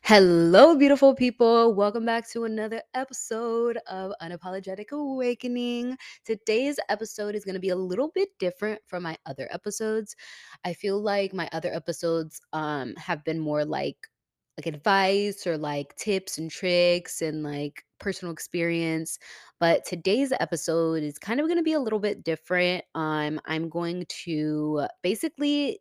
Hello, 0.00 0.74
beautiful 0.76 1.14
people. 1.14 1.74
Welcome 1.74 2.04
back 2.06 2.26
to 2.30 2.44
another 2.44 2.80
episode 2.94 3.78
of 3.88 4.12
Unapologetic 4.22 4.90
Awakening. 4.90 5.96
Today's 6.24 6.78
episode 6.88 7.34
is 7.34 7.44
going 7.44 7.54
to 7.54 7.60
be 7.60 7.68
a 7.68 7.76
little 7.76 8.08
bit 8.14 8.28
different 8.38 8.80
from 8.86 9.02
my 9.02 9.16
other 9.26 9.48
episodes. 9.50 10.16
I 10.64 10.72
feel 10.72 11.00
like 11.00 11.34
my 11.34 11.48
other 11.52 11.72
episodes 11.74 12.40
um 12.52 12.94
have 12.96 13.24
been 13.24 13.38
more 13.40 13.64
like 13.64 14.08
like 14.56 14.66
advice 14.66 15.46
or 15.46 15.56
like 15.58 15.94
tips 15.96 16.38
and 16.38 16.50
tricks 16.50 17.20
and 17.22 17.42
like 17.42 17.84
personal 17.98 18.32
experience, 18.32 19.18
but 19.60 19.84
today's 19.84 20.32
episode 20.40 21.02
is 21.02 21.18
kind 21.18 21.40
of 21.40 21.46
going 21.46 21.56
to 21.58 21.62
be 21.62 21.72
a 21.74 21.80
little 21.80 22.00
bit 22.00 22.24
different. 22.24 22.84
Um 22.94 23.40
I'm 23.46 23.68
going 23.68 24.06
to 24.24 24.86
basically 25.02 25.80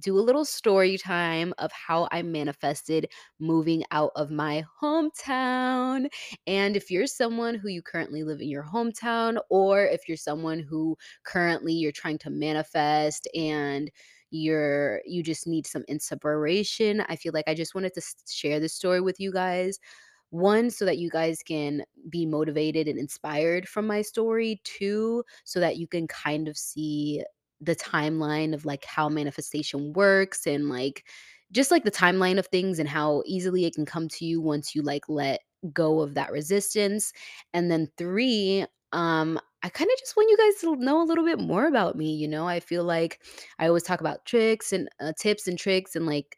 do 0.00 0.18
a 0.18 0.20
little 0.20 0.44
story 0.44 0.98
time 0.98 1.54
of 1.58 1.70
how 1.72 2.08
I 2.10 2.22
manifested 2.22 3.08
moving 3.38 3.84
out 3.90 4.10
of 4.16 4.30
my 4.30 4.64
hometown. 4.82 6.08
And 6.46 6.76
if 6.76 6.90
you're 6.90 7.06
someone 7.06 7.54
who 7.54 7.68
you 7.68 7.82
currently 7.82 8.24
live 8.24 8.40
in 8.40 8.48
your 8.48 8.64
hometown, 8.64 9.38
or 9.50 9.84
if 9.84 10.08
you're 10.08 10.16
someone 10.16 10.60
who 10.60 10.96
currently 11.24 11.72
you're 11.74 11.92
trying 11.92 12.18
to 12.18 12.30
manifest 12.30 13.28
and 13.34 13.90
you're 14.30 15.00
you 15.06 15.22
just 15.22 15.46
need 15.46 15.66
some 15.66 15.84
inspiration, 15.88 17.02
I 17.08 17.16
feel 17.16 17.32
like 17.32 17.44
I 17.46 17.54
just 17.54 17.74
wanted 17.74 17.94
to 17.94 18.02
share 18.28 18.58
this 18.60 18.74
story 18.74 19.00
with 19.00 19.20
you 19.20 19.32
guys. 19.32 19.78
One, 20.30 20.70
so 20.70 20.84
that 20.86 20.98
you 20.98 21.10
guys 21.10 21.42
can 21.46 21.84
be 22.08 22.26
motivated 22.26 22.88
and 22.88 22.98
inspired 22.98 23.68
from 23.68 23.86
my 23.86 24.02
story. 24.02 24.60
Two, 24.64 25.22
so 25.44 25.60
that 25.60 25.76
you 25.76 25.86
can 25.86 26.08
kind 26.08 26.48
of 26.48 26.56
see 26.56 27.22
the 27.64 27.76
timeline 27.76 28.54
of 28.54 28.64
like 28.64 28.84
how 28.84 29.08
manifestation 29.08 29.92
works 29.92 30.46
and 30.46 30.68
like 30.68 31.04
just 31.52 31.70
like 31.70 31.84
the 31.84 31.90
timeline 31.90 32.38
of 32.38 32.46
things 32.48 32.78
and 32.78 32.88
how 32.88 33.22
easily 33.26 33.64
it 33.64 33.74
can 33.74 33.86
come 33.86 34.08
to 34.08 34.24
you 34.24 34.40
once 34.40 34.74
you 34.74 34.82
like 34.82 35.08
let 35.08 35.40
go 35.72 36.00
of 36.00 36.14
that 36.14 36.32
resistance. 36.32 37.12
And 37.52 37.70
then 37.70 37.88
three, 37.96 38.66
um 38.92 39.38
I 39.62 39.70
kind 39.70 39.90
of 39.90 39.98
just 39.98 40.14
want 40.16 40.28
you 40.30 40.36
guys 40.36 40.60
to 40.60 40.76
know 40.76 41.00
a 41.02 41.04
little 41.08 41.24
bit 41.24 41.40
more 41.40 41.66
about 41.66 41.96
me, 41.96 42.14
you 42.14 42.28
know? 42.28 42.46
I 42.46 42.60
feel 42.60 42.84
like 42.84 43.22
I 43.58 43.66
always 43.66 43.82
talk 43.82 44.00
about 44.00 44.26
tricks 44.26 44.72
and 44.74 44.88
uh, 45.00 45.12
tips 45.18 45.48
and 45.48 45.58
tricks 45.58 45.96
and 45.96 46.04
like 46.06 46.36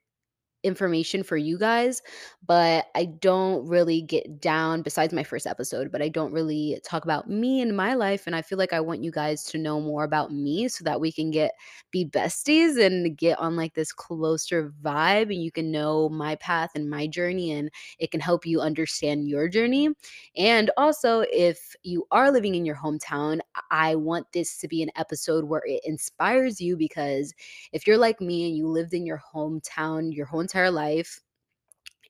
information 0.66 1.22
for 1.22 1.36
you 1.36 1.56
guys, 1.56 2.02
but 2.44 2.86
I 2.94 3.04
don't 3.04 3.66
really 3.66 4.02
get 4.02 4.40
down 4.40 4.82
besides 4.82 5.14
my 5.14 5.22
first 5.22 5.46
episode, 5.46 5.92
but 5.92 6.02
I 6.02 6.08
don't 6.08 6.32
really 6.32 6.80
talk 6.84 7.04
about 7.04 7.30
me 7.30 7.60
and 7.60 7.76
my 7.76 7.94
life 7.94 8.26
and 8.26 8.34
I 8.34 8.42
feel 8.42 8.58
like 8.58 8.72
I 8.72 8.80
want 8.80 9.04
you 9.04 9.12
guys 9.12 9.44
to 9.44 9.58
know 9.58 9.80
more 9.80 10.02
about 10.02 10.32
me 10.32 10.68
so 10.68 10.82
that 10.84 11.00
we 11.00 11.12
can 11.12 11.30
get 11.30 11.52
be 11.92 12.04
besties 12.04 12.84
and 12.84 13.16
get 13.16 13.38
on 13.38 13.54
like 13.54 13.74
this 13.74 13.92
closer 13.92 14.74
vibe 14.82 15.32
and 15.32 15.42
you 15.42 15.52
can 15.52 15.70
know 15.70 16.08
my 16.08 16.34
path 16.36 16.70
and 16.74 16.90
my 16.90 17.06
journey 17.06 17.52
and 17.52 17.70
it 18.00 18.10
can 18.10 18.20
help 18.20 18.44
you 18.44 18.60
understand 18.60 19.28
your 19.28 19.48
journey. 19.48 19.88
And 20.36 20.70
also 20.76 21.24
if 21.30 21.76
you 21.84 22.06
are 22.10 22.30
living 22.32 22.56
in 22.56 22.66
your 22.66 22.76
hometown, 22.76 23.38
I 23.70 23.94
want 23.94 24.26
this 24.32 24.58
to 24.58 24.68
be 24.68 24.82
an 24.82 24.90
episode 24.96 25.44
where 25.44 25.62
it 25.64 25.80
inspires 25.84 26.60
you 26.60 26.76
because 26.76 27.32
if 27.72 27.86
you're 27.86 27.98
like 27.98 28.20
me 28.20 28.48
and 28.48 28.56
you 28.56 28.66
lived 28.66 28.92
in 28.92 29.06
your 29.06 29.22
hometown 29.32 30.14
your 30.16 30.26
whole 30.26 30.40
entire 30.56 30.70
life, 30.70 31.20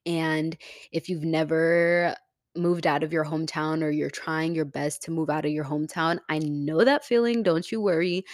and 0.04 0.56
if 0.92 1.08
you've 1.08 1.24
never 1.24 2.14
moved 2.56 2.86
out 2.86 3.02
of 3.02 3.12
your 3.12 3.24
hometown 3.24 3.82
or 3.82 3.90
you're 3.90 4.10
trying 4.10 4.54
your 4.54 4.64
best 4.64 5.02
to 5.02 5.10
move 5.10 5.28
out 5.28 5.44
of 5.44 5.50
your 5.52 5.64
hometown, 5.64 6.18
I 6.30 6.38
know 6.38 6.84
that 6.84 7.04
feeling, 7.04 7.42
don't 7.42 7.70
you 7.70 7.80
worry. 7.80 8.24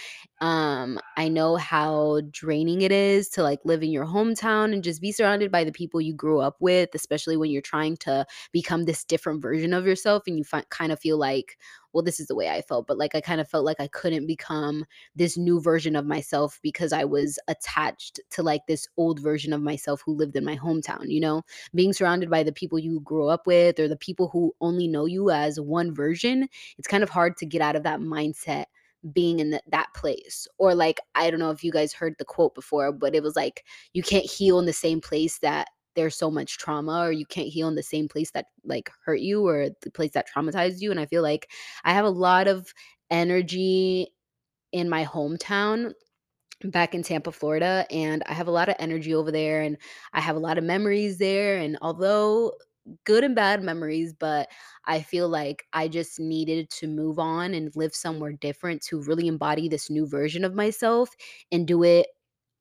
Um, 0.43 0.99
I 1.15 1.29
know 1.29 1.55
how 1.55 2.19
draining 2.31 2.81
it 2.81 2.91
is 2.91 3.29
to 3.29 3.43
like 3.43 3.61
live 3.63 3.81
in 3.81 3.91
your 3.91 4.05
hometown 4.05 4.73
and 4.73 4.83
just 4.83 5.01
be 5.01 5.13
surrounded 5.13 5.53
by 5.53 5.63
the 5.63 5.71
people 5.71 6.01
you 6.01 6.13
grew 6.13 6.41
up 6.41 6.57
with, 6.59 6.89
especially 6.93 7.37
when 7.37 7.49
you're 7.49 7.61
trying 7.61 7.95
to 7.97 8.25
become 8.51 8.83
this 8.83 9.05
different 9.05 9.41
version 9.41 9.73
of 9.73 9.87
yourself 9.87 10.23
and 10.27 10.37
you 10.37 10.43
fi- 10.43 10.65
kind 10.69 10.91
of 10.91 10.99
feel 10.99 11.17
like, 11.17 11.57
well, 11.93 12.03
this 12.03 12.19
is 12.19 12.27
the 12.27 12.35
way 12.35 12.49
I 12.49 12.61
felt, 12.61 12.87
but 12.87 12.97
like 12.97 13.15
I 13.15 13.21
kind 13.21 13.39
of 13.39 13.47
felt 13.47 13.63
like 13.63 13.79
I 13.79 13.87
couldn't 13.87 14.27
become 14.27 14.83
this 15.15 15.37
new 15.37 15.61
version 15.61 15.95
of 15.95 16.05
myself 16.05 16.59
because 16.61 16.91
I 16.91 17.05
was 17.05 17.39
attached 17.47 18.19
to 18.31 18.43
like 18.43 18.67
this 18.67 18.85
old 18.97 19.19
version 19.21 19.53
of 19.53 19.61
myself 19.61 20.01
who 20.05 20.13
lived 20.13 20.35
in 20.35 20.43
my 20.43 20.57
hometown, 20.57 21.09
you 21.09 21.21
know? 21.21 21.43
being 21.73 21.93
surrounded 21.93 22.29
by 22.29 22.43
the 22.43 22.51
people 22.51 22.79
you 22.79 22.99
grew 23.01 23.27
up 23.29 23.47
with 23.47 23.79
or 23.79 23.87
the 23.87 23.95
people 23.95 24.27
who 24.27 24.53
only 24.59 24.89
know 24.89 25.05
you 25.05 25.29
as 25.29 25.57
one 25.59 25.93
version, 25.95 26.49
it's 26.77 26.87
kind 26.87 27.03
of 27.03 27.09
hard 27.09 27.37
to 27.37 27.45
get 27.45 27.61
out 27.61 27.77
of 27.77 27.83
that 27.83 28.01
mindset 28.01 28.65
being 29.11 29.39
in 29.39 29.49
the, 29.51 29.61
that 29.71 29.87
place. 29.95 30.47
Or 30.57 30.75
like 30.75 30.99
I 31.15 31.29
don't 31.29 31.39
know 31.39 31.51
if 31.51 31.63
you 31.63 31.71
guys 31.71 31.93
heard 31.93 32.15
the 32.17 32.25
quote 32.25 32.55
before, 32.55 32.91
but 32.91 33.15
it 33.15 33.23
was 33.23 33.35
like 33.35 33.65
you 33.93 34.03
can't 34.03 34.25
heal 34.25 34.59
in 34.59 34.65
the 34.65 34.73
same 34.73 35.01
place 35.01 35.39
that 35.39 35.67
there's 35.95 36.15
so 36.15 36.31
much 36.31 36.57
trauma 36.57 37.01
or 37.01 37.11
you 37.11 37.25
can't 37.25 37.47
heal 37.47 37.67
in 37.67 37.75
the 37.75 37.83
same 37.83 38.07
place 38.07 38.31
that 38.31 38.47
like 38.63 38.89
hurt 39.05 39.19
you 39.19 39.45
or 39.45 39.69
the 39.81 39.91
place 39.91 40.11
that 40.11 40.25
traumatized 40.27 40.81
you 40.81 40.91
and 40.91 40.99
I 40.99 41.05
feel 41.05 41.21
like 41.21 41.51
I 41.83 41.93
have 41.93 42.05
a 42.05 42.09
lot 42.09 42.47
of 42.47 42.73
energy 43.11 44.07
in 44.71 44.89
my 44.89 45.05
hometown 45.05 45.93
back 46.65 46.95
in 46.95 47.03
Tampa, 47.03 47.31
Florida, 47.31 47.85
and 47.91 48.23
I 48.25 48.33
have 48.33 48.47
a 48.47 48.51
lot 48.51 48.69
of 48.69 48.75
energy 48.79 49.13
over 49.13 49.31
there 49.31 49.61
and 49.61 49.77
I 50.13 50.21
have 50.21 50.35
a 50.35 50.39
lot 50.39 50.57
of 50.57 50.63
memories 50.63 51.17
there 51.17 51.57
and 51.57 51.77
although 51.81 52.53
good 53.05 53.23
and 53.23 53.35
bad 53.35 53.63
memories, 53.63 54.13
but 54.13 54.49
I 54.85 55.01
feel 55.01 55.29
like 55.29 55.65
I 55.73 55.87
just 55.87 56.19
needed 56.19 56.69
to 56.71 56.87
move 56.87 57.19
on 57.19 57.53
and 57.53 57.75
live 57.75 57.95
somewhere 57.95 58.33
different 58.33 58.81
to 58.83 59.01
really 59.01 59.27
embody 59.27 59.67
this 59.69 59.89
new 59.89 60.07
version 60.07 60.43
of 60.43 60.55
myself 60.55 61.09
and 61.51 61.67
do 61.67 61.83
it 61.83 62.07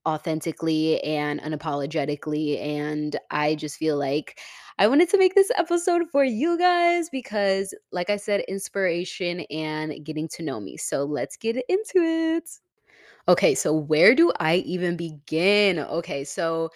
authentically 0.07 1.03
and 1.05 1.41
unapologetically 1.43 2.61
and 2.61 3.17
I 3.31 3.55
just 3.55 3.77
feel 3.77 3.97
like 3.97 4.39
I 4.79 4.89
wanted 4.89 5.09
to 5.11 5.19
make 5.19 5.37
this 5.37 5.51
episode 5.57 6.03
for 6.11 6.25
you 6.25 6.59
guys 6.59 7.09
because 7.09 7.73
like 7.93 8.11
I 8.11 8.17
said 8.17 8.41
inspiration 8.49 9.41
and 9.51 10.05
getting 10.05 10.27
to 10.29 10.43
know 10.43 10.59
me. 10.61 10.77
So 10.77 11.05
let's 11.05 11.37
get 11.37 11.57
into 11.69 11.99
it. 11.99 12.51
Okay, 13.29 13.55
so 13.55 13.73
where 13.73 14.15
do 14.15 14.33
I 14.41 14.57
even 14.57 14.97
begin? 14.97 15.79
Okay, 15.79 16.25
so 16.25 16.71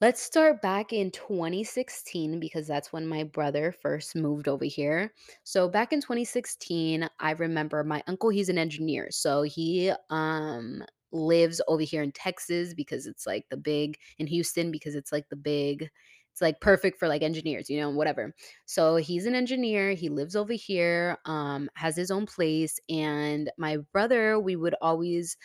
let's 0.00 0.20
start 0.20 0.60
back 0.60 0.92
in 0.92 1.10
2016 1.10 2.40
because 2.40 2.66
that's 2.66 2.92
when 2.92 3.06
my 3.06 3.24
brother 3.24 3.72
first 3.72 4.14
moved 4.16 4.48
over 4.48 4.64
here. 4.64 5.12
So 5.44 5.68
back 5.68 5.92
in 5.92 6.00
2016, 6.00 7.08
I 7.20 7.32
remember 7.32 7.82
my 7.84 8.02
uncle, 8.06 8.30
he's 8.30 8.48
an 8.48 8.58
engineer. 8.58 9.08
So 9.10 9.42
he 9.42 9.92
um 10.10 10.84
lives 11.12 11.60
over 11.68 11.82
here 11.82 12.02
in 12.02 12.12
Texas 12.12 12.74
because 12.74 13.06
it's 13.06 13.26
like 13.26 13.46
the 13.48 13.56
big 13.56 13.96
in 14.18 14.26
Houston 14.26 14.70
because 14.72 14.94
it's 14.96 15.12
like 15.12 15.28
the 15.30 15.36
big 15.36 15.88
it's 16.32 16.40
like 16.42 16.60
perfect 16.60 16.98
for 16.98 17.06
like 17.06 17.22
engineers, 17.22 17.70
you 17.70 17.78
know, 17.78 17.90
whatever. 17.90 18.34
So 18.66 18.96
he's 18.96 19.24
an 19.24 19.36
engineer, 19.36 19.92
he 19.92 20.08
lives 20.08 20.34
over 20.34 20.52
here, 20.52 21.18
um 21.26 21.70
has 21.76 21.96
his 21.96 22.10
own 22.10 22.26
place 22.26 22.78
and 22.88 23.50
my 23.58 23.78
brother, 23.92 24.38
we 24.40 24.56
would 24.56 24.74
always 24.82 25.36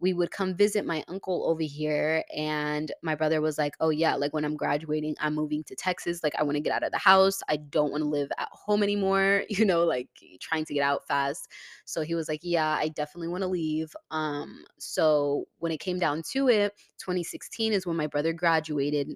we 0.00 0.12
would 0.12 0.30
come 0.30 0.54
visit 0.54 0.84
my 0.84 1.02
uncle 1.08 1.46
over 1.46 1.62
here 1.62 2.22
and 2.34 2.92
my 3.02 3.14
brother 3.14 3.40
was 3.40 3.58
like 3.58 3.74
oh 3.80 3.90
yeah 3.90 4.14
like 4.14 4.32
when 4.32 4.44
i'm 4.44 4.56
graduating 4.56 5.14
i'm 5.20 5.34
moving 5.34 5.64
to 5.64 5.74
texas 5.74 6.22
like 6.22 6.34
i 6.38 6.42
want 6.42 6.54
to 6.56 6.60
get 6.60 6.72
out 6.72 6.82
of 6.82 6.92
the 6.92 6.98
house 6.98 7.40
i 7.48 7.56
don't 7.56 7.90
want 7.90 8.02
to 8.02 8.08
live 8.08 8.30
at 8.38 8.48
home 8.52 8.82
anymore 8.82 9.44
you 9.48 9.64
know 9.64 9.84
like 9.84 10.08
trying 10.40 10.64
to 10.64 10.74
get 10.74 10.82
out 10.82 11.06
fast 11.06 11.48
so 11.84 12.02
he 12.02 12.14
was 12.14 12.28
like 12.28 12.40
yeah 12.42 12.76
i 12.80 12.88
definitely 12.88 13.28
want 13.28 13.42
to 13.42 13.48
leave 13.48 13.94
um 14.10 14.64
so 14.78 15.44
when 15.58 15.72
it 15.72 15.80
came 15.80 15.98
down 15.98 16.22
to 16.22 16.48
it 16.48 16.72
2016 16.98 17.72
is 17.72 17.86
when 17.86 17.96
my 17.96 18.06
brother 18.06 18.32
graduated 18.32 19.10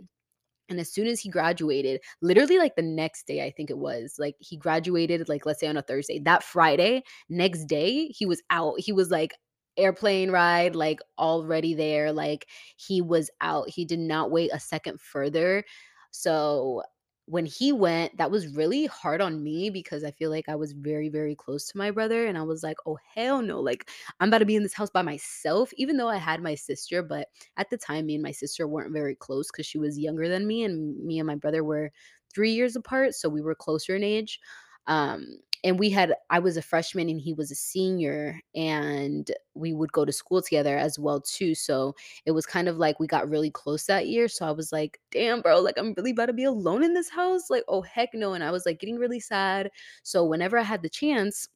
and 0.70 0.78
as 0.78 0.92
soon 0.92 1.08
as 1.08 1.18
he 1.18 1.28
graduated, 1.28 2.00
literally 2.22 2.56
like 2.56 2.76
the 2.76 2.82
next 2.82 3.26
day, 3.26 3.44
I 3.44 3.50
think 3.50 3.70
it 3.70 3.78
was, 3.78 4.14
like 4.20 4.36
he 4.38 4.56
graduated, 4.56 5.28
like 5.28 5.44
let's 5.44 5.58
say 5.58 5.66
on 5.66 5.76
a 5.76 5.82
Thursday. 5.82 6.20
That 6.20 6.44
Friday, 6.44 7.02
next 7.28 7.64
day, 7.64 8.06
he 8.06 8.24
was 8.24 8.40
out. 8.50 8.78
He 8.78 8.92
was 8.92 9.10
like 9.10 9.32
airplane 9.80 10.30
ride, 10.30 10.76
like 10.76 11.00
already 11.18 11.74
there. 11.74 12.12
Like 12.12 12.46
he 12.76 13.00
was 13.00 13.30
out. 13.40 13.68
He 13.68 13.84
did 13.84 13.98
not 14.00 14.30
wait 14.30 14.50
a 14.52 14.60
second 14.60 15.00
further. 15.00 15.64
So 16.10 16.82
when 17.26 17.46
he 17.46 17.70
went, 17.70 18.16
that 18.16 18.32
was 18.32 18.48
really 18.48 18.86
hard 18.86 19.20
on 19.20 19.42
me 19.42 19.70
because 19.70 20.02
I 20.02 20.10
feel 20.10 20.30
like 20.30 20.48
I 20.48 20.56
was 20.56 20.72
very, 20.72 21.08
very 21.08 21.36
close 21.36 21.68
to 21.68 21.78
my 21.78 21.92
brother. 21.92 22.26
And 22.26 22.36
I 22.36 22.42
was 22.42 22.64
like, 22.64 22.76
oh, 22.86 22.98
hell 23.14 23.40
no. 23.40 23.60
Like, 23.60 23.88
I'm 24.18 24.28
about 24.28 24.38
to 24.38 24.44
be 24.46 24.56
in 24.56 24.64
this 24.64 24.74
house 24.74 24.90
by 24.90 25.02
myself, 25.02 25.72
even 25.76 25.96
though 25.96 26.08
I 26.08 26.16
had 26.16 26.42
my 26.42 26.56
sister. 26.56 27.04
But 27.04 27.28
at 27.56 27.70
the 27.70 27.78
time, 27.78 28.06
me 28.06 28.14
and 28.14 28.22
my 28.22 28.32
sister 28.32 28.66
weren't 28.66 28.92
very 28.92 29.14
close 29.14 29.48
because 29.50 29.66
she 29.66 29.78
was 29.78 29.96
younger 29.96 30.28
than 30.28 30.46
me, 30.48 30.64
and 30.64 30.98
me 31.04 31.20
and 31.20 31.26
my 31.26 31.36
brother 31.36 31.62
were 31.62 31.92
three 32.34 32.52
years 32.52 32.74
apart, 32.74 33.14
so 33.14 33.28
we 33.28 33.42
were 33.42 33.54
closer 33.54 33.94
in 33.94 34.02
age. 34.02 34.40
Um, 34.88 35.38
and 35.64 35.78
we 35.78 35.90
had 35.90 36.14
I 36.30 36.38
was 36.38 36.56
a 36.56 36.62
freshman 36.62 37.08
and 37.08 37.20
he 37.20 37.32
was 37.34 37.50
a 37.50 37.54
senior, 37.54 38.40
and 38.54 39.30
we 39.54 39.72
would 39.72 39.92
go 39.92 40.04
to 40.04 40.12
school 40.12 40.42
together 40.42 40.76
as 40.78 40.98
well 40.98 41.20
too. 41.20 41.54
So 41.54 41.94
it 42.26 42.32
was 42.32 42.46
kind 42.46 42.68
of 42.68 42.78
like 42.78 43.00
we 43.00 43.06
got 43.06 43.28
really 43.28 43.50
close 43.50 43.84
that 43.86 44.08
year. 44.08 44.28
So 44.28 44.46
I 44.46 44.52
was 44.52 44.72
like, 44.72 45.00
damn, 45.10 45.40
bro, 45.42 45.60
like 45.60 45.78
I'm 45.78 45.94
really 45.96 46.12
about 46.12 46.26
to 46.26 46.32
be 46.32 46.44
alone 46.44 46.82
in 46.82 46.94
this 46.94 47.10
house. 47.10 47.50
Like, 47.50 47.64
oh 47.68 47.82
heck 47.82 48.10
no. 48.14 48.32
And 48.34 48.44
I 48.44 48.50
was 48.50 48.66
like 48.66 48.80
getting 48.80 48.96
really 48.96 49.20
sad. 49.20 49.70
So 50.02 50.24
whenever 50.24 50.58
I 50.58 50.62
had 50.62 50.82
the 50.82 50.88
chance, 50.88 51.48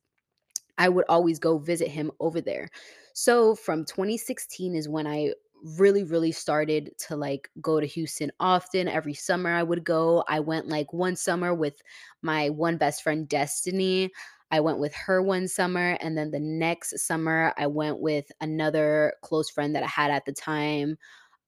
I 0.78 0.88
would 0.88 1.04
always 1.08 1.38
go 1.38 1.58
visit 1.58 1.88
him 1.88 2.10
over 2.20 2.40
there. 2.40 2.68
So 3.14 3.54
from 3.54 3.84
2016 3.84 4.74
is 4.74 4.88
when 4.88 5.06
I 5.06 5.32
really, 5.78 6.04
really 6.04 6.32
started 6.32 6.92
to 7.08 7.16
like 7.16 7.50
go 7.60 7.80
to 7.80 7.86
Houston 7.86 8.30
often. 8.38 8.86
Every 8.86 9.14
summer 9.14 9.50
I 9.50 9.62
would 9.62 9.84
go. 9.84 10.24
I 10.28 10.40
went 10.40 10.68
like 10.68 10.92
one 10.92 11.16
summer 11.16 11.54
with 11.54 11.82
my 12.22 12.50
one 12.50 12.76
best 12.76 13.02
friend, 13.02 13.28
Destiny. 13.28 14.10
I 14.50 14.60
went 14.60 14.78
with 14.78 14.94
her 14.94 15.22
one 15.22 15.48
summer. 15.48 15.96
And 16.00 16.16
then 16.16 16.30
the 16.30 16.40
next 16.40 16.98
summer, 17.00 17.54
I 17.56 17.66
went 17.66 18.00
with 18.00 18.30
another 18.40 19.14
close 19.22 19.50
friend 19.50 19.74
that 19.74 19.82
I 19.82 19.88
had 19.88 20.10
at 20.10 20.26
the 20.26 20.32
time. 20.32 20.96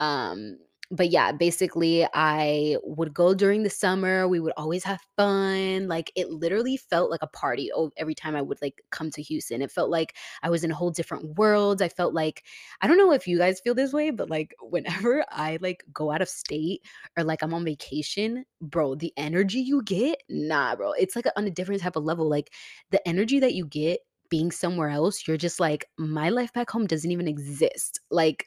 Um, 0.00 0.58
but 0.90 1.10
yeah, 1.10 1.32
basically, 1.32 2.06
I 2.14 2.76
would 2.84 3.12
go 3.12 3.34
during 3.34 3.64
the 3.64 3.70
summer. 3.70 4.28
We 4.28 4.38
would 4.38 4.52
always 4.56 4.84
have 4.84 5.00
fun. 5.16 5.88
Like 5.88 6.12
it 6.14 6.30
literally 6.30 6.76
felt 6.76 7.10
like 7.10 7.22
a 7.22 7.26
party 7.26 7.70
every 7.96 8.14
time 8.14 8.36
I 8.36 8.42
would 8.42 8.58
like 8.62 8.80
come 8.92 9.10
to 9.10 9.22
Houston. 9.22 9.62
It 9.62 9.72
felt 9.72 9.90
like 9.90 10.14
I 10.42 10.50
was 10.50 10.62
in 10.62 10.70
a 10.70 10.74
whole 10.74 10.92
different 10.92 11.36
world. 11.38 11.82
I 11.82 11.88
felt 11.88 12.14
like 12.14 12.44
I 12.80 12.86
don't 12.86 12.98
know 12.98 13.12
if 13.12 13.26
you 13.26 13.38
guys 13.38 13.60
feel 13.60 13.74
this 13.74 13.92
way, 13.92 14.10
but 14.10 14.30
like 14.30 14.54
whenever 14.62 15.24
I 15.30 15.58
like 15.60 15.82
go 15.92 16.12
out 16.12 16.22
of 16.22 16.28
state 16.28 16.82
or 17.16 17.24
like 17.24 17.42
I'm 17.42 17.54
on 17.54 17.64
vacation, 17.64 18.44
bro, 18.60 18.94
the 18.94 19.12
energy 19.16 19.58
you 19.58 19.82
get, 19.82 20.22
nah, 20.28 20.76
bro. 20.76 20.92
It's 20.92 21.16
like 21.16 21.26
on 21.36 21.46
a 21.46 21.50
different 21.50 21.82
type 21.82 21.96
of 21.96 22.04
level. 22.04 22.28
Like 22.28 22.52
the 22.90 23.06
energy 23.08 23.40
that 23.40 23.54
you 23.54 23.66
get 23.66 24.00
being 24.28 24.50
somewhere 24.50 24.90
else, 24.90 25.26
you're 25.26 25.36
just 25.36 25.60
like, 25.60 25.86
my 25.98 26.28
life 26.28 26.52
back 26.52 26.70
home 26.70 26.86
doesn't 26.86 27.10
even 27.10 27.28
exist. 27.28 28.00
Like 28.10 28.46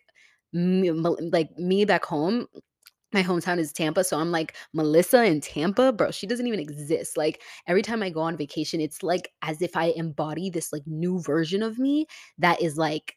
me, 0.53 0.91
like 0.91 1.57
me 1.57 1.85
back 1.85 2.05
home, 2.05 2.47
my 3.11 3.23
hometown 3.23 3.57
is 3.57 3.73
Tampa, 3.73 4.03
so 4.03 4.19
I'm 4.19 4.31
like 4.31 4.55
Melissa 4.73 5.23
in 5.23 5.41
Tampa, 5.41 5.91
bro. 5.91 6.11
She 6.11 6.27
doesn't 6.27 6.45
even 6.45 6.59
exist. 6.59 7.17
Like 7.17 7.41
every 7.67 7.81
time 7.81 8.03
I 8.03 8.09
go 8.09 8.21
on 8.21 8.37
vacation, 8.37 8.81
it's 8.81 9.01
like 9.01 9.31
as 9.41 9.61
if 9.61 9.75
I 9.75 9.85
embody 9.95 10.49
this 10.49 10.71
like 10.71 10.83
new 10.85 11.19
version 11.21 11.63
of 11.63 11.79
me 11.79 12.05
that 12.37 12.61
is 12.61 12.77
like 12.77 13.15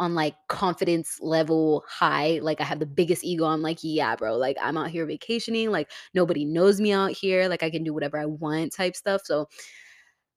on 0.00 0.14
like 0.14 0.34
confidence 0.48 1.18
level 1.20 1.84
high. 1.88 2.40
Like 2.42 2.60
I 2.60 2.64
have 2.64 2.80
the 2.80 2.86
biggest 2.86 3.24
ego. 3.24 3.44
I'm 3.46 3.62
like, 3.62 3.78
yeah, 3.82 4.16
bro. 4.16 4.36
Like 4.36 4.56
I'm 4.60 4.76
out 4.76 4.90
here 4.90 5.06
vacationing. 5.06 5.70
Like 5.70 5.90
nobody 6.14 6.44
knows 6.44 6.80
me 6.80 6.92
out 6.92 7.12
here. 7.12 7.48
Like 7.48 7.62
I 7.62 7.70
can 7.70 7.84
do 7.84 7.94
whatever 7.94 8.18
I 8.18 8.26
want 8.26 8.72
type 8.72 8.96
stuff. 8.96 9.22
So 9.24 9.48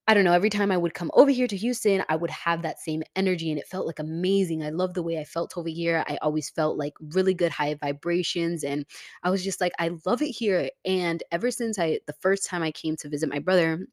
I 0.07 0.13
don't 0.13 0.24
know, 0.25 0.33
every 0.33 0.50
time 0.50 0.71
I 0.71 0.77
would 0.77 0.94
come 0.94 1.12
over 1.13 1.30
here 1.31 1.48
to 1.48 1.56
Houston, 1.56 2.03
I 2.09 2.15
would 2.15 2.31
have 2.31 2.63
that 2.63 2.80
same 2.80 3.03
energy 3.15 3.50
and 3.51 3.59
it 3.59 3.68
felt 3.68 3.86
like 3.86 4.00
amazing. 4.00 4.63
I 4.63 4.69
love 4.69 4.94
the 4.94 5.03
way 5.03 5.19
I 5.19 5.24
felt 5.24 5.57
over 5.57 5.69
here. 5.69 6.03
I 6.07 6.18
always 6.21 6.50
felt 6.50 6.77
like 6.77 6.94
really 7.00 7.33
good 7.33 7.51
high 7.51 7.75
vibrations 7.75 8.63
and 8.63 8.86
I 9.24 9.30
was 9.30 9.44
just 9.44 9.62
like 9.62 9.74
I 9.80 9.92
love 10.06 10.21
it 10.21 10.31
here. 10.31 10.69
And 10.86 11.24
ever 11.31 11.51
since 11.51 11.80
I 11.80 12.00
the 12.07 12.13
first 12.19 12.45
time 12.45 12.63
I 12.63 12.71
came 12.71 12.95
to 12.98 13.09
visit 13.09 13.30
my 13.30 13.39
brother, 13.39 13.86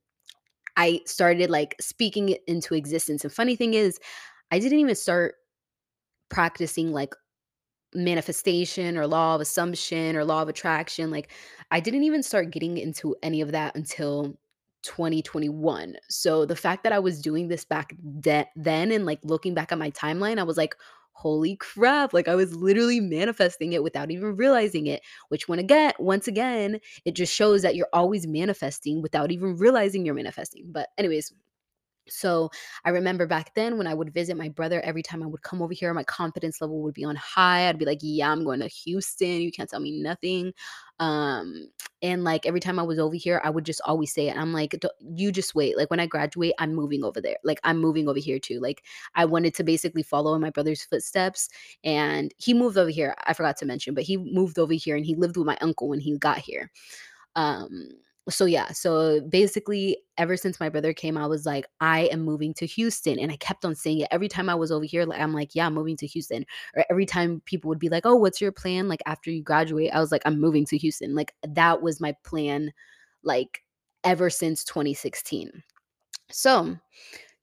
I 0.76 1.00
started 1.06 1.50
like 1.50 1.76
speaking 1.80 2.30
it 2.30 2.42
into 2.46 2.74
existence. 2.74 3.24
And 3.24 3.32
funny 3.32 3.56
thing 3.56 3.74
is, 3.74 3.98
I 4.50 4.58
didn't 4.60 4.78
even 4.80 4.94
start 4.96 5.36
practicing 6.30 6.92
like 6.92 7.14
manifestation 7.94 8.98
or 8.98 9.06
law 9.06 9.34
of 9.36 9.40
assumption 9.40 10.16
or 10.16 10.24
law 10.24 10.42
of 10.42 10.48
attraction. 10.48 11.10
Like 11.10 11.32
I 11.70 11.80
didn't 11.80 12.04
even 12.04 12.22
start 12.22 12.50
getting 12.50 12.78
into 12.78 13.16
any 13.22 13.40
of 13.40 13.52
that 13.52 13.76
until 13.76 14.38
2021. 14.82 15.96
So 16.08 16.44
the 16.44 16.56
fact 16.56 16.84
that 16.84 16.92
I 16.92 16.98
was 16.98 17.20
doing 17.20 17.48
this 17.48 17.64
back 17.64 17.94
de- 18.20 18.48
then 18.56 18.92
and 18.92 19.06
like 19.06 19.20
looking 19.22 19.54
back 19.54 19.72
at 19.72 19.78
my 19.78 19.90
timeline, 19.90 20.38
I 20.38 20.44
was 20.44 20.56
like, 20.56 20.74
holy 21.12 21.56
crap, 21.56 22.12
like 22.12 22.28
I 22.28 22.36
was 22.36 22.54
literally 22.54 23.00
manifesting 23.00 23.72
it 23.72 23.82
without 23.82 24.10
even 24.10 24.36
realizing 24.36 24.86
it, 24.86 25.02
which 25.30 25.48
when 25.48 25.58
again, 25.58 25.92
once 25.98 26.28
again, 26.28 26.78
it 27.04 27.14
just 27.14 27.34
shows 27.34 27.62
that 27.62 27.74
you're 27.74 27.88
always 27.92 28.26
manifesting 28.26 29.02
without 29.02 29.32
even 29.32 29.56
realizing 29.56 30.06
you're 30.06 30.14
manifesting. 30.14 30.66
But 30.70 30.90
anyways, 30.96 31.32
so 32.10 32.50
I 32.84 32.90
remember 32.90 33.26
back 33.26 33.54
then 33.54 33.78
when 33.78 33.86
I 33.86 33.94
would 33.94 34.12
visit 34.12 34.36
my 34.36 34.48
brother, 34.48 34.80
every 34.82 35.02
time 35.02 35.22
I 35.22 35.26
would 35.26 35.42
come 35.42 35.62
over 35.62 35.72
here, 35.72 35.92
my 35.94 36.04
confidence 36.04 36.60
level 36.60 36.82
would 36.82 36.94
be 36.94 37.04
on 37.04 37.16
high. 37.16 37.68
I'd 37.68 37.78
be 37.78 37.84
like, 37.84 38.00
yeah, 38.02 38.30
I'm 38.30 38.44
going 38.44 38.60
to 38.60 38.68
Houston. 38.68 39.40
You 39.40 39.52
can't 39.52 39.68
tell 39.68 39.80
me 39.80 40.02
nothing. 40.02 40.52
Um, 41.00 41.68
and 42.02 42.24
like 42.24 42.46
every 42.46 42.60
time 42.60 42.78
I 42.78 42.82
was 42.82 42.98
over 42.98 43.14
here, 43.14 43.40
I 43.44 43.50
would 43.50 43.64
just 43.64 43.80
always 43.84 44.12
say 44.12 44.28
it. 44.28 44.36
I'm 44.36 44.52
like, 44.52 44.74
you 45.00 45.32
just 45.32 45.54
wait. 45.54 45.76
Like 45.76 45.90
when 45.90 46.00
I 46.00 46.06
graduate, 46.06 46.54
I'm 46.58 46.74
moving 46.74 47.04
over 47.04 47.20
there. 47.20 47.36
Like 47.44 47.60
I'm 47.64 47.78
moving 47.78 48.08
over 48.08 48.18
here 48.18 48.38
too. 48.38 48.60
Like 48.60 48.84
I 49.14 49.24
wanted 49.24 49.54
to 49.54 49.64
basically 49.64 50.02
follow 50.02 50.34
in 50.34 50.40
my 50.40 50.50
brother's 50.50 50.84
footsteps. 50.84 51.48
And 51.84 52.32
he 52.38 52.54
moved 52.54 52.78
over 52.78 52.90
here. 52.90 53.14
I 53.24 53.32
forgot 53.32 53.56
to 53.58 53.66
mention, 53.66 53.94
but 53.94 54.04
he 54.04 54.16
moved 54.16 54.58
over 54.58 54.74
here 54.74 54.96
and 54.96 55.06
he 55.06 55.14
lived 55.14 55.36
with 55.36 55.46
my 55.46 55.58
uncle 55.60 55.88
when 55.88 56.00
he 56.00 56.16
got 56.18 56.38
here. 56.38 56.70
Um, 57.36 57.90
so 58.28 58.44
yeah, 58.44 58.72
so 58.72 59.20
basically 59.22 59.98
ever 60.18 60.36
since 60.36 60.60
my 60.60 60.68
brother 60.68 60.92
came, 60.92 61.16
I 61.16 61.26
was 61.26 61.46
like, 61.46 61.66
I 61.80 62.02
am 62.06 62.20
moving 62.20 62.52
to 62.54 62.66
Houston. 62.66 63.18
And 63.18 63.32
I 63.32 63.36
kept 63.36 63.64
on 63.64 63.74
saying 63.74 64.00
it 64.00 64.08
every 64.10 64.28
time 64.28 64.48
I 64.48 64.54
was 64.54 64.70
over 64.70 64.84
here. 64.84 65.04
Like, 65.04 65.20
I'm 65.20 65.32
like, 65.32 65.54
yeah, 65.54 65.66
I'm 65.66 65.74
moving 65.74 65.96
to 65.98 66.06
Houston. 66.06 66.44
Or 66.76 66.84
every 66.90 67.06
time 67.06 67.42
people 67.46 67.68
would 67.68 67.78
be 67.78 67.88
like, 67.88 68.04
oh, 68.04 68.16
what's 68.16 68.40
your 68.40 68.52
plan? 68.52 68.88
Like 68.88 69.02
after 69.06 69.30
you 69.30 69.42
graduate, 69.42 69.90
I 69.92 70.00
was 70.00 70.12
like, 70.12 70.22
I'm 70.26 70.40
moving 70.40 70.66
to 70.66 70.78
Houston. 70.78 71.14
Like 71.14 71.34
that 71.46 71.80
was 71.82 72.00
my 72.00 72.14
plan, 72.24 72.72
like 73.22 73.62
ever 74.04 74.30
since 74.30 74.64
2016. 74.64 75.62
So 76.30 76.76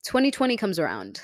2020 0.04 0.58
comes 0.58 0.78
around. 0.78 1.22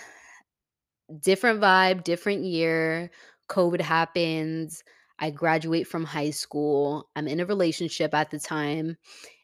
Different 1.19 1.59
vibe, 1.59 2.03
different 2.03 2.45
year. 2.45 3.11
COVID 3.49 3.81
happens. 3.81 4.83
I 5.19 5.29
graduate 5.29 5.87
from 5.87 6.03
high 6.03 6.31
school. 6.31 7.09
I'm 7.15 7.27
in 7.27 7.39
a 7.39 7.45
relationship 7.45 8.13
at 8.15 8.31
the 8.31 8.39
time. 8.39 8.97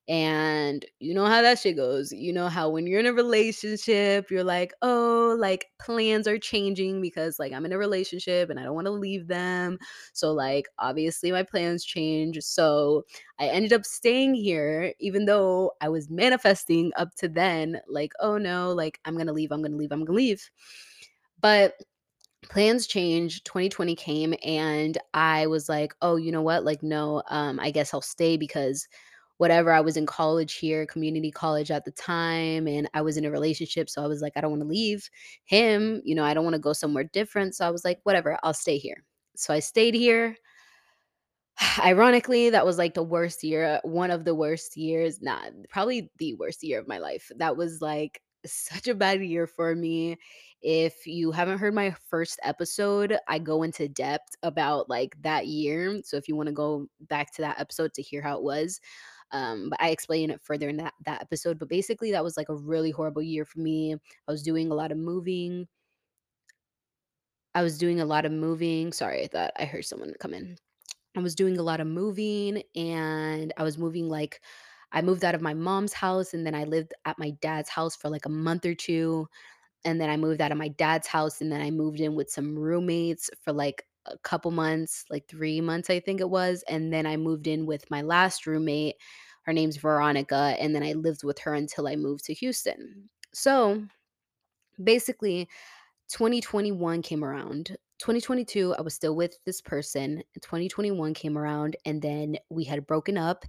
And 0.10 0.86
you 1.00 1.14
know 1.14 1.26
how 1.26 1.42
that 1.42 1.60
shit 1.60 1.76
goes. 1.76 2.14
You 2.14 2.32
know 2.32 2.48
how 2.48 2.70
when 2.70 2.88
you're 2.88 3.02
in 3.02 3.06
a 3.08 3.14
relationship, 3.14 4.32
you're 4.32 4.44
like, 4.44 4.74
oh, 4.82 5.36
like 5.38 5.66
plans 5.82 6.28
are 6.30 6.38
changing 6.40 7.02
because 7.02 7.40
like 7.40 7.52
I'm 7.52 7.66
in 7.66 7.74
a 7.74 7.78
relationship 7.78 8.50
and 8.50 8.58
I 8.58 8.64
don't 8.64 8.76
want 8.76 8.88
to 8.88 8.92
leave 8.92 9.28
them. 9.28 9.78
So, 10.14 10.32
like, 10.32 10.68
obviously 10.80 11.32
my 11.34 11.44
plans 11.44 11.84
change. 11.84 12.40
So, 12.42 13.04
I 13.40 13.48
ended 13.48 13.74
up 13.74 13.86
staying 13.86 14.36
here, 14.36 14.94
even 15.00 15.26
though 15.26 15.74
I 15.82 15.90
was 15.90 16.10
manifesting 16.10 16.92
up 16.96 17.14
to 17.18 17.28
then, 17.28 17.82
like, 17.90 18.14
oh 18.22 18.38
no, 18.38 18.72
like 18.72 19.00
I'm 19.06 19.16
going 19.16 19.28
to 19.28 19.34
leave, 19.34 19.52
I'm 19.52 19.62
going 19.62 19.72
to 19.74 19.78
leave, 19.78 19.92
I'm 19.92 20.00
going 20.00 20.08
to 20.08 20.14
leave. 20.14 20.50
But 21.42 21.76
plans 22.50 22.88
changed 22.88 23.46
2020 23.46 23.96
came 23.96 24.34
and 24.44 24.98
i 25.14 25.48
was 25.48 25.68
like 25.70 25.94
oh 26.02 26.16
you 26.18 26.32
know 26.32 26.42
what 26.42 26.64
like 26.64 26.84
no 26.84 27.24
um 27.30 27.60
i 27.60 27.72
guess 27.72 27.94
i'll 27.94 28.02
stay 28.02 28.38
because 28.38 28.88
whatever. 29.38 29.72
I 29.72 29.82
was 29.82 29.98
in 29.98 30.06
college 30.06 30.56
here, 30.56 30.86
community 30.86 31.32
college 31.32 31.72
at 31.72 31.86
the 31.86 31.92
time, 31.92 32.68
and 32.68 32.90
I 32.94 33.02
was 33.02 33.18
in 33.18 33.26
a 33.26 33.32
relationship. 33.32 33.90
So 33.90 34.04
I 34.04 34.08
was 34.08 34.22
like, 34.22 34.34
I 34.36 34.42
don't 34.42 34.52
want 34.52 34.64
to 34.64 34.68
leave 34.68 35.10
him. 35.46 36.02
You 36.04 36.16
know, 36.16 36.24
I 36.24 36.34
don't 36.34 36.44
want 36.44 36.56
to 36.56 36.60
go 36.60 36.74
somewhere 36.74 37.04
different. 37.06 37.56
So 37.56 37.66
I 37.66 37.70
was 37.70 37.86
like, 37.86 38.00
whatever, 38.04 38.38
I'll 38.44 38.54
stay 38.54 38.78
here. 38.78 39.04
So 39.36 39.54
I 39.54 39.60
stayed 39.60 39.94
here. 39.94 40.36
Ironically, 41.84 42.50
that 42.50 42.66
was 42.66 42.78
like 42.78 42.94
the 42.94 43.04
worst 43.04 43.44
year, 43.44 43.80
one 43.84 44.12
of 44.12 44.26
the 44.26 44.36
worst 44.36 44.78
years, 44.78 45.22
not 45.22 45.52
probably 45.70 46.10
the 46.18 46.34
worst 46.36 46.64
year 46.64 46.80
of 46.80 46.88
my 46.88 46.98
life. 46.98 47.32
That 47.38 47.58
was 47.58 47.82
like 47.82 48.22
such 48.46 48.88
a 48.88 48.96
bad 48.96 49.24
year 49.24 49.48
for 49.48 49.76
me. 49.76 50.18
If 50.62 51.06
you 51.06 51.32
haven't 51.32 51.60
heard 51.60 51.76
my 51.76 51.96
first 52.10 52.40
episode, 52.44 53.18
I 53.28 53.40
go 53.40 53.64
into 53.64 53.88
depth 53.88 54.36
about 54.42 54.90
like 54.90 55.16
that 55.22 55.48
year. 55.48 56.02
So 56.04 56.18
if 56.18 56.28
you 56.28 56.36
want 56.36 56.48
to 56.48 56.54
go 56.54 56.88
back 57.02 57.34
to 57.36 57.44
that 57.44 57.60
episode 57.60 57.94
to 57.94 58.02
hear 58.02 58.22
how 58.22 58.38
it 58.38 58.44
was, 58.44 58.80
um, 59.32 59.70
but 59.70 59.82
I 59.82 59.90
explain 59.90 60.30
it 60.30 60.42
further 60.42 60.70
in 60.70 60.78
that 60.78 60.94
that 61.06 61.22
episode. 61.22 61.60
But 61.60 61.70
basically, 61.70 62.12
that 62.12 62.24
was 62.24 62.38
like 62.38 62.50
a 62.50 62.56
really 62.56 62.92
horrible 62.92 63.22
year 63.22 63.46
for 63.46 63.60
me. 63.60 63.94
I 63.94 64.32
was 64.32 64.44
doing 64.44 64.72
a 64.72 64.76
lot 64.76 64.92
of 64.92 64.98
moving. 64.98 65.68
I 67.56 67.64
was 67.64 67.78
doing 67.78 68.00
a 68.00 68.06
lot 68.06 68.26
of 68.26 68.32
moving. 68.32 68.94
Sorry, 68.94 69.24
I 69.24 69.28
thought 69.28 69.52
I 69.58 69.66
heard 69.66 69.86
someone 69.86 70.14
come 70.20 70.34
in. 70.34 70.58
I 71.16 71.22
was 71.22 71.36
doing 71.36 71.58
a 71.60 71.64
lot 71.64 71.82
of 71.82 71.88
moving 71.88 72.64
and 72.76 73.54
I 73.58 73.64
was 73.64 73.78
moving 73.78 74.10
like 74.10 74.42
I 74.94 75.02
moved 75.02 75.26
out 75.26 75.36
of 75.36 75.42
my 75.42 75.54
mom's 75.54 75.94
house 75.94 76.34
and 76.34 76.46
then 76.46 76.56
I 76.56 76.66
lived 76.66 76.94
at 77.06 77.20
my 77.20 77.32
dad's 77.42 77.70
house 77.70 77.96
for 77.96 78.10
like 78.10 78.26
a 78.26 78.30
month 78.30 78.66
or 78.66 78.76
two 78.76 79.28
and 79.86 80.02
then 80.02 80.10
I 80.10 80.18
moved 80.18 80.42
out 80.42 80.52
of 80.52 80.58
my 80.60 80.70
dad's 80.70 81.08
house 81.08 81.42
and 81.42 81.52
then 81.52 81.62
I 81.62 81.72
moved 81.72 82.00
in 82.02 82.16
with 82.16 82.30
some 82.30 82.58
roommates 82.58 83.30
for 83.42 83.54
like 83.54 83.86
a 84.12 84.18
couple 84.20 84.52
months, 84.52 85.06
like 85.10 85.28
3 85.28 85.62
months 85.62 85.90
I 85.90 86.00
think 86.00 86.22
it 86.22 86.30
was, 86.30 86.64
and 86.70 86.94
then 86.94 87.06
I 87.06 87.18
moved 87.18 87.48
in 87.48 87.66
with 87.66 87.90
my 87.92 88.02
last 88.02 88.48
roommate. 88.48 88.96
Her 89.44 89.54
name's 89.54 89.78
Veronica, 89.78 90.56
and 90.60 90.76
then 90.76 90.84
I 90.84 90.94
lived 90.94 91.24
with 91.24 91.40
her 91.40 91.54
until 91.54 91.88
I 91.88 91.96
moved 91.96 92.26
to 92.26 92.34
Houston. 92.34 93.10
So, 93.34 93.86
basically 94.84 95.48
2021 96.12 97.02
came 97.02 97.24
around. 97.24 97.76
2022 98.00 98.76
I 98.76 98.82
was 98.82 98.94
still 98.94 99.16
with 99.16 99.38
this 99.46 99.62
person. 99.62 100.24
2021 100.42 101.14
came 101.14 101.38
around 101.38 101.76
and 101.86 102.02
then 102.02 102.38
we 102.50 102.64
had 102.64 102.88
broken 102.88 103.18
up 103.18 103.46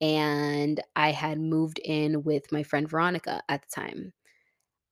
and 0.00 0.80
I 0.96 1.12
had 1.12 1.40
moved 1.40 1.80
in 1.84 2.22
with 2.24 2.52
my 2.52 2.62
friend 2.62 2.88
Veronica 2.88 3.42
at 3.48 3.62
the 3.62 3.68
time. 3.74 4.12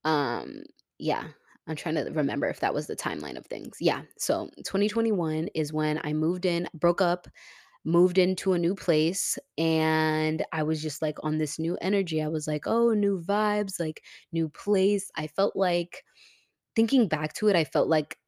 Um 0.05 0.65
yeah, 0.99 1.29
I'm 1.67 1.77
trying 1.77 1.95
to 1.97 2.11
remember 2.11 2.49
if 2.49 2.61
that 2.61 2.75
was 2.75 2.87
the 2.87 2.97
timeline 2.97 3.37
of 3.37 3.47
things. 3.47 3.79
Yeah. 3.81 4.03
So 4.19 4.51
2021 4.65 5.49
is 5.55 5.73
when 5.73 6.01
I 6.05 6.13
moved 6.13 6.45
in, 6.45 6.69
broke 6.75 7.01
up, 7.01 7.27
moved 7.85 8.19
into 8.19 8.53
a 8.53 8.59
new 8.59 8.75
place, 8.75 9.39
and 9.59 10.45
I 10.53 10.63
was 10.63 10.83
just 10.83 11.03
like 11.03 11.17
on 11.23 11.39
this 11.39 11.59
new 11.59 11.77
energy. 11.81 12.23
I 12.23 12.29
was 12.29 12.47
like, 12.47 12.67
oh, 12.67 12.91
new 12.91 13.21
vibes, 13.21 13.81
like 13.81 14.03
new 14.33 14.49
place. 14.49 15.11
I 15.17 15.27
felt 15.27 15.57
like 15.57 16.05
thinking 16.77 17.09
back 17.09 17.33
to 17.35 17.49
it, 17.49 17.57
I 17.57 17.65
felt 17.65 17.89
like 17.89 18.19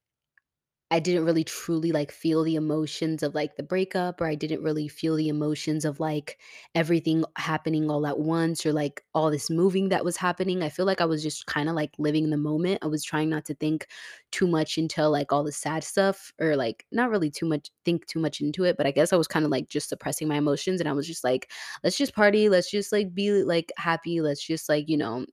I 0.91 1.01
didn't 1.01 1.25
really 1.25 1.43
truly, 1.43 1.91
like, 1.91 2.13
feel 2.13 2.45
the 2.45 2.55
emotions 2.55 3.25
of, 3.25 3.35
like, 3.35 3.57
the 3.57 3.65
breakup, 3.65 4.21
or 4.21 4.27
I 4.29 4.37
didn't 4.37 4.63
really 4.63 4.87
feel 4.87 5.17
the 5.17 5.29
emotions 5.29 5.85
of, 5.85 5.99
like, 5.99 6.39
everything 6.77 7.25
happening 7.37 7.91
all 7.91 8.07
at 8.07 8.21
once 8.21 8.65
or, 8.65 8.73
like, 8.73 9.03
all 9.13 9.29
this 9.33 9.51
moving 9.51 9.89
that 9.89 10.05
was 10.05 10.17
happening. 10.17 10.63
I 10.63 10.69
feel 10.69 10.87
like 10.87 11.01
I 11.01 11.05
was 11.05 11.25
just 11.25 11.45
kinda, 11.49 11.73
like, 11.73 11.91
living 11.99 12.31
the 12.31 12.37
moment. 12.37 12.79
I 12.83 12.87
was 12.87 13.03
trying 13.03 13.29
not 13.31 13.45
to 13.47 13.55
think 13.55 13.89
too 14.31 14.47
much 14.47 14.79
into, 14.79 15.09
like, 15.09 15.33
all 15.33 15.43
the 15.43 15.51
sad 15.51 15.83
stuff 15.83 16.33
or, 16.39 16.55
like, 16.55 16.87
not 16.93 17.11
really 17.11 17.31
too 17.33 17.47
much 17.47 17.69
think 17.85 18.07
too 18.07 18.21
much 18.21 18.41
into 18.41 18.63
it, 18.63 18.77
but 18.77 18.87
I 18.87 18.93
guess 18.93 19.13
I 19.13 19.17
was 19.17 19.27
kinda, 19.27 19.49
like, 19.49 19.69
just 19.69 19.89
suppressing 19.89 20.29
my 20.29 20.37
emotions, 20.37 20.79
and 20.81 20.89
I 20.89 20.93
was 20.93 21.07
just 21.09 21.25
like, 21.25 21.51
"Let's 21.83 21.97
just 21.99 22.15
party. 22.15 22.49
Let's 22.49 22.71
just, 22.71 22.93
like, 22.93 23.13
be, 23.13 23.33
like, 23.43 23.73
happy. 23.77 24.21
Let's 24.21 24.43
just, 24.47 24.69
like, 24.69 24.89
you 24.89 24.97
know, 24.99 25.27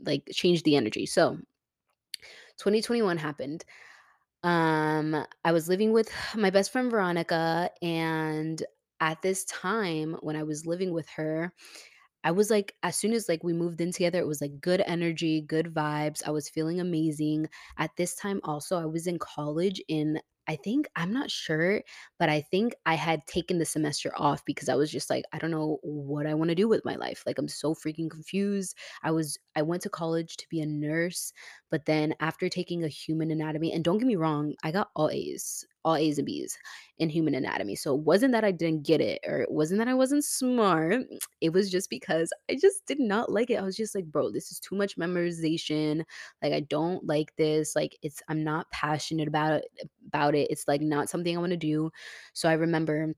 like, 0.00 0.28
change 0.32 0.64
the 0.64 0.76
energy." 0.76 1.06
So 1.06 1.38
2021 2.58 3.18
happened. 3.18 3.64
Um, 4.44 5.24
I 5.44 5.52
was 5.52 5.68
living 5.68 5.92
with 5.92 6.10
my 6.36 6.50
best 6.50 6.72
friend 6.72 6.90
Veronica, 6.90 7.70
and 7.80 8.62
at 9.00 9.22
this 9.22 9.44
time 9.44 10.14
when 10.20 10.36
I 10.36 10.42
was 10.44 10.66
living 10.66 10.92
with 10.92 11.08
her, 11.10 11.52
I 12.24 12.32
was 12.32 12.50
like 12.50 12.74
as 12.84 12.96
soon 12.96 13.12
as, 13.14 13.28
like, 13.28 13.44
we 13.44 13.52
moved 13.54 13.80
in 13.80 13.92
together, 13.92 14.20
it 14.20 14.26
was, 14.28 14.40
like, 14.42 14.60
good 14.60 14.82
energy, 14.86 15.42
good 15.42 15.66
vibes, 15.74 16.22
I 16.26 16.30
was 16.32 16.48
feeling 16.48 16.80
amazing. 16.80 17.48
At 17.78 17.92
this 17.96 18.14
time 18.16 18.40
also, 18.44 18.78
I 18.78 18.86
was 18.86 19.06
in 19.08 19.18
college 19.18 19.80
in 19.88 20.20
I 20.48 20.56
think 20.56 20.88
I'm 20.96 21.12
not 21.12 21.30
sure, 21.30 21.82
but 22.18 22.28
I 22.28 22.40
think 22.40 22.74
I 22.86 22.94
had 22.94 23.26
taken 23.26 23.58
the 23.58 23.64
semester 23.64 24.12
off 24.16 24.44
because 24.44 24.68
I 24.68 24.74
was 24.74 24.90
just 24.90 25.08
like, 25.10 25.24
"I 25.32 25.38
don't 25.38 25.50
know 25.52 25.78
what 25.82 26.26
I 26.26 26.34
wanna 26.34 26.54
do 26.54 26.68
with 26.68 26.84
my 26.84 26.96
life." 26.96 27.22
Like, 27.26 27.38
I'm 27.38 27.48
so 27.48 27.74
freaking 27.74 28.10
confused. 28.10 28.76
I 29.02 29.10
was 29.12 29.38
I 29.56 29.62
went 29.62 29.82
to 29.82 29.90
college 29.90 30.36
to 30.38 30.48
be 30.48 30.60
a 30.60 30.66
nurse, 30.66 31.32
but 31.70 31.86
then 31.86 32.14
after 32.20 32.48
taking 32.48 32.82
a 32.84 32.88
human 32.88 33.30
anatomy 33.30 33.72
and 33.72 33.84
don't 33.84 33.98
get 33.98 34.06
me 34.06 34.16
wrong, 34.16 34.54
I 34.62 34.72
got 34.72 34.90
all 34.96 35.10
A's, 35.10 35.64
all 35.84 35.96
A's 35.96 36.18
and 36.18 36.26
B's 36.26 36.58
in 36.98 37.08
human 37.10 37.34
anatomy. 37.34 37.74
So 37.76 37.94
it 37.94 38.02
wasn't 38.02 38.32
that 38.32 38.44
I 38.44 38.52
didn't 38.52 38.84
get 38.86 39.00
it 39.00 39.20
or 39.26 39.40
it 39.42 39.50
wasn't 39.50 39.78
that 39.80 39.88
I 39.88 39.94
wasn't 39.94 40.24
smart. 40.24 41.02
It 41.42 41.52
was 41.52 41.70
just 41.72 41.90
because 41.90 42.32
I 42.50 42.56
just 42.60 42.86
did 42.86 43.00
not 43.00 43.32
like 43.32 43.50
it. 43.50 43.56
I 43.56 43.62
was 43.62 43.76
just 43.76 43.94
like, 43.96 44.04
"Bro, 44.06 44.30
this 44.32 44.52
is 44.52 44.60
too 44.60 44.76
much 44.76 44.96
memorization. 44.96 46.04
Like, 46.42 46.52
I 46.52 46.60
don't 46.60 47.04
like 47.06 47.34
this. 47.36 47.74
Like, 47.76 47.98
it's 48.02 48.22
I'm 48.28 48.44
not 48.44 48.70
passionate 48.70 49.26
about 49.28 49.54
it 49.62 49.90
about 50.06 50.34
it. 50.36 50.48
It's, 50.50 50.68
like, 50.68 50.80
not 50.82 51.08
something 51.10 51.36
I 51.36 51.40
wanna 51.40 51.56
do." 51.56 51.90
So 52.34 52.48
I 52.48 52.52
remember 52.54 53.14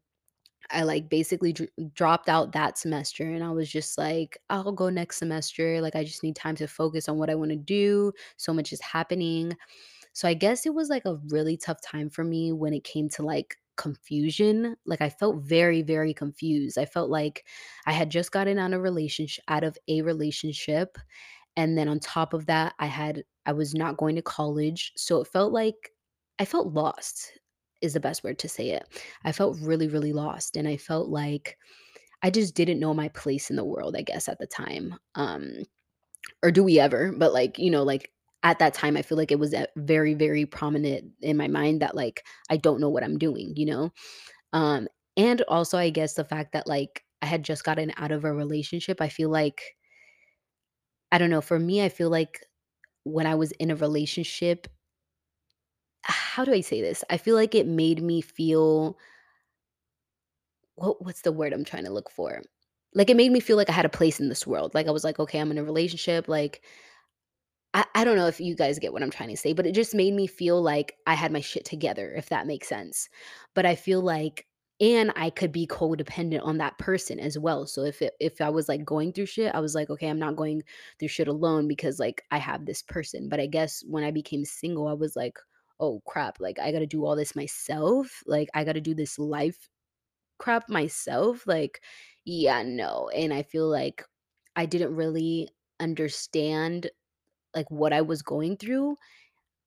I, 0.71 0.83
like, 0.85 1.11
basically 1.11 1.53
dr 1.55 1.71
dropped 1.95 2.29
out 2.31 2.53
that 2.53 2.79
semester, 2.79 3.25
and 3.31 3.45
I 3.45 3.53
was 3.53 3.71
just 3.71 3.99
like, 3.99 4.39
"I'll 4.51 4.73
go 4.73 4.91
next 4.91 5.19
semester. 5.19 5.81
Like, 5.83 5.97
I 5.97 6.05
just 6.05 6.23
need 6.25 6.37
time 6.37 6.57
to 6.57 6.69
focus 6.69 7.09
on 7.09 7.19
what 7.19 7.31
I 7.31 7.35
wanna 7.37 7.57
do. 7.57 8.13
So 8.39 8.53
much 8.55 8.73
is 8.73 8.81
happening." 8.83 9.57
So 10.15 10.29
I 10.29 10.35
guess 10.35 10.67
it 10.67 10.75
was, 10.75 10.89
like, 10.91 11.05
a 11.07 11.17
really 11.31 11.57
tough 11.59 11.81
time 11.83 12.11
for 12.11 12.25
me 12.25 12.53
when 12.53 12.73
it 12.75 12.85
came 12.85 13.09
to, 13.11 13.23
like, 13.23 13.57
confusion. 13.77 14.77
Like, 14.87 15.03
I 15.03 15.11
felt 15.11 15.39
very, 15.45 15.83
very 15.83 16.15
confused. 16.15 16.79
I 16.79 16.87
felt 16.87 17.11
like 17.11 17.47
I 17.87 17.93
had 17.93 18.11
just 18.11 18.33
gotten 18.33 18.59
out 18.59 18.73
of 18.75 18.83
relationsh 18.83 19.39
out 19.49 19.65
of 19.65 19.79
a 19.89 20.03
relationship, 20.03 20.99
and 21.57 21.79
then 21.79 21.89
on 21.89 22.01
top 22.01 22.35
of 22.35 22.47
that, 22.47 22.75
I 22.79 22.87
had 22.87 23.25
I 23.47 23.53
was 23.53 23.75
not 23.75 23.97
going 23.99 24.17
to 24.17 24.23
college, 24.23 24.93
so 24.97 25.21
it 25.21 25.29
felt 25.29 25.53
like 25.53 25.93
I 26.39 26.45
felt 26.47 26.75
lost, 26.75 27.33
is 27.83 27.95
the 27.95 28.01
best 28.01 28.25
word 28.25 28.39
to 28.41 28.49
say 28.49 28.71
it. 28.71 28.85
I 29.25 29.33
felt 29.33 29.59
really, 29.61 29.89
really 29.89 30.13
lost, 30.13 30.57
and 30.57 30.67
I 30.69 30.77
felt 30.79 31.09
like 31.11 31.59
I 32.23 32.31
just 32.31 32.55
didn't 32.57 32.81
know 32.81 32.95
my 32.95 33.09
place 33.11 33.51
in 33.51 33.57
the 33.57 33.65
world, 33.65 33.97
I 33.97 34.03
guess, 34.03 34.29
at 34.29 34.39
the 34.41 34.47
time. 34.49 34.97
Um, 35.17 35.65
or 36.43 36.51
do 36.51 36.63
we 36.65 36.79
ever? 36.81 37.13
But, 37.13 37.33
like, 37.33 37.59
you 37.59 37.71
know, 37.71 37.83
like, 37.83 38.13
at 38.45 38.59
that 38.61 38.75
time, 38.75 38.97
I 38.97 39.03
feel 39.03 39.19
like 39.19 39.33
it 39.33 39.41
was, 39.41 39.55
uh, 39.55 39.67
very, 39.77 40.15
very 40.15 40.47
prominent 40.47 41.13
in 41.23 41.37
my 41.39 41.49
mind 41.49 41.83
that, 41.83 41.97
like, 41.97 42.25
I 42.51 42.59
don't 42.59 42.81
know 42.81 42.91
what 42.91 43.05
I'm 43.05 43.19
doing, 43.19 43.55
you 43.57 43.67
know? 43.67 43.93
Um, 44.53 44.89
and 45.17 45.43
also, 45.49 45.79
I 45.79 45.91
guess 45.91 46.15
the 46.15 46.25
fact 46.25 46.53
that, 46.53 46.67
like, 46.69 47.05
I 47.23 47.27
had 47.27 47.45
just 47.45 47.65
gotten 47.65 47.93
out 47.99 48.13
of 48.13 48.25
a 48.25 48.33
relationship, 48.35 49.01
I 49.01 49.09
feel 49.11 49.31
like 49.31 49.63
I 51.13 51.19
don't 51.19 51.31
know, 51.31 51.41
for 51.41 51.59
me, 51.59 51.83
I 51.83 51.89
feel 51.89 52.11
like 52.11 52.41
when 53.05 53.27
I 53.27 53.35
was 53.37 53.53
in 53.53 53.71
a 53.71 53.77
relationship 53.77 54.69
how 56.03 56.45
do 56.45 56.53
I 56.53 56.61
say 56.61 56.81
this? 56.81 57.05
I 57.11 57.17
feel 57.17 57.35
like 57.35 57.55
it 57.55 57.67
made 57.67 58.03
me 58.03 58.21
feel 58.21 58.99
what 60.77 61.05
what's 61.05 61.23
the 61.23 61.33
word 61.33 61.53
I'm 61.53 61.65
trying 61.65 61.85
to 61.85 61.93
look 61.93 62.11
for? 62.11 62.43
Like, 62.95 63.11
it 63.11 63.17
made 63.17 63.33
me 63.33 63.41
feel 63.41 63.57
like 63.57 63.69
I 63.69 63.73
had 63.73 63.85
a 63.85 63.89
place 63.89 64.21
in 64.21 64.29
this 64.29 64.47
world. 64.47 64.73
Like, 64.75 64.87
I 64.87 64.91
was 64.93 65.03
like, 65.05 65.19
"Okay, 65.19 65.39
I'm 65.41 65.51
in 65.51 65.59
a 65.59 65.65
relationship," 65.65 66.29
like 66.29 66.63
I 67.75 67.85
I 67.95 68.05
don't 68.05 68.17
know 68.17 68.27
if 68.29 68.41
you 68.41 68.55
guys 68.57 68.79
get 68.79 68.93
what 68.93 69.03
I'm 69.03 69.11
trying 69.11 69.31
to 69.31 69.37
say, 69.37 69.53
but 69.53 69.67
it 69.67 69.75
just 69.75 69.95
made 69.95 70.15
me 70.15 70.27
feel 70.27 70.63
like 70.63 70.97
I 71.07 71.15
had 71.15 71.33
my 71.33 71.41
shit 71.41 71.65
together, 71.65 72.13
if 72.15 72.29
that 72.31 72.47
makes 72.47 72.69
sense. 72.69 73.09
But 73.55 73.67
I 73.67 73.75
feel 73.75 74.01
like 74.01 74.47
and 74.81 75.13
I 75.17 75.31
could 75.31 75.53
be 75.53 75.67
codependent 75.69 76.43
on 76.45 76.59
that 76.59 76.79
person 76.79 77.21
as 77.21 77.39
well. 77.39 77.67
So 77.67 77.85
if 77.85 78.03
it 78.03 78.15
if 78.21 78.41
I 78.41 78.51
was, 78.51 78.69
like, 78.69 78.85
going 78.85 79.13
through 79.13 79.27
shit, 79.27 79.55
I 79.55 79.61
was 79.61 79.75
like, 79.75 79.89
"Okay, 79.91 80.09
I'm 80.09 80.19
not 80.19 80.37
going 80.37 80.63
through 80.99 81.09
shit 81.09 81.29
alone 81.29 81.69
because, 81.69 82.01
like, 82.01 82.25
I 82.33 82.39
have 82.39 82.67
this 82.67 82.83
person." 82.83 83.29
But 83.29 83.41
I 83.41 83.47
guess 83.47 83.85
when 83.89 84.03
I 84.05 84.11
became 84.11 84.45
single, 84.45 84.89
I 84.89 84.95
was 84.95 85.15
like, 85.17 85.39
"Oh, 85.81 86.01
crap. 86.07 86.41
Like, 86.41 86.59
I 86.59 86.73
gotta 86.73 86.87
do 86.87 87.05
all 87.05 87.15
this 87.17 87.37
myself? 87.37 88.23
Like, 88.27 88.49
I 88.55 88.65
gotta 88.65 88.81
do 88.81 88.95
this 88.95 89.19
life 89.19 89.69
crap 90.39 90.69
myself?" 90.69 91.47
Like, 91.47 91.83
yeah, 92.25 92.63
no. 92.63 93.09
And 93.11 93.33
I 93.35 93.43
feel 93.43 93.69
like 93.69 94.05
I 94.57 94.67
didn't 94.67 94.95
really 94.97 95.49
understand, 95.81 96.91
like, 97.55 97.71
what 97.71 97.93
I 97.93 98.03
was 98.03 98.23
going 98.23 98.57
through 98.57 98.97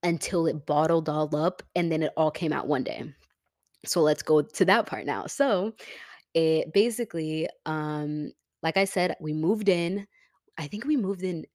until 0.03 0.47
it 0.47 0.65
bottled 0.65 1.09
all 1.09 1.35
up, 1.35 1.63
and 1.75 1.91
then 1.91 2.03
it 2.03 2.13
all 2.17 2.31
came 2.31 2.53
out 2.53 2.67
one 2.67 2.83
day. 2.83 3.13
So 3.85 4.01
let's 4.01 4.23
go 4.23 4.41
to 4.41 4.65
that 4.65 4.87
part 4.87 5.05
now. 5.05 5.27
So, 5.27 5.73
it 6.35 6.73
basically, 6.73 7.49
um, 7.65 8.33
like 8.63 8.77
I 8.77 8.85
said, 8.85 9.15
we 9.21 9.33
moved 9.33 9.69
in. 9.69 10.07
I 10.57 10.67
think 10.67 10.85
we 10.85 10.97
moved 10.97 11.23
in, 11.23 11.45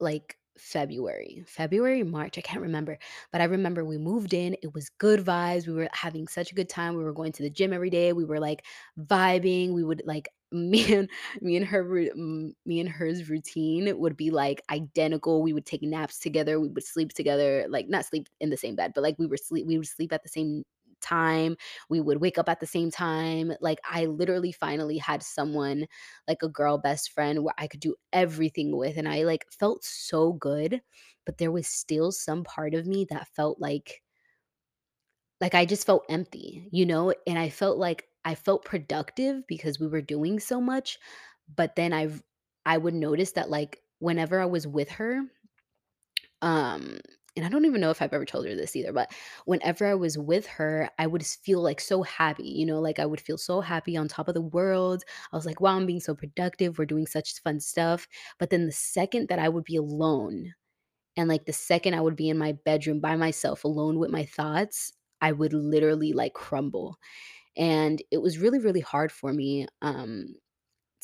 like, 0.00 0.38
February. 0.58 1.44
February, 1.46 2.02
March, 2.04 2.38
I 2.38 2.42
can't 2.42 2.60
remember. 2.62 2.98
But 3.32 3.40
I 3.40 3.44
remember 3.44 3.84
we 3.84 3.98
moved 3.98 4.34
in, 4.34 4.54
it 4.62 4.74
was 4.74 4.90
good 4.90 5.20
vibes, 5.20 5.66
we 5.66 5.74
were 5.74 5.88
having 5.92 6.28
such 6.28 6.52
a 6.52 6.54
good 6.54 6.68
time, 6.68 6.94
we 6.96 7.04
were 7.04 7.12
going 7.14 7.32
to 7.32 7.42
the 7.42 7.50
gym 7.50 7.72
every 7.72 7.90
day, 7.90 8.12
we 8.12 8.24
were, 8.24 8.40
like, 8.40 8.64
vibing, 8.98 9.72
we 9.72 9.84
would, 9.84 10.02
like 10.06 10.28
me 10.52 10.94
and 10.94 11.10
me 11.40 11.56
and 11.56 11.66
her 11.66 11.84
me 11.84 12.80
and 12.80 12.88
hers 12.88 13.28
routine 13.30 13.98
would 13.98 14.16
be, 14.16 14.30
like, 14.30 14.62
identical, 14.70 15.42
we 15.42 15.52
would 15.52 15.66
take 15.66 15.82
naps 15.82 16.18
together, 16.18 16.60
we 16.60 16.68
would 16.68 16.84
sleep 16.84 17.12
together, 17.12 17.66
like, 17.68 17.88
not 17.88 18.04
sleep 18.06 18.28
in 18.40 18.50
the 18.50 18.56
same 18.56 18.76
bed, 18.76 18.92
but, 18.94 19.02
like, 19.02 19.18
we 19.18 19.26
were 19.26 19.36
sleep 19.36 19.66
we 19.66 19.78
would 19.78 19.86
sleep 19.88 20.12
at 20.12 20.22
the 20.22 20.28
same 20.28 20.64
time, 21.00 21.56
we 21.88 22.00
would 22.00 22.20
wake 22.20 22.38
up 22.38 22.48
at 22.48 22.60
the 22.60 22.66
same 22.66 22.90
time. 22.90 23.52
Like, 23.60 23.80
I 23.84 24.06
literally 24.06 24.52
finally 24.52 24.98
had 24.98 25.22
someone, 25.22 25.86
like 26.28 26.42
a 26.42 26.48
girl 26.48 26.78
best 26.78 27.10
friend 27.12 27.42
where 27.44 27.54
I 27.58 27.66
could 27.66 27.80
do 27.80 27.96
everything 28.12 28.76
with, 28.76 28.96
and 28.98 29.08
I, 29.08 29.24
like, 29.24 29.46
felt 29.50 29.84
so 29.84 30.32
good, 30.34 30.80
but 31.26 31.38
there 31.38 31.52
was 31.52 31.66
still 31.66 32.12
some 32.12 32.44
part 32.44 32.74
of 32.74 32.86
me 32.86 33.06
that 33.10 33.28
felt 33.28 33.60
like 33.60 34.02
like, 35.40 35.54
I 35.54 35.64
just 35.64 35.86
felt 35.86 36.04
empty, 36.08 36.68
you 36.72 36.86
know? 36.86 37.12
And 37.26 37.38
I 37.38 37.48
felt 37.50 37.78
like 37.78 38.06
I 38.24 38.34
felt 38.34 38.64
productive 38.64 39.46
because 39.46 39.80
we 39.80 39.88
were 39.88 40.02
doing 40.02 40.40
so 40.40 40.60
much, 40.60 40.98
but 41.54 41.76
then 41.76 41.92
I've 41.92 42.22
I 42.66 42.78
would 42.78 42.94
notice 42.94 43.32
that, 43.32 43.50
like, 43.50 43.82
whenever 43.98 44.40
I 44.40 44.46
was 44.46 44.66
with 44.66 44.90
her 44.92 45.22
um, 46.42 46.98
and 47.36 47.46
I 47.46 47.48
don't 47.48 47.64
even 47.64 47.80
know 47.80 47.90
if 47.90 48.02
I've 48.02 48.12
ever 48.12 48.26
told 48.26 48.46
her 48.46 48.54
this 48.54 48.76
either, 48.76 48.92
but 48.92 49.10
whenever 49.46 49.86
I 49.86 49.94
was 49.94 50.18
with 50.18 50.46
her, 50.48 50.90
I 50.98 51.06
would 51.06 51.24
feel, 51.24 51.62
like, 51.62 51.80
so 51.80 52.02
happy, 52.02 52.44
you 52.46 52.66
know? 52.66 52.78
Like, 52.80 52.98
I 52.98 53.06
would 53.06 53.20
feel 53.22 53.38
so 53.38 53.60
happy 53.62 53.96
on 53.96 54.06
top 54.08 54.28
of 54.28 54.34
the 54.34 54.42
world. 54.42 55.02
I 55.32 55.36
was 55.36 55.46
like, 55.46 55.60
"Wow, 55.60 55.76
I'm 55.76 55.86
being 55.86 56.00
so 56.00 56.14
productive, 56.14 56.78
we're 56.78 56.84
doing 56.84 57.06
such 57.06 57.40
fun 57.42 57.58
stuff." 57.60 58.06
But 58.38 58.50
then 58.50 58.66
the 58.66 58.72
second 58.72 59.28
that 59.28 59.38
I 59.38 59.48
would 59.48 59.64
be 59.64 59.76
alone, 59.76 60.52
and, 61.16 61.28
like, 61.28 61.46
the 61.46 61.52
second 61.54 61.94
I 61.94 62.02
would 62.02 62.16
be 62.16 62.30
in 62.30 62.38
my 62.38 62.52
bedroom 62.52 63.00
by 63.00 63.16
myself 63.16 63.64
alone 63.64 63.98
with 63.98 64.10
my 64.10 64.24
thoughts, 64.26 64.92
I 65.22 65.32
would 65.32 65.52
literally, 65.54 66.12
like, 66.14 66.34
crumble. 66.34 66.98
And 67.56 68.02
it 68.10 68.18
was 68.22 68.38
really, 68.38 68.58
really 68.58 68.80
hard 68.80 69.12
for 69.12 69.32
me, 69.32 69.66
um, 69.82 70.34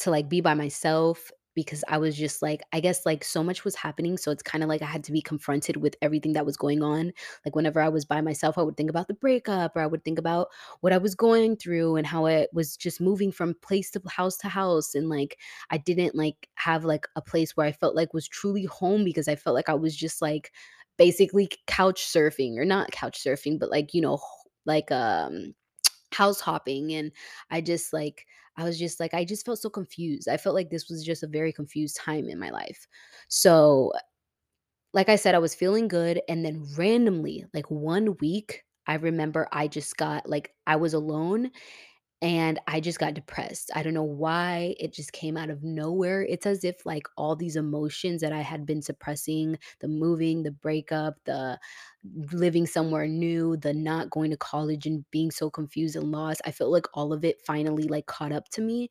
to, 0.00 0.10
like, 0.10 0.28
be 0.28 0.40
by 0.40 0.54
myself 0.54 1.30
because 1.54 1.84
I 1.88 1.98
was 1.98 2.16
just, 2.16 2.42
like 2.42 2.62
I 2.72 2.80
guess, 2.80 3.04
like, 3.06 3.24
so 3.24 3.42
much 3.44 3.64
was 3.64 3.74
happening, 3.76 4.16
so 4.18 4.30
it's 4.30 4.42
kinda 4.44 4.66
like 4.66 4.82
I 4.82 4.86
had 4.86 5.04
to 5.04 5.12
be 5.12 5.22
confronted 5.22 5.78
with 5.78 5.96
everything 6.02 6.34
that 6.34 6.46
was 6.46 6.56
going 6.56 6.82
on. 6.82 7.12
Like, 7.44 7.56
whenever 7.56 7.80
I 7.80 7.88
was 7.90 8.04
by 8.06 8.20
myself, 8.22 8.58
I 8.58 8.62
would 8.62 8.76
think 8.76 8.90
about 8.90 9.08
the 9.08 9.14
breakup, 9.14 9.76
or 9.76 9.80
I 9.82 9.86
would 9.88 10.04
think 10.04 10.18
about 10.18 10.48
what 10.80 10.92
I 10.92 10.98
was 10.98 11.14
going 11.16 11.56
through 11.56 11.96
and 11.96 12.06
how 12.06 12.26
it 12.26 12.50
was 12.52 12.76
just 12.76 13.00
moving 13.00 13.32
from 13.32 13.54
place 13.62 13.90
to 13.92 14.02
house 14.08 14.36
to 14.38 14.48
house, 14.48 14.94
and, 14.94 15.08
like, 15.08 15.38
I 15.70 15.78
didn't, 15.78 16.14
like, 16.14 16.48
have, 16.56 16.84
like, 16.84 17.06
a 17.16 17.22
place 17.22 17.56
where 17.56 17.66
I 17.66 17.72
felt 17.72 17.96
like 17.96 18.14
was 18.14 18.28
truly 18.28 18.64
home 18.66 19.04
because 19.04 19.28
I 19.28 19.36
felt 19.36 19.54
like 19.54 19.68
I 19.68 19.74
was 19.74 19.96
just, 19.96 20.22
like, 20.22 20.52
basically 20.98 21.48
couch 21.66 22.04
surfing 22.06 22.56
or 22.58 22.64
not 22.64 22.90
couch 22.92 23.22
surfing, 23.22 23.58
but, 23.58 23.70
like, 23.70 23.94
you 23.94 24.00
know, 24.02 24.20
like, 24.66 24.90
um, 24.92 25.54
house 26.12 26.40
hopping, 26.40 26.92
and 26.94 27.12
I 27.50 27.60
just, 27.60 27.92
like 27.92 28.26
I 28.56 28.64
was 28.64 28.78
just, 28.78 29.00
like 29.00 29.14
I 29.14 29.24
just 29.24 29.46
felt 29.46 29.60
so 29.60 29.70
confused. 29.70 30.28
I 30.28 30.36
felt 30.38 30.54
like 30.56 30.70
this 30.70 30.88
was 30.88 31.04
just 31.04 31.22
a 31.22 31.28
very 31.28 31.52
confused 31.52 31.96
time 31.96 32.28
in 32.28 32.38
my 32.40 32.50
life. 32.50 32.86
So 33.28 33.92
like 34.94 35.08
I 35.10 35.16
said, 35.16 35.34
I 35.34 35.38
was 35.40 35.54
feeling 35.54 35.88
good, 35.88 36.20
and 36.28 36.44
then 36.44 36.64
randomly, 36.76 37.44
like, 37.54 37.70
1 37.70 38.16
week, 38.20 38.64
I 38.86 38.94
remember 38.94 39.48
I 39.52 39.68
just 39.68 39.96
got 39.98 40.28
like, 40.28 40.54
I 40.66 40.76
was 40.76 40.94
alone, 40.94 41.50
and 42.20 42.58
I 42.66 42.80
just 42.80 42.98
got 42.98 43.14
depressed. 43.14 43.70
I 43.74 43.82
don't 43.82 43.94
know 43.94 44.02
why, 44.02 44.74
it 44.80 44.92
just 44.92 45.12
came 45.12 45.36
out 45.36 45.50
of 45.50 45.62
nowhere. 45.62 46.22
It's 46.22 46.46
as 46.46 46.64
if, 46.64 46.84
like, 46.84 47.06
all 47.16 47.36
these 47.36 47.56
emotions 47.56 48.20
that 48.22 48.32
I 48.32 48.40
had 48.40 48.66
been 48.66 48.82
suppressing, 48.82 49.58
the 49.80 49.88
moving, 49.88 50.42
the 50.42 50.50
breakup, 50.50 51.14
the 51.24 51.58
living 52.32 52.66
somewhere 52.66 53.06
new, 53.06 53.56
the 53.56 53.72
not 53.74 54.10
going 54.10 54.30
to 54.32 54.36
college 54.36 54.86
and 54.86 55.04
being 55.12 55.30
so 55.30 55.48
confused 55.50 55.94
and 55.96 56.10
lost, 56.10 56.40
I 56.44 56.50
felt 56.50 56.72
like 56.72 56.86
all 56.94 57.12
of 57.12 57.24
it 57.24 57.40
finally, 57.46 57.84
like, 57.84 58.06
caught 58.06 58.32
up 58.32 58.48
to 58.50 58.62
me. 58.62 58.90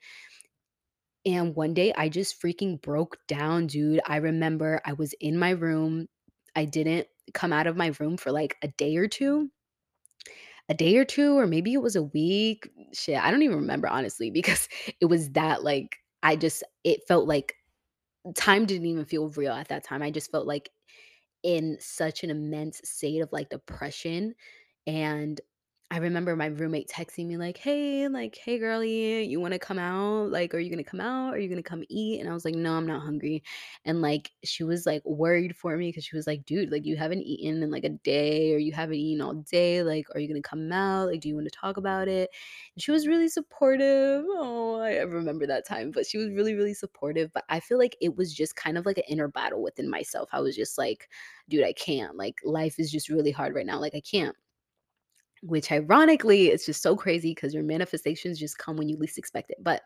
And 1.25 1.55
one 1.55 1.73
day, 1.73 1.93
I 1.93 2.09
just 2.09 2.41
freaking 2.41 2.81
broke 2.81 3.17
down, 3.27 3.67
dude. 3.67 3.99
I 4.05 4.17
remember 4.17 4.81
I 4.85 4.93
was 4.93 5.13
in 5.19 5.37
my 5.37 5.51
room. 5.51 6.07
I 6.55 6.65
didn't 6.65 7.07
come 7.33 7.51
out 7.53 7.67
of 7.67 7.75
my 7.77 7.91
room 7.99 8.17
for, 8.17 8.31
like, 8.31 8.55
a 8.63 8.69
day 8.69 8.95
or 8.97 9.07
2. 9.07 9.51
A 10.69 10.73
day 10.73 10.97
or 10.97 11.05
2, 11.05 11.37
or 11.37 11.47
maybe 11.47 11.73
it 11.73 11.81
was 11.81 11.95
a 11.95 12.03
week. 12.03 12.69
Shit, 12.93 13.17
I 13.23 13.31
don't 13.31 13.41
even 13.41 13.57
remember, 13.57 13.87
honestly, 13.87 14.29
because 14.31 14.67
it 14.99 15.05
was 15.05 15.31
that, 15.31 15.63
like 15.63 15.97
I 16.23 16.35
just 16.35 16.63
it 16.83 17.01
felt 17.07 17.27
like 17.27 17.55
time 18.35 18.65
didn't 18.65 18.87
even 18.87 19.05
feel 19.05 19.29
real 19.29 19.53
at 19.53 19.69
that 19.69 19.83
time. 19.83 20.01
I 20.03 20.11
just 20.11 20.31
felt, 20.31 20.47
like, 20.47 20.69
in 21.43 21.77
such 21.79 22.23
an 22.23 22.31
immense 22.31 22.81
state 22.85 23.21
of, 23.21 23.31
like, 23.33 23.49
depression, 23.49 24.35
and 24.87 25.41
I 25.89 25.99
remember 25.99 26.35
my 26.35 26.47
roommate 26.47 26.89
texting 26.89 27.27
me 27.27 27.37
like, 27.37 27.57
"Hey," 27.57 28.09
like, 28.09 28.35
"Hey, 28.35 28.59
girlie, 28.59 29.23
you 29.23 29.39
wanna 29.39 29.57
come 29.57 29.79
out? 29.79 30.29
Like, 30.31 30.53
are 30.53 30.59
you 30.59 30.69
gonna 30.69 30.83
come 30.83 30.99
out? 30.99 31.33
Are 31.33 31.39
you 31.39 31.47
gonna 31.47 31.63
come 31.63 31.83
eat?" 31.87 32.19
And 32.19 32.29
I 32.29 32.33
was 32.33 32.43
like, 32.43 32.55
"No, 32.55 32.73
I'm 32.73 32.85
not 32.85 33.03
hungry." 33.03 33.41
And, 33.85 34.01
like, 34.01 34.31
she 34.43 34.65
was, 34.65 34.85
like, 34.85 35.01
worried 35.05 35.55
for 35.55 35.77
me 35.77 35.87
because 35.87 36.03
she 36.03 36.17
was 36.17 36.27
like, 36.27 36.43
"Dude, 36.45 36.71
like, 36.73 36.85
you 36.85 36.97
haven't 36.97 37.21
eaten 37.23 37.63
in, 37.63 37.71
like, 37.71 37.85
a 37.85 37.89
day, 37.89 38.53
or 38.53 38.57
you 38.57 38.73
haven't 38.73 38.95
eaten 38.97 39.21
all 39.21 39.33
day, 39.35 39.81
like, 39.81 40.07
are 40.13 40.19
you 40.19 40.27
gonna 40.27 40.41
come 40.41 40.69
out? 40.73 41.07
Like, 41.07 41.21
do 41.21 41.29
you 41.29 41.35
wanna 41.35 41.49
talk 41.51 41.77
about 41.77 42.09
it?" 42.09 42.29
And 42.75 42.83
she 42.83 42.91
was 42.91 43.07
really 43.07 43.29
supportive. 43.29 44.25
Oh, 44.27 44.75
I 44.81 44.97
remember 44.99 45.47
that 45.47 45.65
time, 45.65 45.91
but 45.91 46.05
she 46.05 46.17
was 46.17 46.29
really, 46.31 46.53
really 46.53 46.73
supportive, 46.73 47.31
but 47.33 47.45
I 47.49 47.61
feel 47.61 47.77
like 47.77 47.95
it 48.01 48.17
was 48.17 48.33
just 48.33 48.57
kind 48.57 48.77
of 48.77 48.85
like 48.85 48.97
an 48.97 49.05
inner 49.07 49.29
battle 49.29 49.61
within 49.63 49.89
myself. 49.89 50.27
I 50.33 50.41
was 50.41 50.53
just 50.55 50.77
like, 50.77 51.07
"Dude, 51.47 51.63
I 51.63 51.71
can't. 51.73 52.17
Like, 52.17 52.39
life 52.43 52.77
is 52.77 52.91
just 52.91 53.07
really 53.09 53.31
hard 53.31 53.55
right 53.55 53.65
now. 53.65 53.79
Like, 53.79 53.95
I 53.95 54.01
can't." 54.01 54.35
Which 55.43 55.71
ironically, 55.71 56.47
it's 56.47 56.65
just 56.65 56.81
so 56.81 56.95
crazy 56.95 57.31
because 57.31 57.53
your 57.53 57.63
manifestations 57.63 58.39
just 58.39 58.57
come 58.57 58.77
when 58.77 58.89
you 58.89 58.97
least 58.97 59.17
expect 59.17 59.51
it, 59.51 59.57
but 59.61 59.83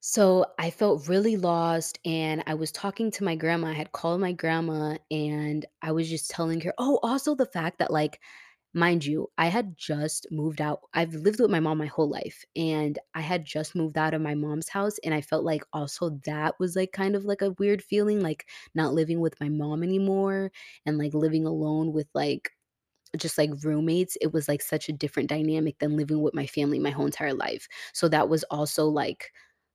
so 0.00 0.46
I 0.58 0.70
felt 0.70 1.06
really 1.08 1.36
lost, 1.36 1.98
and 2.04 2.42
I 2.46 2.54
was 2.54 2.72
talking 2.72 3.10
to 3.12 3.24
my 3.24 3.36
grandma. 3.36 3.68
I 3.68 3.72
had 3.74 3.92
called 3.92 4.20
my 4.20 4.32
grandma, 4.32 4.96
and 5.12 5.64
I 5.80 5.92
was 5.92 6.10
just 6.10 6.30
telling 6.30 6.60
her 6.62 6.74
oh, 6.78 6.98
also 7.02 7.34
the 7.36 7.46
fact 7.46 7.78
that, 7.78 7.90
like 7.92 8.20
mind 8.76 9.04
you, 9.04 9.28
I 9.38 9.48
had 9.48 9.76
just 9.78 10.26
moved 10.32 10.60
out. 10.62 10.80
I've 10.94 11.14
lived 11.14 11.40
with 11.40 11.50
my 11.50 11.60
mom 11.60 11.78
my 11.78 11.86
whole 11.86 12.08
life, 12.10 12.44
and 12.56 12.98
I 13.14 13.20
had 13.22 13.44
just 13.46 13.76
moved 13.76 13.98
out 13.98 14.14
of 14.14 14.22
my 14.22 14.34
mom's 14.36 14.68
house, 14.70 14.98
and 15.04 15.14
I 15.14 15.20
felt 15.22 15.44
like 15.44 15.64
also 15.74 16.10
that 16.26 16.58
was, 16.60 16.76
like, 16.76 16.92
kind 16.92 17.16
of 17.16 17.24
like 17.26 17.42
a 17.42 17.52
weird 17.52 17.82
feeling, 17.84 18.20
like, 18.22 18.48
not 18.74 18.94
living 18.94 19.20
with 19.20 19.40
my 19.40 19.48
mom 19.50 19.82
anymore 19.84 20.52
and, 20.86 20.98
like, 20.98 21.14
living 21.14 21.46
alone 21.46 21.92
with, 21.92 22.08
like, 22.14 22.52
just, 23.18 23.38
like, 23.38 23.50
roommates. 23.64 24.16
It 24.20 24.32
was, 24.32 24.48
like, 24.48 24.62
such 24.62 24.88
a 24.88 24.92
different 24.92 25.28
dynamic 25.28 25.78
than 25.78 25.96
living 25.96 26.22
with 26.22 26.34
my 26.34 26.46
family 26.46 26.78
my 26.78 26.90
whole 26.90 27.06
entire 27.06 27.34
life. 27.34 27.66
So 27.92 28.08
that 28.08 28.28
was 28.28 28.44
also, 28.44 28.86
like, 28.86 29.30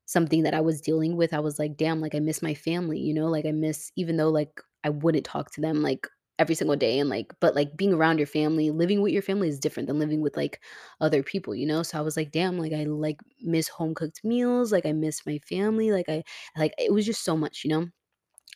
something 0.05 0.43
that 0.43 0.53
I 0.53 0.61
was 0.61 0.81
dealing 0.81 1.17
with. 1.17 1.33
I 1.33 1.39
was 1.39 1.59
like, 1.59 1.75
"Damn, 1.77 2.01
like, 2.01 2.15
I 2.15 2.19
miss 2.19 2.41
my 2.41 2.53
family," 2.53 2.99
you 2.99 3.13
know? 3.13 3.27
Like, 3.27 3.45
I 3.45 3.51
miss 3.51 3.91
even 3.95 4.17
though, 4.17 4.29
like, 4.29 4.61
I 4.83 4.89
wouldn't 4.89 5.25
talk 5.25 5.51
to 5.51 5.61
them, 5.61 5.81
like, 5.81 6.07
every 6.39 6.53
single 6.55 6.75
day 6.75 6.99
and, 6.99 7.09
like 7.09 7.33
but, 7.41 7.55
like, 7.55 7.75
being 7.77 7.93
around 7.93 8.19
your 8.19 8.27
family, 8.27 8.69
living 8.71 9.01
with 9.01 9.11
your 9.13 9.23
family 9.23 9.49
is 9.49 9.59
different 9.59 9.87
than 9.87 9.99
living 9.99 10.21
with, 10.21 10.37
like, 10.37 10.61
other 11.01 11.23
people, 11.23 11.55
you 11.55 11.65
know? 11.65 11.83
So 11.83 11.97
I 11.97 12.01
was 12.01 12.15
like, 12.17 12.31
"Damn, 12.31 12.57
like, 12.59 12.73
I, 12.73 12.83
like, 12.85 13.19
miss 13.41 13.67
home-cooked 13.69 14.23
meals, 14.23 14.71
like, 14.71 14.85
I 14.85 14.93
miss 14.93 15.25
my 15.25 15.39
family," 15.39 15.91
like, 15.91 16.07
I 16.09 16.23
like, 16.57 16.73
it 16.77 16.93
was 16.93 17.05
just 17.05 17.23
so 17.23 17.35
much, 17.37 17.63
you 17.65 17.69
know? 17.71 17.87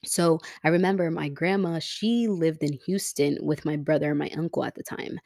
So, 0.03 0.39
I 0.63 0.69
remember 0.69 1.11
my 1.11 1.29
grandma, 1.29 1.77
she 1.79 2.27
lived 2.27 2.63
in 2.63 2.73
Houston 2.87 3.37
with 3.39 3.65
my 3.65 3.77
brother 3.77 4.09
and 4.09 4.17
my 4.19 4.29
uncle 4.35 4.63
at 4.63 4.73
the 4.73 4.81
time, 4.81 5.19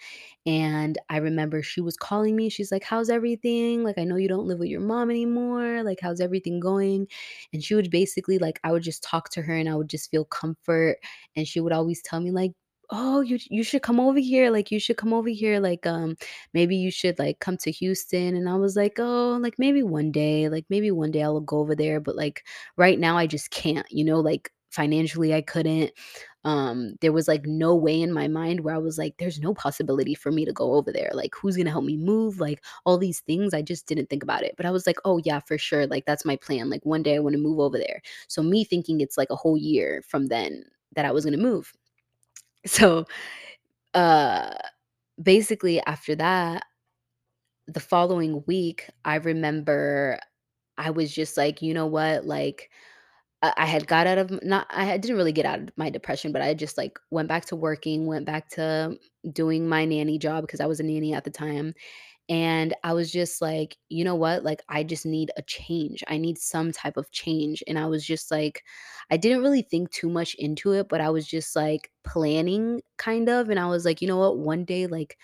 and 0.45 0.97
I 1.09 1.17
remember 1.17 1.61
she 1.63 1.81
was 1.81 1.97
calling 1.97 2.35
me, 2.37 2.49
she's 2.49 2.71
like, 2.71 2.85
"How's 2.85 3.09
everything? 3.11 3.83
Like, 3.83 3.97
I 3.99 4.05
know 4.05 4.15
you 4.17 4.29
don't 4.29 4.47
live 4.47 4.59
with 4.59 4.69
your 4.69 4.81
mom 4.81 5.09
anymore, 5.11 5.83
like, 5.83 5.99
how's 6.01 6.21
everything 6.21 6.61
going?" 6.61 7.07
And 7.53 7.63
she 7.65 7.75
would 7.75 7.91
basically 7.91 8.39
like, 8.39 8.61
I 8.63 8.71
would 8.71 8.83
just 8.85 9.03
talk 9.03 9.29
to 9.31 9.41
her, 9.43 9.55
and 9.55 9.69
I 9.69 9.75
would 9.75 9.89
just 9.89 10.09
feel 10.11 10.25
comfort, 10.25 10.99
and 11.35 11.47
she 11.47 11.59
would 11.61 11.73
always 11.73 12.01
tell 12.01 12.21
me 12.21 12.31
like, 12.31 12.53
"Oh, 12.91 13.21
you 13.21 13.39
you 13.51 13.63
should 13.65 13.81
come 13.83 13.99
over 13.99 14.19
here, 14.19 14.51
like, 14.51 14.71
you 14.71 14.79
should 14.79 14.97
come 14.97 15.13
over 15.13 15.29
here, 15.29 15.59
like, 15.59 15.85
um, 15.87 16.15
maybe 16.53 16.77
you 16.77 16.91
should, 16.91 17.19
like, 17.19 17.39
come 17.41 17.57
to 17.59 17.71
Houston." 17.71 18.37
And 18.37 18.49
I 18.49 18.55
was 18.55 18.77
like, 18.77 18.99
"Oh, 18.99 19.37
like, 19.41 19.57
maybe 19.59 19.83
one 19.83 20.13
day, 20.13 20.49
like, 20.49 20.65
maybe 20.69 20.91
one 20.91 21.11
day 21.11 21.23
I'll 21.23 21.41
go 21.41 21.59
over 21.59 21.75
there, 21.75 21.99
but, 22.01 22.15
like, 22.17 22.45
right 22.77 22.99
now 22.99 23.17
I 23.17 23.27
just 23.27 23.51
can't," 23.51 23.87
you 23.91 24.05
know? 24.05 24.21
Like, 24.21 24.51
financially, 24.75 25.33
I 25.33 25.41
couldn't. 25.41 25.91
Um, 26.45 26.95
there 27.01 27.11
was, 27.13 27.27
like, 27.27 27.45
no 27.47 27.75
way 27.75 28.01
in 28.01 28.13
my 28.13 28.27
mind 28.27 28.61
where 28.61 28.75
I 28.75 28.79
was 28.79 28.97
like, 28.99 29.15
"There's 29.17 29.39
no 29.39 29.53
possibility 29.55 30.15
for 30.15 30.31
me 30.31 30.45
to 30.45 30.53
go 30.53 30.73
over 30.75 30.91
there, 30.91 31.09
like, 31.13 31.33
who's 31.35 31.57
gonna 31.57 31.71
help 31.71 31.85
me 31.85 31.97
move?" 31.97 32.39
Like, 32.39 32.63
all 32.85 32.97
these 32.99 33.21
things, 33.21 33.53
I 33.53 33.61
just 33.63 33.87
didn't 33.87 34.09
think 34.09 34.23
about 34.23 34.43
it, 34.43 34.55
but 34.57 34.65
I 34.67 34.71
was 34.71 34.85
like, 34.87 34.97
"Oh, 35.05 35.19
yeah, 35.25 35.39
for 35.39 35.57
sure, 35.57 35.87
like, 35.87 36.05
that's 36.05 36.25
my 36.25 36.35
plan, 36.37 36.69
like, 36.69 36.85
one 36.85 37.03
day 37.03 37.15
I 37.15 37.19
wanna 37.19 37.39
move 37.39 37.59
over 37.59 37.77
there." 37.79 38.01
So 38.27 38.43
me 38.43 38.63
thinking 38.65 39.01
it's, 39.01 39.17
like, 39.17 39.29
a 39.31 39.35
whole 39.37 39.57
year 39.57 40.03
from 40.07 40.27
then 40.27 40.65
that 40.95 41.05
I 41.05 41.11
was 41.11 41.25
gonna 41.25 41.37
move. 41.37 41.73
So, 42.67 43.05
uh, 43.95 44.55
basically 45.21 45.81
after 45.81 46.15
that 46.17 46.65
the 47.67 47.79
following 47.79 48.43
week, 48.47 48.89
I 49.03 49.15
remember 49.15 50.19
I 50.77 50.91
was 50.91 51.13
just 51.13 51.37
like, 51.37 51.61
"You 51.61 51.73
know 51.73 51.87
what?" 51.87 52.25
Like, 52.25 52.71
I 53.43 53.65
had 53.65 53.85
got 53.87 54.07
out 54.07 54.17
of 54.17 54.43
not 54.43 54.65
I 54.71 54.97
didn't 54.97 55.17
really 55.17 55.31
get 55.33 55.45
out 55.45 55.59
of 55.59 55.69
my 55.77 55.89
depression, 55.89 56.31
but 56.31 56.41
I 56.41 56.53
just, 56.53 56.77
like, 56.77 56.97
went 57.11 57.27
back 57.27 57.45
to 57.45 57.55
working, 57.55 58.05
went 58.07 58.25
back 58.25 58.49
to 58.51 58.97
doing 59.31 59.67
my 59.67 59.85
nanny 59.85 60.17
job- 60.17 60.47
'cause 60.47 60.59
I 60.61 60.65
was 60.65 60.79
a 60.79 60.83
nanny 60.83 61.13
at 61.13 61.23
the 61.25 61.29
time- 61.31 61.73
and 62.29 62.75
I 62.83 62.93
was 62.93 63.11
just 63.11 63.41
like, 63.41 63.77
"You 63.89 64.03
know 64.05 64.15
what? 64.15 64.43
Like, 64.43 64.61
I 64.69 64.83
just 64.83 65.05
need 65.07 65.31
a 65.37 65.43
change. 65.43 66.03
I 66.09 66.17
need 66.19 66.37
some 66.39 66.71
type 66.73 66.97
of 66.97 67.11
change." 67.11 67.63
And 67.67 67.79
I 67.79 67.87
was 67.87 68.05
just 68.05 68.31
like 68.31 68.63
I 69.11 69.17
didn't 69.17 69.43
really 69.43 69.63
think 69.63 69.91
too 69.91 70.09
much 70.09 70.35
into 70.35 70.73
it, 70.73 70.89
but 70.89 71.01
I 71.01 71.09
was 71.11 71.27
just, 71.27 71.55
like, 71.55 71.91
planning 72.05 72.81
kind 72.97 73.29
of, 73.29 73.49
and 73.49 73.59
I 73.59 73.67
was 73.67 73.85
like, 73.85 74.01
"You 74.03 74.09
know 74.09 74.17
what? 74.19 74.39
One 74.39 74.65
day, 74.65 74.87
like, 74.87 75.17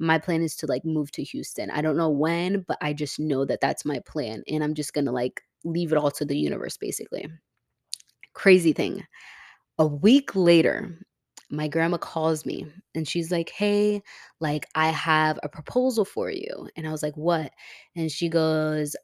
my 0.00 0.18
plan 0.18 0.42
is 0.42 0.56
to, 0.58 0.66
like, 0.68 0.84
move 0.86 1.12
to 1.12 1.24
Houston. 1.24 1.70
I 1.72 1.82
don't 1.82 1.96
know 1.98 2.10
when, 2.10 2.62
but 2.68 2.78
I 2.82 2.92
just 2.94 3.20
know 3.20 3.44
that 3.46 3.60
that's 3.62 3.84
my 3.86 4.00
plan, 4.00 4.44
and 4.48 4.64
I'm 4.64 4.74
just 4.74 4.94
gonna, 4.94 5.12
like, 5.12 5.42
leave 5.64 5.92
it 5.92 5.98
all 5.98 6.10
to 6.12 6.24
the 6.24 6.38
universe, 6.38 6.76
basically." 6.76 7.26
Crazy 8.34 8.72
thing, 8.72 9.04
a 9.78 9.86
week 9.86 10.36
later, 10.36 10.98
my 11.50 11.68
grandma 11.68 11.98
calls 11.98 12.46
me, 12.46 12.66
and 12.94 13.08
she's 13.08 13.30
like, 13.32 13.50
"Hey, 13.50 14.02
like, 14.40 14.66
I 14.74 14.88
have 14.90 15.38
a 15.42 15.48
proposal 15.50 16.04
for 16.06 16.30
you." 16.30 16.68
And 16.76 16.88
I 16.88 16.92
was 16.92 17.02
like, 17.02 17.16
"What?" 17.16 17.52
And 17.96 18.10
she 18.12 18.28
goes, 18.30 18.96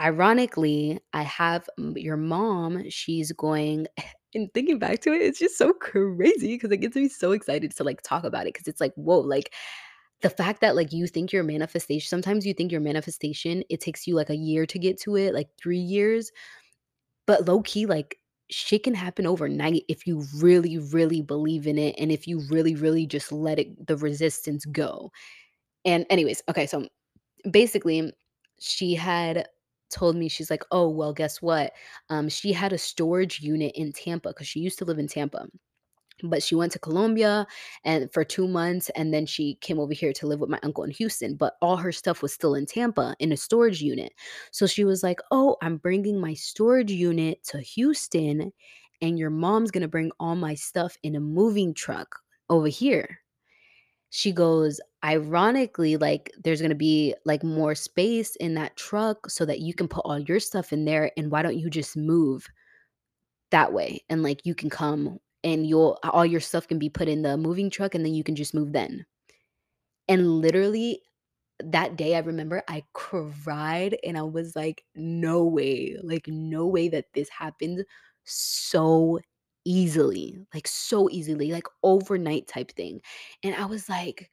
"Ironically, 0.00 1.00
I 1.14 1.22
have 1.24 1.68
your 1.96 2.16
mom, 2.18 2.90
she's 2.90 3.32
going" 3.32 3.86
and 4.34 4.50
thinking 4.54 4.78
back 4.80 5.00
to 5.02 5.12
it, 5.14 5.22
it's 5.22 5.38
just 5.40 5.58
so 5.58 5.72
crazy 5.74 6.56
because 6.56 6.72
it 6.72 6.78
gets 6.78 6.96
me 6.96 7.08
so 7.08 7.32
excited 7.32 7.76
to, 7.76 7.84
like, 7.84 8.02
talk 8.02 8.24
about 8.24 8.46
it 8.48 8.54
because 8.54 8.68
it's 8.68 8.80
like, 8.82 8.94
"Whoa," 8.96 9.20
like, 9.20 9.52
the 10.22 10.30
fact 10.30 10.60
that, 10.62 10.76
like, 10.76 10.92
you 10.92 11.06
think 11.06 11.32
your 11.32 11.42
manifestation 11.44 12.08
sometimes 12.08 12.46
you 12.46 12.54
think 12.54 12.72
your 12.72 12.80
manifestation, 12.80 13.64
it 13.70 13.80
takes 13.80 14.06
you, 14.06 14.14
like, 14.16 14.30
a 14.30 14.36
year 14.36 14.66
to 14.66 14.78
get 14.78 15.00
to 15.02 15.16
it, 15.16 15.34
like, 15.34 15.48
3 15.60 15.78
years, 15.78 16.32
but 17.26 17.46
low 17.48 17.62
key, 17.62 17.86
like, 17.86 18.18
shit 18.50 18.84
can 18.84 18.94
happen 18.94 19.26
overnight 19.26 19.84
if 19.88 20.06
you 20.06 20.24
really, 20.38 20.78
really 20.78 21.22
believe 21.22 21.66
in 21.66 21.78
it 21.78 21.94
and 21.98 22.12
if 22.12 22.26
you 22.28 22.40
really, 22.50 22.74
really 22.76 23.06
just 23.06 23.32
let 23.32 23.58
it 23.58 23.86
the 23.86 23.96
resistance 23.96 24.64
go. 24.66 25.10
And 25.84 26.06
anyways, 26.10 26.42
okay, 26.50 26.66
so 26.66 26.88
basically, 27.50 28.12
she 28.60 28.94
had 28.94 29.48
told 29.90 30.16
me, 30.16 30.28
she's 30.28 30.50
like, 30.50 30.64
"Oh, 30.72 30.88
well, 30.90 31.12
guess 31.14 31.42
what?" 31.42 31.72
Um, 32.10 32.28
she 32.30 32.52
had 32.52 32.72
a 32.74 32.78
storage 32.78 33.40
unit 33.42 33.72
in 33.76 33.92
Tampa 33.92 34.34
cuz 34.34 34.46
she 34.48 34.60
used 34.60 34.78
to 34.80 34.84
live 34.86 34.98
in 35.00 35.08
Tampa, 35.08 35.46
but 36.22 36.42
she 36.42 36.54
went 36.54 36.72
to 36.72 36.78
Colombia 36.78 37.46
and 37.84 38.12
for 38.12 38.24
2 38.24 38.48
months, 38.48 38.90
and 38.90 39.12
then 39.14 39.26
she 39.26 39.56
came 39.56 39.78
over 39.78 39.92
here 39.92 40.12
to 40.14 40.26
live 40.26 40.40
with 40.40 40.50
my 40.50 40.58
uncle 40.62 40.84
in 40.84 40.90
Houston, 40.90 41.34
but 41.36 41.54
all 41.62 41.76
her 41.76 41.92
stuff 41.92 42.22
was 42.22 42.32
still 42.32 42.54
in 42.54 42.66
Tampa 42.66 43.14
in 43.18 43.32
a 43.32 43.36
storage 43.36 43.82
unit. 43.82 44.12
So 44.52 44.66
she 44.66 44.84
was 44.84 45.02
like, 45.02 45.20
"Oh, 45.30 45.56
I'm 45.62 45.76
bringing 45.78 46.20
my 46.20 46.34
storage 46.34 46.92
unit 46.92 47.42
to 47.48 47.60
Houston, 47.60 48.52
and 49.00 49.18
your 49.18 49.30
mom's 49.30 49.70
gonna 49.70 49.88
bring 49.88 50.10
all 50.20 50.36
my 50.36 50.54
stuff 50.54 50.96
in 51.02 51.16
a 51.16 51.20
moving 51.20 51.74
truck 51.74 52.20
over 52.50 52.68
here." 52.68 53.18
She 54.10 54.30
goes, 54.32 54.80
"Ironically, 55.04 55.96
like, 55.96 56.30
there's 56.44 56.62
gonna 56.62 56.74
be, 56.74 57.14
like, 57.24 57.42
more 57.42 57.74
space 57.74 58.36
in 58.36 58.54
that 58.54 58.76
truck 58.76 59.28
so 59.30 59.44
that 59.46 59.60
you 59.60 59.74
can 59.74 59.88
put 59.88 60.04
all 60.04 60.18
your 60.20 60.38
stuff 60.40 60.72
in 60.72 60.84
there, 60.84 61.10
and 61.16 61.30
why 61.32 61.42
don't 61.42 61.58
you 61.58 61.70
just 61.70 61.96
move 61.96 62.48
that 63.50 63.72
way, 63.72 64.04
and, 64.08 64.22
like, 64.22 64.44
you 64.46 64.54
can 64.54 64.70
come." 64.70 65.18
And 65.44 65.66
you'll 65.66 65.98
all 66.04 66.26
your 66.26 66.40
stuff 66.40 66.68
can 66.68 66.78
be 66.78 66.90
put 66.90 67.08
in 67.08 67.22
the 67.22 67.36
moving 67.36 67.70
truck, 67.70 67.94
and 67.94 68.04
then 68.04 68.14
you 68.14 68.24
can 68.24 68.36
just 68.36 68.54
move 68.54 68.72
then." 68.72 69.06
And 70.08 70.40
literally 70.40 71.02
that 71.62 71.96
day, 71.96 72.16
I 72.16 72.20
remember 72.20 72.62
I 72.68 72.84
cried 72.94 73.96
and 74.04 74.18
I 74.18 74.22
was 74.22 74.56
like, 74.56 74.84
"No 74.94 75.44
way, 75.46 75.96
like, 76.02 76.26
no 76.28 76.66
way 76.66 76.88
that 76.88 77.06
this 77.14 77.28
happened 77.30 77.84
so 78.24 79.20
easily, 79.64 80.38
like, 80.54 80.66
so 80.68 81.08
easily, 81.10 81.52
like, 81.52 81.66
overnight 81.84 82.48
type 82.48 82.72
thing." 82.72 83.00
And 83.44 83.54
I 83.54 83.66
was 83.66 83.88
like 83.88 84.30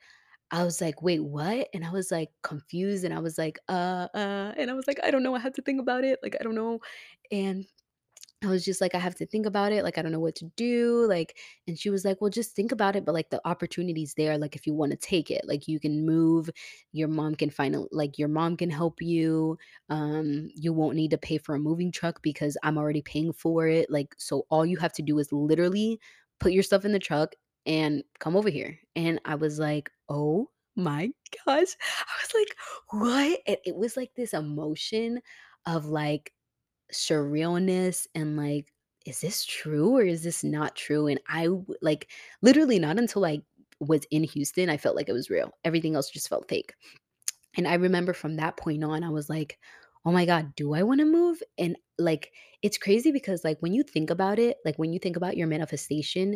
I 0.52 0.64
was 0.66 0.82
like, 0.82 1.02
"Wait, 1.04 1.22
what?" 1.24 1.70
And 1.74 1.86
I 1.86 1.92
was, 1.92 2.12
like, 2.12 2.30
confused, 2.44 3.06
and 3.06 3.14
I 3.16 3.20
was 3.20 3.38
like, 3.40 3.60
"Uh, 3.70 4.08
uh," 4.16 4.54
and 4.58 4.70
I 4.72 4.76
was 4.76 4.88
like, 4.88 5.00
"I 5.04 5.12
don't 5.12 5.24
know, 5.24 5.36
I 5.36 5.40
have 5.40 5.54
to 5.56 5.64
think 5.64 5.82
about 5.82 6.04
it, 6.06 6.20
like, 6.24 6.36
I 6.40 6.44
don't 6.44 6.56
know." 6.56 6.80
And 7.32 7.66
I 8.44 8.48
was 8.48 8.64
just 8.64 8.80
like, 8.80 8.96
"I 8.96 9.00
have 9.00 9.16
to 9.16 9.26
think 9.26 9.46
about 9.46 9.74
it, 9.74 9.84
like, 9.84 9.98
I 9.98 10.02
don't 10.02 10.14
know 10.14 10.20
what 10.20 10.36
to 10.36 10.46
do," 10.56 11.06
like 11.08 11.38
and 11.68 11.78
she 11.78 11.90
was 11.90 12.06
like, 12.06 12.22
"Well, 12.22 12.30
just 12.30 12.56
think 12.56 12.72
about 12.72 12.96
it, 12.96 13.04
but, 13.06 13.14
like, 13.14 13.30
the 13.32 13.42
opportunity's 13.46 14.14
there, 14.14 14.38
like, 14.38 14.56
if 14.56 14.66
you 14.66 14.74
wanna 14.74 14.96
take 14.96 15.30
it, 15.30 15.42
like, 15.46 15.68
you 15.68 15.78
can 15.80 16.06
move, 16.06 16.50
your 16.94 17.10
mom 17.10 17.36
can 17.36 17.50
find 17.50 17.76
a 17.76 17.86
like, 17.92 18.18
your 18.18 18.30
mom 18.30 18.56
can 18.56 18.70
help 18.70 19.02
you, 19.02 19.58
um, 19.90 20.50
you 20.56 20.72
won't 20.72 20.96
need 20.96 21.12
to 21.12 21.18
pay 21.18 21.38
for 21.38 21.54
a 21.56 21.60
moving 21.60 21.92
truck 21.92 22.22
because 22.22 22.56
I'm 22.64 22.78
already 22.78 23.02
paying 23.02 23.34
for 23.34 23.68
it, 23.68 23.90
like, 23.92 24.16
so 24.18 24.46
all 24.50 24.66
you 24.66 24.78
have 24.78 24.94
to 24.94 25.02
do 25.02 25.20
is 25.20 25.32
literally 25.34 26.00
put 26.40 26.54
your 26.54 26.64
stuff 26.64 26.86
in 26.86 26.94
the 26.94 27.00
truck 27.00 27.36
and 27.66 28.04
come 28.20 28.36
over 28.38 28.50
here." 28.50 28.80
And 28.96 29.20
I 29.26 29.36
was 29.36 29.60
like, 29.60 29.92
"Oh 30.08 30.50
my 30.78 31.12
gosh." 31.46 31.76
I 32.08 32.24
was 32.24 32.34
like, 32.34 32.56
"What?" 32.92 33.40
And 33.48 33.58
it 33.66 33.76
was 33.76 33.98
like 33.98 34.14
this 34.16 34.34
emotion 34.34 35.22
of, 35.66 35.86
like, 35.88 36.34
surrealness 36.94 38.08
and 38.16 38.38
like, 38.38 38.74
"Is 39.06 39.22
this 39.22 39.46
true 39.46 39.98
or 39.98 40.04
is 40.04 40.24
this 40.24 40.44
not 40.44 40.76
true?" 40.76 41.08
And 41.08 41.20
i 41.28 41.48
like, 41.82 42.12
literally 42.42 42.80
not 42.80 42.98
until 43.00 43.26
I 43.26 43.40
was 43.80 44.02
in 44.12 44.24
Houston, 44.24 44.70
I 44.70 44.78
felt 44.78 44.96
like 44.96 45.10
it 45.10 45.14
was 45.14 45.30
real. 45.30 45.52
Everything 45.66 45.96
else 45.96 46.10
just 46.10 46.30
felt 46.30 46.50
fake. 46.50 46.74
And 47.58 47.68
I 47.68 47.76
remember 47.76 48.14
from 48.14 48.36
that 48.36 48.58
point 48.58 48.84
on, 48.84 49.04
I 49.04 49.10
was 49.10 49.30
like, 49.30 49.60
"Oh 50.06 50.12
my 50.12 50.26
god, 50.26 50.56
do 50.56 50.74
I 50.74 50.84
wanna 50.84 51.06
move?" 51.06 51.42
And, 51.58 51.78
like, 51.98 52.32
it's 52.62 52.78
crazy 52.78 53.12
because, 53.12 53.44
like, 53.44 53.60
when 53.62 53.74
you 53.74 53.84
think 53.84 54.10
about 54.10 54.40
it, 54.40 54.58
like, 54.66 54.78
when 54.78 54.94
you 54.94 55.00
think 55.00 55.16
about 55.18 55.38
your 55.38 55.48
manifestation 55.48 56.36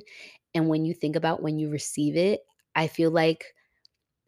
and 0.56 0.70
when 0.70 0.86
you 0.86 0.94
think 0.94 1.16
about 1.16 1.42
when 1.44 1.60
you 1.60 1.70
receive 1.70 2.16
it, 2.18 2.42
I 2.76 2.88
feel 2.88 3.12
like 3.12 3.54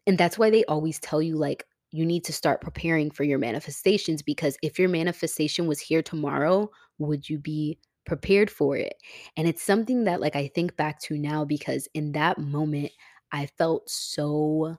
and 0.07 0.17
that's 0.17 0.37
why 0.37 0.49
they 0.49 0.65
always 0.65 0.99
tell 0.99 1.21
you, 1.21 1.35
like, 1.37 1.65
you 1.95 2.05
need 2.05 2.23
to 2.25 2.33
start 2.33 2.61
preparing 2.61 3.11
for 3.11 3.23
your 3.23 3.39
manifestations 3.39 4.21
because 4.21 4.57
if 4.61 4.79
your 4.79 4.89
manifestation 4.89 5.67
was 5.67 5.79
here 5.79 6.01
tomorrow, 6.03 6.69
would 6.99 7.29
you 7.29 7.39
be 7.39 7.79
prepared 8.05 8.49
for 8.51 8.77
it? 8.77 8.95
And 9.37 9.47
it's 9.47 9.63
something 9.63 10.03
that, 10.05 10.21
like, 10.21 10.35
I 10.35 10.47
think 10.55 10.75
back 10.77 10.99
to 11.03 11.17
now 11.17 11.45
because 11.45 11.87
in 11.93 12.11
that 12.13 12.37
moment, 12.37 12.91
I 13.31 13.47
felt 13.47 13.89
so 13.89 14.77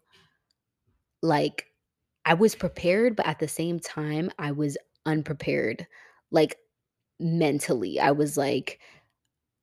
like 1.22 1.66
I 2.24 2.34
was 2.34 2.54
prepared, 2.54 3.16
but 3.16 3.26
at 3.26 3.38
the 3.38 3.48
same 3.48 3.80
time, 3.80 4.30
I 4.38 4.52
was 4.52 4.76
unprepared, 5.06 5.86
like, 6.30 6.56
mentally. 7.20 8.00
I 8.00 8.12
was, 8.12 8.36
like, 8.36 8.80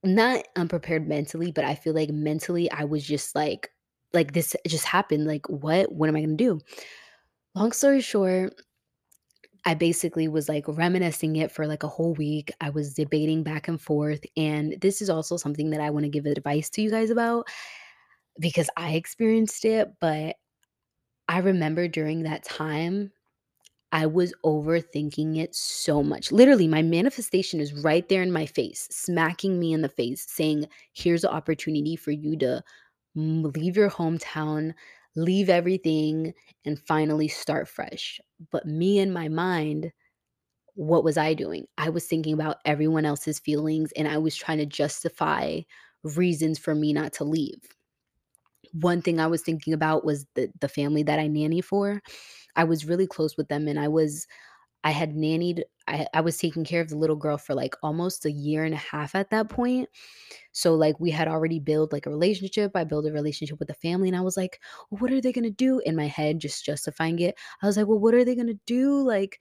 not 0.04 0.46
unprepared 0.58 1.08
mentally, 1.08 1.52
but 1.52 1.66
I 1.66 1.76
feel 1.76 1.94
like 1.96 2.10
mentally 2.12 2.72
I 2.72 2.86
was 2.86 3.06
just 3.06 3.36
like 3.36 3.72
like, 4.14 4.34
"This 4.34 4.56
just 4.68 4.86
happened, 4.86 5.28
like, 5.28 5.48
what? 5.50 5.92
What 5.94 6.10
am 6.10 6.16
I 6.18 6.22
gonna 6.22 6.36
do?" 6.38 6.62
Long 7.56 7.72
story 7.72 8.02
short, 8.02 8.54
I 9.66 9.76
basically 9.76 10.28
was, 10.28 10.50
like, 10.50 10.68
reminiscing 10.68 11.38
it 11.38 11.52
for, 11.52 11.66
like, 11.68 11.84
a 11.84 11.88
whole 11.88 12.14
week. 12.14 12.52
I 12.60 12.70
was 12.70 12.94
debating 12.94 13.44
back 13.44 13.68
and 13.68 13.80
forth, 13.82 14.22
and 14.36 14.76
this 14.82 15.02
is 15.02 15.10
also 15.10 15.38
something 15.38 15.70
that 15.70 15.80
I 15.80 15.90
wanna 15.90 16.10
give 16.10 16.26
advice 16.26 16.70
to 16.72 16.82
you 16.82 16.90
guys 16.92 17.10
about 17.10 17.48
because 18.40 18.70
I 18.78 18.94
experienced 18.94 19.66
it, 19.66 19.94
but 20.02 20.38
I 21.30 21.40
remember 21.40 21.88
during 21.88 22.24
that 22.24 22.44
time, 22.44 23.12
I 23.92 24.08
was 24.08 24.34
overthinking 24.46 25.38
it 25.38 25.56
so 25.56 26.04
much. 26.04 26.32
Literally, 26.32 26.68
my 26.68 26.82
manifestation 26.84 27.60
is 27.62 27.74
right 27.74 28.08
there 28.10 28.24
in 28.24 28.32
my 28.32 28.46
face, 28.46 28.88
smacking 28.92 29.60
me 29.60 29.74
in 29.74 29.82
the 29.82 29.90
face, 29.90 30.26
saying, 30.30 30.68
"Here's 30.94 31.24
an 31.26 31.32
opportunity 31.32 31.96
for 31.96 32.12
you 32.12 32.38
to 32.40 32.64
leave 33.16 33.78
your 33.78 33.90
hometown, 33.92 34.74
leave 35.16 35.50
everything, 35.50 36.34
and 36.66 36.80
finally 36.80 37.28
start 37.28 37.68
fresh." 37.68 38.20
But 38.52 38.66
me 38.68 39.00
in 39.00 39.12
my 39.14 39.30
mind, 39.30 39.92
what 40.76 41.04
was 41.04 41.18
I 41.18 41.34
doing? 41.36 41.68
I 41.78 41.90
was 41.90 42.08
thinking 42.08 42.34
about 42.34 42.58
everyone 42.66 43.06
else's 43.06 43.40
feelings, 43.40 43.92
and 43.98 44.08
I 44.08 44.18
was 44.20 44.36
trying 44.36 44.60
to 44.60 44.66
justify 44.66 45.62
reasons 46.04 46.60
for 46.60 46.76
me 46.76 46.94
not 46.94 47.14
to 47.14 47.24
leave. 47.26 47.62
One 48.74 49.02
thing 49.02 49.20
I 49.20 49.28
was 49.28 49.42
thinking 49.44 49.74
about 49.74 50.04
was 50.06 50.26
the 50.36 50.50
the 50.60 50.68
family 50.68 51.04
that 51.04 51.20
I 51.20 51.28
nanny 51.28 51.62
for. 51.62 52.02
I 52.56 52.64
was 52.66 52.86
really 52.86 53.08
close 53.08 53.38
with 53.38 53.50
them, 53.50 53.68
and 53.68 53.80
I 53.80 53.88
was 53.90 54.28
I 54.84 54.92
had 54.92 55.16
nannied 55.16 55.64
I 55.88 56.08
I 56.14 56.22
was 56.22 56.38
taking 56.38 56.64
care 56.66 56.82
of 56.82 56.90
the 56.90 56.98
little 56.98 57.16
girl 57.16 57.38
for, 57.38 57.54
like, 57.56 57.76
almost 57.84 58.26
a 58.26 58.32
year 58.32 58.64
and 58.64 58.74
a 58.74 58.78
half 58.78 59.16
at 59.16 59.30
that 59.32 59.50
point. 59.50 59.90
So, 60.54 60.76
like, 60.76 61.00
we 61.00 61.12
had 61.12 61.28
already 61.28 61.60
built, 61.60 61.94
like, 61.94 62.06
a 62.06 62.10
relationship. 62.12 62.72
I 62.76 62.84
built 62.86 63.06
a 63.08 63.12
relationship 63.14 63.60
with 63.60 63.68
the 63.70 63.74
family, 63.76 64.10
and 64.10 64.18
I 64.18 64.22
was 64.22 64.38
like, 64.38 64.62
"Well, 64.92 65.00
"What 65.02 65.12
are 65.14 65.22
they 65.22 65.32
gonna 65.34 65.50
do?" 65.52 65.80
In 65.86 65.96
my 65.96 66.08
head, 66.08 66.40
just 66.40 66.66
justifying 66.66 67.20
it. 67.20 67.36
I 67.62 67.68
was 67.68 67.78
like, 67.78 67.88
"Well, 67.88 68.00
what 68.00 68.14
are 68.16 68.26
they 68.26 68.36
gonna 68.36 68.56
do? 68.68 69.02
Like, 69.04 69.40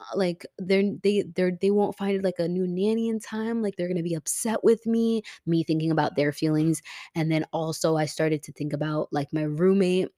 uh, 0.00 0.16
like, 0.18 0.46
they're 0.58 0.84
they 1.02 1.22
they're 1.36 1.52
they 1.60 1.70
won't 1.70 1.96
find, 1.96 2.22
like, 2.24 2.38
a 2.38 2.48
new 2.48 2.66
nanny 2.66 3.08
in 3.08 3.20
time, 3.20 3.62
like, 3.62 3.76
they're 3.76 3.88
gonna 3.88 4.02
be 4.02 4.14
upset 4.14 4.64
with 4.64 4.86
me." 4.86 5.22
Me 5.46 5.64
thinking 5.64 5.90
about 5.90 6.16
their 6.16 6.32
feelings, 6.32 6.82
and 7.14 7.30
then 7.30 7.44
also 7.52 7.96
I 7.96 8.06
started 8.06 8.42
to 8.44 8.52
think 8.52 8.72
about, 8.72 9.08
like, 9.12 9.32
my 9.32 9.42
roommate 9.42 10.08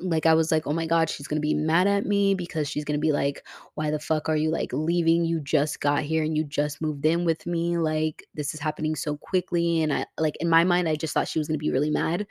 like, 0.00 0.26
I 0.26 0.34
was 0.34 0.52
like, 0.52 0.66
"Oh 0.66 0.72
my 0.72 0.86
god, 0.86 1.10
she's 1.10 1.26
gonna 1.28 1.40
be 1.40 1.54
mad 1.54 1.86
at 1.88 2.06
me 2.06 2.34
because 2.34 2.68
she's 2.68 2.84
gonna 2.84 2.98
be 2.98 3.12
like, 3.12 3.46
why 3.74 3.90
the 3.90 3.98
fuck 4.00 4.28
are 4.28 4.36
you, 4.36 4.50
like, 4.50 4.72
leaving? 4.72 5.24
You 5.24 5.40
just 5.40 5.80
got 5.80 6.02
here 6.02 6.22
and 6.24 6.36
you 6.36 6.44
just 6.44 6.82
moved 6.82 7.06
in 7.06 7.24
with 7.24 7.46
me, 7.46 7.78
like, 7.78 8.26
this 8.34 8.54
is 8.54 8.60
happening 8.60 8.96
so 8.96 9.16
quickly," 9.18 9.82
and 9.82 9.92
I 9.92 10.06
like, 10.18 10.36
in 10.40 10.48
my 10.50 10.64
mind, 10.64 10.88
I 10.88 10.96
just 10.96 11.14
thought 11.14 11.28
she 11.28 11.38
was 11.38 11.48
gonna 11.48 11.58
be 11.58 11.70
really 11.72 11.90
mad. 11.90 12.26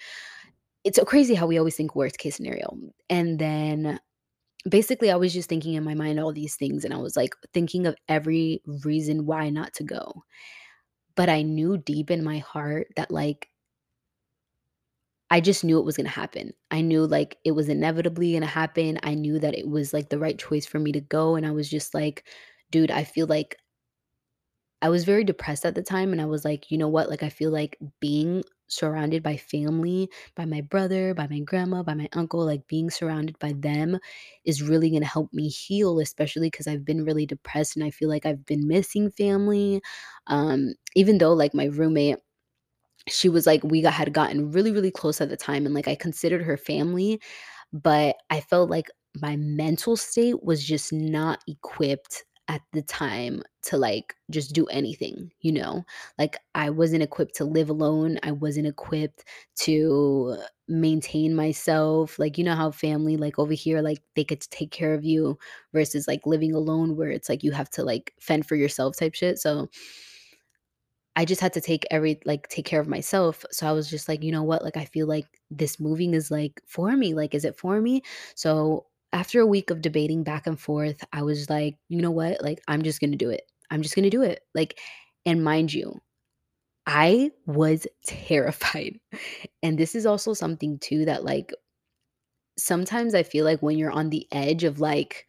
It's 0.85 0.97
so 0.97 1.05
crazy 1.05 1.35
how 1.35 1.47
we 1.47 1.57
always 1.59 1.75
think 1.77 1.95
worst 1.95 2.17
case 2.19 2.37
scenario, 2.37 2.77
and 3.09 3.39
then, 3.39 3.99
basically, 4.69 5.11
I 5.11 5.17
was 5.17 5.33
just 5.33 5.49
thinking 5.49 5.75
in 5.75 5.83
my 5.85 5.95
mind 5.95 6.19
all 6.19 6.33
these 6.33 6.55
things, 6.57 6.85
and 6.85 6.93
I 6.93 6.97
was, 6.99 7.17
like, 7.17 7.35
thinking 7.53 7.87
of 7.87 7.95
every 8.09 8.61
reason 8.85 9.25
why 9.27 9.49
not 9.51 9.73
to 9.75 9.83
go. 9.85 10.23
But 11.15 11.29
I 11.29 11.41
knew 11.43 11.77
deep 11.79 12.11
in 12.11 12.23
my 12.23 12.39
heart 12.39 12.87
that, 12.97 13.11
like 13.11 13.49
I 15.29 15.41
just 15.41 15.63
knew 15.63 15.77
it 15.79 15.85
was 15.85 15.97
gonna 15.97 16.09
happen. 16.09 16.53
I 16.71 16.81
knew, 16.81 17.05
like, 17.05 17.37
it 17.43 17.51
was 17.51 17.67
inevitably 17.69 18.33
gonna 18.33 18.45
happen. 18.45 18.97
I 19.03 19.13
knew 19.13 19.39
that 19.39 19.55
it 19.57 19.67
was, 19.67 19.93
like, 19.93 20.09
the 20.09 20.19
right 20.19 20.37
choice 20.39 20.65
for 20.65 20.79
me 20.79 20.91
to 20.93 21.01
go, 21.01 21.35
and 21.35 21.45
I 21.45 21.51
was 21.51 21.69
just 21.69 21.93
like, 21.93 22.23
"Dude, 22.71 22.91
I 22.91 23.03
feel 23.03 23.27
like" 23.27 23.57
I 24.81 24.89
was 24.89 25.05
very 25.05 25.23
depressed 25.23 25.65
at 25.65 25.73
the 25.75 25.81
time, 25.83 26.11
and 26.11 26.21
I 26.21 26.25
was 26.25 26.45
like, 26.45 26.69
"You 26.71 26.77
know 26.77 26.87
what? 26.87 27.09
Like, 27.09 27.23
I 27.23 27.29
feel 27.29 27.49
like 27.51 27.77
being 27.99 28.43
surrounded 28.67 29.23
by 29.23 29.37
family, 29.37 30.09
by 30.35 30.45
my 30.45 30.61
brother, 30.61 31.13
by 31.15 31.27
my 31.27 31.39
grandma, 31.39 31.81
by 31.83 31.93
my 31.95 32.07
uncle, 32.13 32.45
like, 32.45 32.67
being 32.67 32.89
surrounded 32.91 33.39
by 33.39 33.53
them 33.53 33.97
is 34.45 34.61
really 34.61 34.91
gonna 34.91 35.05
help 35.05 35.33
me 35.33 35.47
heal, 35.49 35.99
especially 35.99 36.47
because 36.49 36.67
I've 36.67 36.85
been 36.85 37.03
really 37.05 37.25
depressed, 37.25 37.75
and 37.75 37.83
I 37.85 37.89
feel 37.91 38.09
like 38.09 38.25
I've 38.25 38.45
been 38.45 38.67
missing 38.67 39.09
family." 39.09 39.81
Um, 40.27 40.73
even 40.95 41.17
though, 41.17 41.33
like, 41.33 41.53
my 41.55 41.65
roommate 41.65 42.17
she 43.09 43.29
was 43.29 43.45
like 43.47 43.63
we 43.63 43.81
got 43.81 43.93
had 43.93 44.13
gotten 44.13 44.51
really, 44.51 44.71
really 44.71 44.91
close 44.91 45.21
at 45.21 45.29
the 45.29 45.37
time, 45.37 45.65
and, 45.65 45.75
like, 45.75 45.87
I 45.87 45.95
considered 45.95 46.43
her 46.43 46.57
family, 46.57 47.21
but 47.73 48.17
I 48.29 48.41
felt 48.41 48.69
like 48.69 48.89
my 49.21 49.35
mental 49.37 49.97
state 49.97 50.43
was 50.43 50.63
just 50.63 50.93
not 50.93 51.39
equipped 51.47 52.23
at 52.49 52.61
the 52.73 52.81
time 52.83 53.43
to, 53.63 53.77
like, 53.77 54.15
just 54.31 54.53
do 54.53 54.65
anything, 54.67 55.31
you 55.41 55.51
know? 55.51 55.83
Like, 56.17 56.37
I 56.55 56.69
wasn't 56.69 57.03
equipped 57.03 57.35
to 57.37 57.45
live 57.45 57.69
alone, 57.69 58.19
I 58.23 58.31
wasn't 58.31 58.67
equipped 58.67 59.25
to 59.61 60.37
maintain 60.69 61.35
myself, 61.35 62.19
like, 62.19 62.37
you 62.37 62.43
know 62.45 62.55
how 62.55 62.71
family, 62.71 63.17
like, 63.17 63.37
over 63.39 63.53
here, 63.53 63.81
like, 63.81 64.01
they 64.15 64.23
could 64.23 64.41
take 64.41 64.71
care 64.71 64.93
of 64.93 65.03
you 65.05 65.37
versus, 65.73 66.07
like, 66.07 66.25
living 66.25 66.53
alone 66.55 66.95
where 66.95 67.09
it's 67.11 67.29
like 67.29 67.43
you 67.43 67.51
have 67.51 67.69
to, 67.71 67.83
like, 67.83 68.13
fend 68.21 68.45
for 68.47 68.55
yourself 68.55 68.97
type 68.97 69.13
shit, 69.15 69.39
so 69.39 69.69
I 71.17 71.25
just 71.25 71.41
had 71.41 71.53
to 71.55 71.61
take 71.61 71.85
every 71.91 72.19
like, 72.25 72.47
take 72.49 72.65
care 72.65 72.81
of 72.81 72.87
myself, 72.89 73.45
so 73.51 73.67
I 73.67 73.73
was 73.73 73.89
just 73.89 74.07
like, 74.09 74.23
"You 74.23 74.31
know 74.33 74.43
what? 74.43 74.63
Like, 74.63 74.77
I 74.77 74.85
feel 74.85 75.07
like 75.07 75.27
this 75.51 75.79
moving 75.81 76.13
is, 76.15 76.31
like, 76.31 76.61
for 76.67 76.91
me, 76.97 77.13
like, 77.15 77.35
is 77.35 77.45
it 77.45 77.57
for 77.59 77.81
me?" 77.81 78.03
So, 78.35 78.87
after 79.13 79.41
a 79.41 79.47
week 79.47 79.71
of 79.71 79.81
debating 79.81 80.23
back 80.23 80.47
and 80.47 80.59
forth, 80.59 81.03
I 81.13 81.23
was 81.23 81.49
like, 81.49 81.77
"You 81.89 82.01
know 82.01 82.11
what? 82.11 82.41
Like, 82.43 82.61
I'm 82.69 82.83
just 82.83 83.01
gonna 83.01 83.17
do 83.17 83.29
it. 83.31 83.43
I'm 83.71 83.81
just 83.83 83.95
gonna 83.95 84.09
do 84.11 84.21
it." 84.23 84.41
Like 84.55 84.79
and 85.25 85.43
mind 85.43 85.73
you, 85.73 85.99
I 86.87 87.31
was 87.47 87.87
terrified, 88.05 88.99
and 89.63 89.77
this 89.79 89.95
is 89.95 90.05
also 90.07 90.33
something 90.35 90.79
too 90.79 91.05
that, 91.05 91.23
like 91.25 91.53
sometimes 92.57 93.13
I 93.13 93.23
feel 93.23 93.45
like 93.45 93.61
when 93.61 93.77
you're 93.77 93.91
on 93.91 94.09
the 94.09 94.27
edge 94.31 94.63
of, 94.63 94.79
like, 94.79 95.26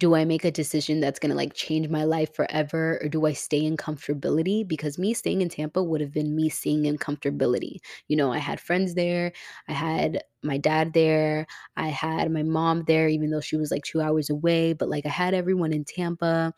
do 0.00 0.14
I 0.16 0.24
make 0.24 0.44
a 0.44 0.50
decision 0.50 1.00
that's 1.00 1.18
gonna, 1.20 1.36
like, 1.36 1.54
change 1.54 1.88
my 1.88 2.04
life 2.04 2.34
forever, 2.34 2.98
or 3.02 3.08
do 3.08 3.26
I 3.26 3.34
stay 3.34 3.64
in 3.64 3.76
comfortability? 3.76 4.66
Because 4.66 4.98
me 4.98 5.14
staying 5.14 5.42
in 5.42 5.48
Tampa 5.50 5.82
would 5.82 6.00
have 6.00 6.12
been 6.12 6.34
me 6.34 6.48
staying 6.48 6.86
in 6.86 6.98
comfortability. 6.98 7.76
You 8.08 8.16
know, 8.16 8.32
I 8.32 8.38
had 8.38 8.60
friends 8.60 8.94
there, 8.94 9.32
I 9.68 9.72
had 9.74 10.22
my 10.42 10.58
dad 10.58 10.94
there, 10.94 11.46
I 11.76 11.88
had 11.88 12.32
my 12.32 12.42
mom 12.42 12.84
there, 12.86 13.08
even 13.08 13.30
though 13.30 13.42
she 13.42 13.56
was, 13.58 13.70
like, 13.70 13.84
2 13.84 14.00
hours 14.00 14.30
away, 14.30 14.72
but, 14.72 14.88
like, 14.88 15.06
I 15.06 15.10
had 15.10 15.34
everyone 15.34 15.72
in 15.72 15.84
Tampa. 15.84 16.54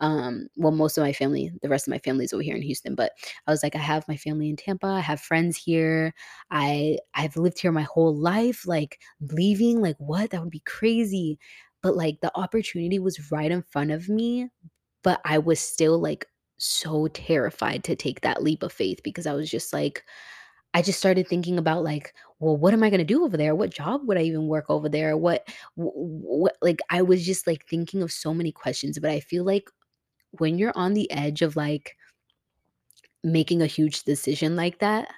Um, 0.00 0.48
well, 0.56 0.72
most 0.72 0.98
of 0.98 1.02
my 1.02 1.12
family, 1.12 1.52
the 1.62 1.68
rest 1.68 1.86
of 1.86 1.92
my 1.92 1.98
family 1.98 2.24
is 2.24 2.32
over 2.32 2.42
here 2.42 2.56
in 2.56 2.62
Houston, 2.62 2.96
but 2.96 3.12
I 3.46 3.52
was 3.52 3.62
like, 3.62 3.76
I 3.76 3.78
have 3.78 4.08
my 4.08 4.16
family 4.16 4.48
in 4.50 4.56
Tampa, 4.56 4.88
I 4.88 5.00
have 5.00 5.20
friends 5.20 5.56
here. 5.56 6.12
I 6.50 6.98
I've 7.14 7.36
lived 7.36 7.60
here 7.60 7.70
my 7.70 7.82
whole 7.82 8.14
life, 8.16 8.66
like 8.66 8.98
leaving, 9.20 9.80
like 9.80 9.96
what? 9.98 10.30
That 10.30 10.40
would 10.42 10.50
be 10.50 10.62
crazy. 10.66 11.38
But 11.82 11.96
like 11.96 12.20
the 12.20 12.36
opportunity 12.38 12.98
was 12.98 13.32
right 13.32 13.50
in 13.50 13.62
front 13.62 13.90
of 13.90 14.08
me, 14.08 14.48
but 15.04 15.20
I 15.24 15.38
was 15.38 15.60
still 15.60 15.98
like 15.98 16.26
so 16.58 17.08
terrified 17.08 17.84
to 17.84 17.96
take 17.96 18.20
that 18.22 18.42
leap 18.42 18.62
of 18.62 18.72
faith 18.72 19.00
because 19.04 19.26
I 19.26 19.34
was 19.34 19.50
just 19.50 19.72
like 19.72 20.04
I 20.74 20.82
just 20.82 20.98
started 20.98 21.28
thinking 21.28 21.58
about 21.58 21.84
like, 21.84 22.14
well, 22.40 22.56
what 22.56 22.72
am 22.74 22.82
I 22.82 22.90
going 22.90 22.98
to 23.00 23.04
do 23.04 23.24
over 23.24 23.36
there? 23.36 23.54
What 23.54 23.70
job 23.70 24.02
would 24.08 24.16
I 24.18 24.22
even 24.22 24.48
work 24.48 24.66
over 24.70 24.88
there? 24.88 25.16
What, 25.18 25.46
what, 25.74 26.56
like, 26.62 26.78
I 26.90 27.02
was 27.02 27.26
just 27.26 27.46
like 27.46 27.66
thinking 27.68 28.02
of 28.02 28.10
so 28.10 28.32
many 28.32 28.52
questions, 28.52 28.98
but 28.98 29.10
I 29.10 29.20
feel 29.20 29.44
like 29.44 29.68
when 30.38 30.58
you're 30.58 30.72
on 30.76 30.94
the 30.94 31.10
edge 31.12 31.42
of, 31.42 31.56
like, 31.56 31.96
making 33.24 33.62
a 33.62 33.66
huge 33.66 34.02
decision 34.04 34.56
like 34.56 34.78
that, 34.80 35.12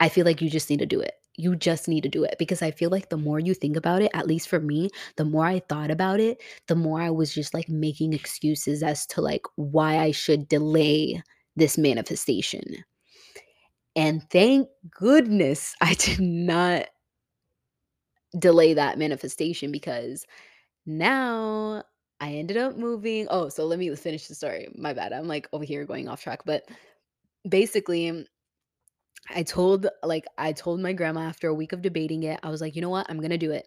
I 0.00 0.08
feel 0.10 0.24
like 0.26 0.42
you 0.42 0.50
just 0.50 0.70
need 0.70 0.80
to 0.80 0.86
do 0.86 1.00
it. 1.00 1.14
You 1.36 1.56
just 1.56 1.88
need 1.88 2.02
to 2.02 2.08
do 2.08 2.24
it 2.24 2.36
because 2.38 2.60
I 2.62 2.70
feel 2.70 2.90
like 2.90 3.08
the 3.08 3.16
more 3.16 3.38
you 3.40 3.54
think 3.54 3.76
about 3.76 4.02
it, 4.02 4.10
at 4.14 4.26
least 4.26 4.48
for 4.48 4.60
me, 4.60 4.90
the 5.16 5.24
more 5.24 5.46
I 5.46 5.60
thought 5.60 5.90
about 5.90 6.20
it, 6.20 6.42
the 6.68 6.74
more 6.76 7.00
I 7.00 7.10
was 7.10 7.32
just, 7.34 7.54
like, 7.54 7.68
making 7.68 8.12
excuses 8.12 8.82
as 8.82 9.06
to, 9.06 9.20
like, 9.22 9.42
why 9.56 9.98
I 9.98 10.10
should 10.12 10.48
delay 10.48 11.22
this 11.56 11.78
manifestation. 11.78 12.62
And 13.96 14.28
thank 14.30 14.68
goodness 14.90 15.74
I 15.80 15.94
did 15.98 16.20
not 16.20 16.86
delay 18.38 18.74
that 18.74 18.98
manifestation 18.98 19.70
because 19.72 20.26
now 20.86 21.84
I 22.20 22.34
ended 22.34 22.56
up 22.56 22.76
moving 22.76 23.26
oh, 23.30 23.48
so 23.48 23.66
let 23.66 23.78
me 23.78 23.94
finish 23.96 24.28
the 24.28 24.34
story. 24.34 24.68
My 24.76 24.92
bad. 24.94 25.12
I'm, 25.12 25.28
like, 25.28 25.48
over 25.52 25.64
here 25.64 25.84
going 25.84 26.08
off 26.08 26.22
track, 26.22 26.40
but 26.46 26.64
basically 27.48 28.26
I 29.28 29.42
told 29.42 29.86
like 30.02 30.24
I 30.36 30.52
told 30.52 30.80
my 30.80 30.92
grandma 30.92 31.20
after 31.22 31.48
a 31.48 31.54
week 31.54 31.72
of 31.72 31.82
debating 31.82 32.22
it, 32.24 32.40
I 32.42 32.50
was 32.50 32.60
like, 32.60 32.74
"You 32.76 32.82
know 32.82 32.90
what? 32.90 33.06
I'm 33.08 33.20
gonna 33.20 33.38
do 33.38 33.52
it." 33.52 33.66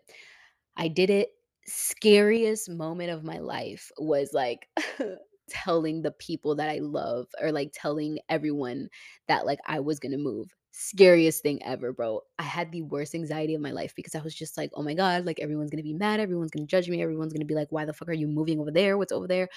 I 0.77 0.87
did 0.89 1.09
it. 1.09 1.29
Scariest 1.67 2.69
moment 2.69 3.11
of 3.11 3.23
my 3.23 3.39
life 3.39 3.91
was 3.97 4.31
like 4.33 4.67
telling 5.49 6.01
the 6.01 6.11
people 6.11 6.55
that 6.55 6.69
I 6.69 6.79
love 6.79 7.27
or 7.41 7.51
like 7.51 7.71
telling 7.73 8.19
everyone 8.29 8.89
that 9.27 9.45
like 9.45 9.59
I 9.67 9.79
was 9.81 9.99
gonna 9.99 10.17
move. 10.17 10.53
Scariest 10.71 11.41
thing 11.43 11.63
ever, 11.63 11.93
bro. 11.93 12.21
I 12.39 12.43
had 12.43 12.71
the 12.71 12.83
worst 12.83 13.15
anxiety 13.15 13.55
of 13.55 13.61
my 13.61 13.71
life 13.71 13.93
because 13.95 14.15
I 14.15 14.21
was 14.21 14.35
just 14.35 14.57
like, 14.57 14.71
oh 14.75 14.83
my 14.83 14.93
God, 14.95 15.25
like 15.25 15.39
everyone's 15.39 15.71
gonna 15.71 15.83
be 15.83 15.93
mad, 15.93 16.19
everyone's 16.19 16.51
gonna 16.51 16.65
judge 16.67 16.89
me, 16.89 17.01
everyone's 17.01 17.33
gonna 17.33 17.45
be 17.45 17.55
like, 17.55 17.71
why 17.71 17.85
the 17.85 17.93
fuck 17.93 18.09
are 18.09 18.13
you 18.13 18.27
moving 18.27 18.59
over 18.59 18.71
there? 18.71 18.97
What's 18.97 19.13
over 19.13 19.27
there? 19.27 19.49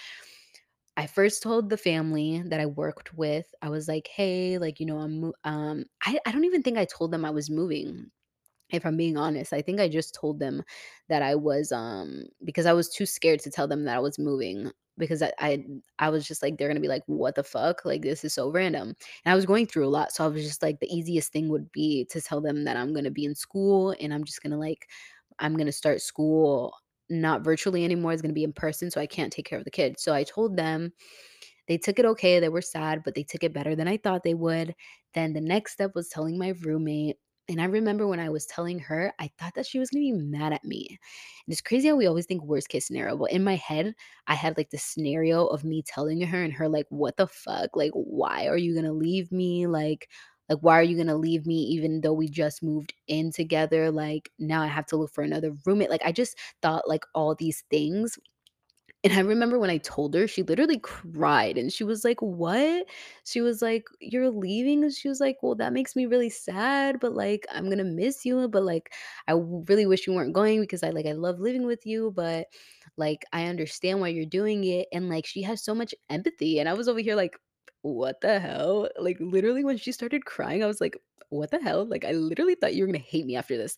I 0.99 1.07
first 1.09 1.43
told 1.45 1.71
the 1.71 1.79
family 1.79 2.43
that 2.47 2.61
I 2.61 2.67
worked 2.67 3.15
with, 3.15 3.55
I 3.63 3.71
was 3.71 3.89
like, 3.89 4.09
"Hey, 4.09 4.59
like, 4.59 4.81
you 4.81 4.87
know, 4.87 4.99
I'm 5.01 5.21
mo" 5.23 5.35
um, 5.45 5.87
I 6.05 6.19
I 6.27 6.33
don't 6.33 6.45
even 6.47 6.63
think 6.65 6.79
I 6.79 6.87
told 6.87 7.13
them 7.13 7.25
I 7.27 7.31
was 7.31 7.51
moving, 7.51 8.11
if 8.71 8.87
I'm 8.87 8.97
being 8.99 9.17
honest. 9.19 9.53
I 9.55 9.63
think 9.63 9.81
I 9.81 9.89
just 9.89 10.15
told 10.15 10.41
them 10.41 10.63
that 11.09 11.23
I 11.23 11.35
was, 11.37 11.73
um 11.73 12.25
because 12.45 12.67
I 12.67 12.73
was 12.75 12.89
too 12.91 13.07
scared 13.07 13.41
to 13.43 13.51
tell 13.51 13.69
them 13.69 13.85
that 13.85 13.97
I 13.97 14.01
was 14.01 14.19
moving 14.19 14.73
because 14.99 15.23
I 15.23 15.33
I 15.41 15.67
I 16.01 16.11
was 16.11 16.27
just 16.29 16.43
like, 16.43 16.59
they're 16.59 16.69
gonna 16.69 16.81
be 16.81 16.89
like, 16.89 17.05
"What 17.07 17.37
the 17.37 17.45
fuck? 17.45 17.85
Like, 17.87 18.03
this 18.03 18.25
is 18.25 18.35
so 18.35 18.51
random." 18.51 18.95
And 19.25 19.33
I 19.33 19.37
was 19.37 19.47
going 19.47 19.67
through 19.67 19.87
a 19.87 19.91
lot, 19.91 20.13
so 20.13 20.25
I 20.25 20.29
was 20.29 20.45
just 20.45 20.63
like, 20.63 20.81
the 20.81 20.95
easiest 20.95 21.33
thing 21.33 21.49
would 21.51 21.73
be 21.73 22.07
to 22.13 22.21
tell 22.23 22.41
them 22.43 22.65
that 22.65 22.77
I'm 22.79 22.95
gonna 22.95 23.11
be 23.13 23.25
in 23.27 23.35
school 23.37 23.95
and 24.01 24.13
I'm 24.15 24.25
just 24.25 24.43
gonna, 24.43 24.59
like 24.59 24.89
I'm 25.39 25.57
gonna 25.57 25.73
start 25.73 26.01
school 26.03 26.75
not 27.11 27.43
virtually 27.43 27.85
anymore, 27.85 28.13
it's 28.13 28.23
gonna 28.23 28.35
be 28.35 28.45
in 28.45 28.53
person, 28.53 28.91
so 28.91 29.01
I 29.01 29.07
can't 29.07 29.33
take 29.33 29.47
care 29.47 29.59
of 29.59 29.65
the 29.65 29.71
kids. 29.71 30.03
So 30.03 30.15
I 30.15 30.25
told 30.25 30.57
them, 30.57 30.93
they 31.67 31.79
took 31.79 31.99
it 31.99 32.05
okay, 32.07 32.41
they 32.41 32.49
were 32.49 32.63
sad, 32.63 33.03
but 33.05 33.15
they 33.15 33.23
took 33.23 33.45
it 33.45 33.53
better 33.53 33.77
than 33.77 33.89
I 33.89 33.97
thought 33.99 34.23
they 34.25 34.35
would. 34.35 34.75
Then 35.15 35.33
the 35.33 35.41
next 35.41 35.73
step 35.73 35.93
was 35.95 36.09
telling 36.09 36.39
my 36.39 36.51
roommate, 36.65 37.17
and 37.49 37.61
I 37.61 37.65
remember 37.67 38.07
when 38.07 38.21
I 38.21 38.29
was 38.31 38.47
telling 38.47 38.79
her, 38.81 39.13
I 39.19 39.31
thought 39.39 39.55
that 39.55 39.67
she 39.67 39.79
was 39.79 39.91
gonna 39.91 40.01
be 40.03 40.13
mad 40.13 40.53
at 40.53 40.65
me. 40.65 40.87
And 40.91 41.53
it's 41.53 41.61
crazy 41.61 41.89
how 41.89 41.97
we 41.97 42.07
always 42.07 42.27
think 42.27 42.43
worst 42.45 42.69
case 42.69 42.87
scenario, 42.87 43.17
but 43.17 43.33
in 43.33 43.45
my 43.45 43.57
head, 43.57 43.95
I 44.27 44.35
had 44.35 44.57
like 44.57 44.71
the 44.71 44.79
scenario 44.79 45.47
of 45.47 45.65
me 45.65 45.83
telling 45.83 46.21
her 46.23 46.43
and 46.43 46.53
her 46.55 46.69
like, 46.69 46.87
"What 46.91 47.17
the 47.17 47.27
fuck? 47.27 47.71
Like, 47.77 47.93
why 47.95 48.47
are 48.49 48.57
you 48.59 48.75
gonna 48.75 48.93
leave 48.93 49.33
me? 49.33 49.67
Like, 49.67 50.09
like 50.49 50.59
why 50.61 50.79
are 50.79 50.83
you 50.83 50.97
gonna 50.97 51.17
leave 51.17 51.47
me 51.47 51.57
even 51.65 52.01
though 52.03 52.13
we 52.13 52.29
just 52.29 52.63
moved 52.63 52.95
in 53.09 53.33
together? 53.33 53.91
Like, 53.91 54.31
now 54.39 54.63
I 54.63 54.67
have 54.69 54.87
to 54.87 54.97
look 54.97 55.13
for 55.13 55.23
another 55.25 55.53
roommate." 55.67 55.91
Like, 55.91 56.03
I 56.05 56.13
just 56.13 56.37
thought 56.63 56.89
like 56.89 57.05
all 57.15 57.35
these 57.35 57.65
things 57.71 58.19
and 59.05 59.13
I 59.13 59.21
remember 59.21 59.59
when 59.61 59.71
I 59.71 59.79
told 59.79 60.15
her, 60.15 60.27
she 60.27 60.43
literally 60.43 60.79
cried 60.81 61.57
and 61.57 61.73
she 61.73 61.85
was 61.85 62.05
like, 62.05 62.21
"What?" 62.21 62.87
She 63.25 63.41
was 63.41 63.63
like, 63.63 63.85
"You're 64.01 64.29
leaving?" 64.31 64.89
She 64.91 65.09
was 65.09 65.21
like, 65.21 65.39
"Well, 65.43 65.55
that 65.57 65.73
makes 65.73 65.95
me 65.95 66.07
really 66.07 66.31
sad, 66.31 66.99
but 67.01 67.15
like 67.15 67.47
I'm 67.53 67.69
gonna 67.71 67.85
miss 67.85 68.25
you, 68.25 68.49
but 68.49 68.65
like 68.65 68.93
I 69.29 69.35
really 69.35 69.87
wish 69.87 70.07
you 70.07 70.15
weren't 70.15 70.33
going 70.35 70.61
because 70.61 70.83
I 70.83 70.91
like 70.91 71.07
I 71.07 71.13
love 71.13 71.39
living 71.41 71.65
with 71.67 71.87
you, 71.87 72.11
but 72.17 72.49
like 72.97 73.25
I 73.33 73.47
understand 73.47 74.01
why 74.01 74.09
you're 74.09 74.27
doing 74.27 74.65
it." 74.65 74.89
And 74.93 75.09
like 75.09 75.27
she 75.27 75.43
has 75.43 75.63
so 75.65 75.75
much 75.75 75.95
empathy. 76.11 76.59
And 76.59 76.69
I 76.69 76.75
was 76.75 76.89
over 76.89 76.99
here 77.01 77.15
like, 77.17 77.37
"What 77.83 78.21
the 78.21 78.41
hell?" 78.41 78.89
Like 78.99 79.19
literally 79.21 79.65
when 79.65 79.77
she 79.79 79.93
started 79.93 80.25
crying, 80.27 80.63
I 80.65 80.67
was 80.67 80.81
like, 80.81 80.97
"What 81.31 81.51
the 81.51 81.61
hell?" 81.63 81.85
Like 81.87 82.05
I 82.05 82.13
literally 82.13 82.55
thought 82.57 82.75
you 82.75 82.83
were 82.85 82.89
gonna 82.89 82.99
hate 82.99 83.27
me 83.27 83.37
after 83.37 83.57
this. 83.57 83.77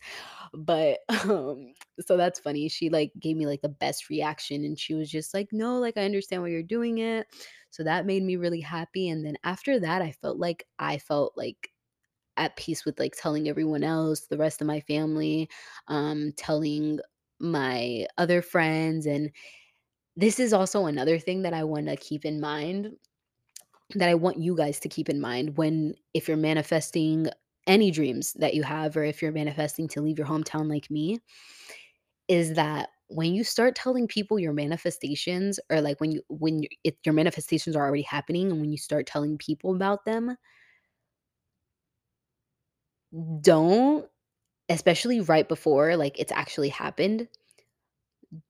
But 0.54 1.00
um 1.24 1.74
so 2.00 2.16
that's 2.16 2.40
funny. 2.40 2.68
She, 2.68 2.90
like, 2.90 3.12
gave 3.20 3.36
me, 3.36 3.46
like, 3.46 3.62
the 3.62 3.68
best 3.68 4.08
reaction, 4.10 4.64
and 4.64 4.78
she 4.78 4.94
was 4.94 5.10
just 5.10 5.34
like, 5.34 5.48
"No, 5.52 5.78
like, 5.78 5.96
I 5.98 6.04
understand 6.04 6.42
why 6.42 6.48
you're 6.48 6.62
doing 6.62 6.98
it." 6.98 7.26
So 7.70 7.84
that 7.84 8.06
made 8.06 8.22
me 8.24 8.36
really 8.36 8.60
happy, 8.60 9.08
and 9.08 9.24
then 9.26 9.36
after 9.44 9.78
that, 9.80 10.02
I 10.02 10.12
felt 10.12 10.38
like 10.38 10.66
I 10.78 10.98
felt, 10.98 11.34
like, 11.36 11.70
at 12.36 12.56
peace 12.56 12.84
with, 12.84 12.98
like, 13.00 13.14
telling 13.16 13.48
everyone 13.48 13.84
else, 13.84 14.26
the 14.26 14.38
rest 14.38 14.60
of 14.62 14.66
my 14.66 14.80
family, 14.80 15.48
um, 15.88 16.32
telling 16.36 17.00
my 17.40 18.06
other 18.18 18.42
friends, 18.42 19.06
and 19.06 19.30
this 20.16 20.40
is 20.40 20.52
also 20.52 20.86
another 20.86 21.18
thing 21.18 21.42
that 21.42 21.54
I 21.54 21.64
wanna 21.64 21.96
keep 21.96 22.24
in 22.24 22.40
mind, 22.40 22.96
that 23.94 24.08
I 24.08 24.14
want 24.14 24.38
you 24.38 24.56
guys 24.56 24.80
to 24.80 24.88
keep 24.88 25.08
in 25.08 25.20
mind 25.20 25.56
when 25.56 25.94
if 26.14 26.28
you're 26.28 26.36
manifesting 26.36 27.28
any 27.66 27.90
dreams 27.90 28.32
that 28.34 28.54
you 28.54 28.62
have, 28.62 28.96
or 28.96 29.04
if 29.04 29.22
you're 29.22 29.32
manifesting 29.32 29.88
to 29.88 30.00
leave 30.00 30.18
your 30.18 30.26
hometown 30.26 30.68
like 30.68 30.90
me, 30.90 31.18
is 32.28 32.54
that 32.54 32.90
when 33.08 33.34
you 33.34 33.42
start 33.42 33.74
telling 33.74 34.06
people 34.06 34.38
your 34.38 34.52
manifestations 34.52 35.58
or 35.70 35.80
like 35.80 36.00
when 36.00 36.12
you 36.12 36.22
when 36.28 36.62
you 36.62 36.68
if 36.84 36.94
your 37.04 37.12
manifestations 37.12 37.74
are 37.76 37.84
already 37.84 38.02
happening 38.02 38.50
and 38.50 38.60
when 38.60 38.70
you 38.70 38.78
start 38.78 39.06
telling 39.06 39.36
people 39.38 39.74
about 39.74 40.04
them, 40.04 40.36
don't 43.40 44.06
especially 44.68 45.20
right 45.20 45.48
before 45.48 45.96
like 45.96 46.18
it's 46.18 46.32
actually 46.32 46.68
happened, 46.68 47.26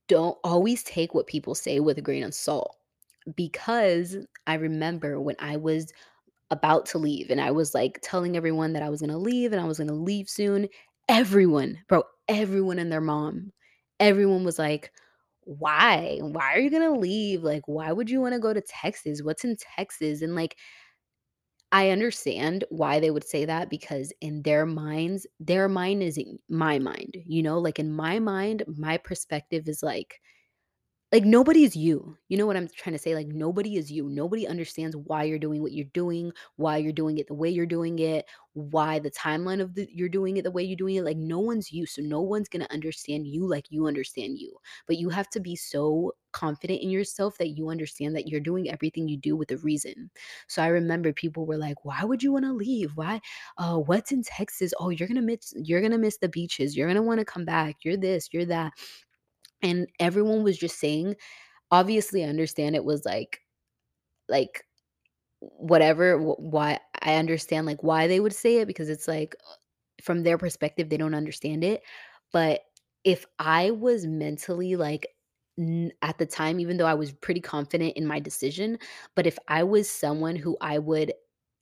don't 0.09 0.37
always 0.44 0.83
take 0.83 1.14
what 1.14 1.26
people 1.26 1.55
say 1.55 1.81
with 1.81 1.98
a 1.98 2.03
grain 2.03 2.22
of 2.22 2.35
salt. 2.35 2.76
Because 3.36 4.16
I 4.46 4.54
remember 4.54 5.20
when 5.20 5.36
I 5.38 5.56
was 5.56 5.92
about 6.50 6.86
to 6.86 6.98
leave 6.98 7.30
and 7.30 7.40
I 7.40 7.50
was 7.52 7.74
like 7.74 8.00
telling 8.02 8.36
everyone 8.36 8.72
that 8.74 8.82
I 8.82 8.90
was 8.90 9.00
going 9.00 9.10
to 9.10 9.18
leave 9.18 9.52
and 9.52 9.60
I 9.60 9.66
was 9.66 9.78
going 9.78 9.88
to 9.88 9.94
leave 9.94 10.28
soon. 10.28 10.68
Everyone, 11.08 11.78
bro, 11.88 12.04
everyone 12.28 12.78
and 12.78 12.92
their 12.92 13.00
mom, 13.02 13.52
everyone 14.00 14.44
was 14.44 14.58
like, 14.58 14.92
"Why? 15.42 16.18
Why 16.22 16.54
are 16.54 16.60
you 16.60 16.70
going 16.70 16.82
to 16.94 16.98
leave? 17.00 17.42
Like 17.44 17.64
why 17.68 17.92
would 17.92 18.10
you 18.10 18.20
want 18.20 18.34
to 18.34 18.40
go 18.40 18.52
to 18.54 18.60
Texas? 18.62 19.22
What's 19.22 19.44
in 19.44 19.56
Texas?" 19.58 20.22
And 20.22 20.34
like 20.36 20.56
I 21.72 21.90
understand 21.90 22.64
why 22.70 22.98
they 22.98 23.10
would 23.10 23.24
say 23.24 23.44
that 23.44 23.70
because 23.70 24.12
in 24.20 24.42
their 24.42 24.66
minds, 24.66 25.26
their 25.38 25.68
mind 25.68 26.02
isn't 26.02 26.40
my 26.48 26.78
mind, 26.80 27.16
you 27.26 27.42
know? 27.42 27.58
Like 27.58 27.78
in 27.78 27.92
my 27.92 28.18
mind, 28.18 28.64
my 28.66 28.96
perspective 28.98 29.68
is 29.68 29.82
like 29.82 30.20
like, 31.12 31.25
nobody 31.25 31.64
is 31.64 31.75
you. 31.75 32.16
You 32.29 32.38
know 32.38 32.46
what 32.46 32.57
I'm 32.57 32.68
trying 32.68 32.92
to 32.94 32.99
say? 32.99 33.16
Like, 33.16 33.27
nobody 33.27 33.77
is 33.77 33.90
you. 33.90 34.09
Nobody 34.09 34.46
understands 34.46 34.96
why 34.96 35.25
you're 35.25 35.40
doing 35.40 35.61
what 35.61 35.73
you're 35.73 35.87
doing, 35.92 36.31
why 36.55 36.77
you're 36.77 36.92
doing 36.92 37.18
it 37.18 37.27
the 37.27 37.35
way 37.35 37.51
you're 37.51 37.66
doing 37.66 37.99
it, 37.99 38.27
why 38.53 39.01
the 39.01 39.11
timeline 39.11 39.61
of 39.61 39.75
the 39.75 39.88
you're 39.92 40.09
doing 40.09 40.37
it 40.37 40.44
the 40.44 40.53
way 40.53 40.62
you're 40.62 40.77
doing 40.77 40.94
it. 40.96 41.05
Like, 41.05 41.16
no 41.16 41.40
one's 41.40 41.73
you. 41.73 41.85
So 41.87 42.01
no 42.03 42.20
one's 42.20 42.49
gonna 42.49 42.68
understand 42.70 43.27
you 43.27 43.44
like 43.49 43.66
you 43.70 43.88
understand 43.88 44.38
you. 44.38 44.57
But 44.87 44.99
you 44.99 45.09
have 45.09 45.29
to 45.31 45.40
be 45.40 45.57
so 45.57 46.12
confident 46.33 46.81
in 46.81 46.90
yourself 46.90 47.37
that 47.38 47.49
you 47.57 47.70
understand 47.70 48.14
that 48.14 48.29
you're 48.29 48.40
doing 48.40 48.70
everything 48.70 49.09
you 49.09 49.16
do 49.16 49.35
with 49.37 49.51
a 49.51 49.57
reason. 49.59 50.11
So 50.46 50.62
I 50.62 50.68
remember 50.68 51.12
people 51.12 51.44
were 51.44 51.57
like, 51.59 51.85
"Why 51.85 52.05
would 52.05 52.23
you 52.23 52.33
want 52.33 52.44
to 52.44 52.53
leave? 52.53 52.92
Why? 52.94 53.20
Uh, 53.59 53.79
what's 53.79 54.12
in 54.12 54.23
Texas? 54.23 54.73
Oh, 54.79 54.90
you're 54.90 55.09
gonna 55.09 55.23
miss 55.23 55.53
you're 55.57 55.83
gonna 55.83 55.99
miss 55.99 56.18
the 56.18 56.29
beaches. 56.29 56.77
You're 56.77 56.87
gonna 56.88 57.03
want 57.03 57.18
to 57.18 57.25
come 57.25 57.44
back. 57.44 57.79
You're 57.85 57.96
this, 57.96 58.29
you're 58.33 58.46
that." 58.46 58.73
And 59.62 59.88
everyone 60.01 60.42
was 60.44 60.59
just 60.59 60.79
saying, 60.79 61.16
Obviously, 61.73 62.25
I 62.25 62.29
understand 62.29 62.77
it 62.77 62.85
was, 62.85 63.05
like 63.07 63.40
like, 64.29 64.64
whatever, 65.40 66.18
why 66.18 66.79
I 67.03 67.16
understand, 67.16 67.66
like, 67.66 67.83
why 67.83 68.07
they 68.07 68.20
would 68.20 68.35
say 68.35 68.59
it 68.59 68.66
because 68.66 68.88
it's, 68.90 69.09
like, 69.09 69.37
from 70.03 70.23
their 70.23 70.38
perspective, 70.38 70.88
they 70.90 70.96
don't 70.96 71.14
understand 71.14 71.64
it, 71.64 71.83
but 72.33 72.62
if 73.05 73.27
I 73.38 73.73
was 73.73 74.07
mentally, 74.07 74.77
like, 74.77 75.09
at 76.03 76.18
the 76.18 76.27
time, 76.27 76.61
even 76.61 76.77
though 76.77 76.87
I 76.87 76.94
was 76.94 77.12
pretty 77.12 77.40
confident 77.40 77.96
in 77.96 78.07
my 78.07 78.20
decision, 78.20 78.79
but 79.14 79.27
if 79.27 79.38
I 79.49 79.64
was 79.64 79.90
someone 79.90 80.37
who 80.37 80.57
I 80.61 80.79
would 80.79 81.12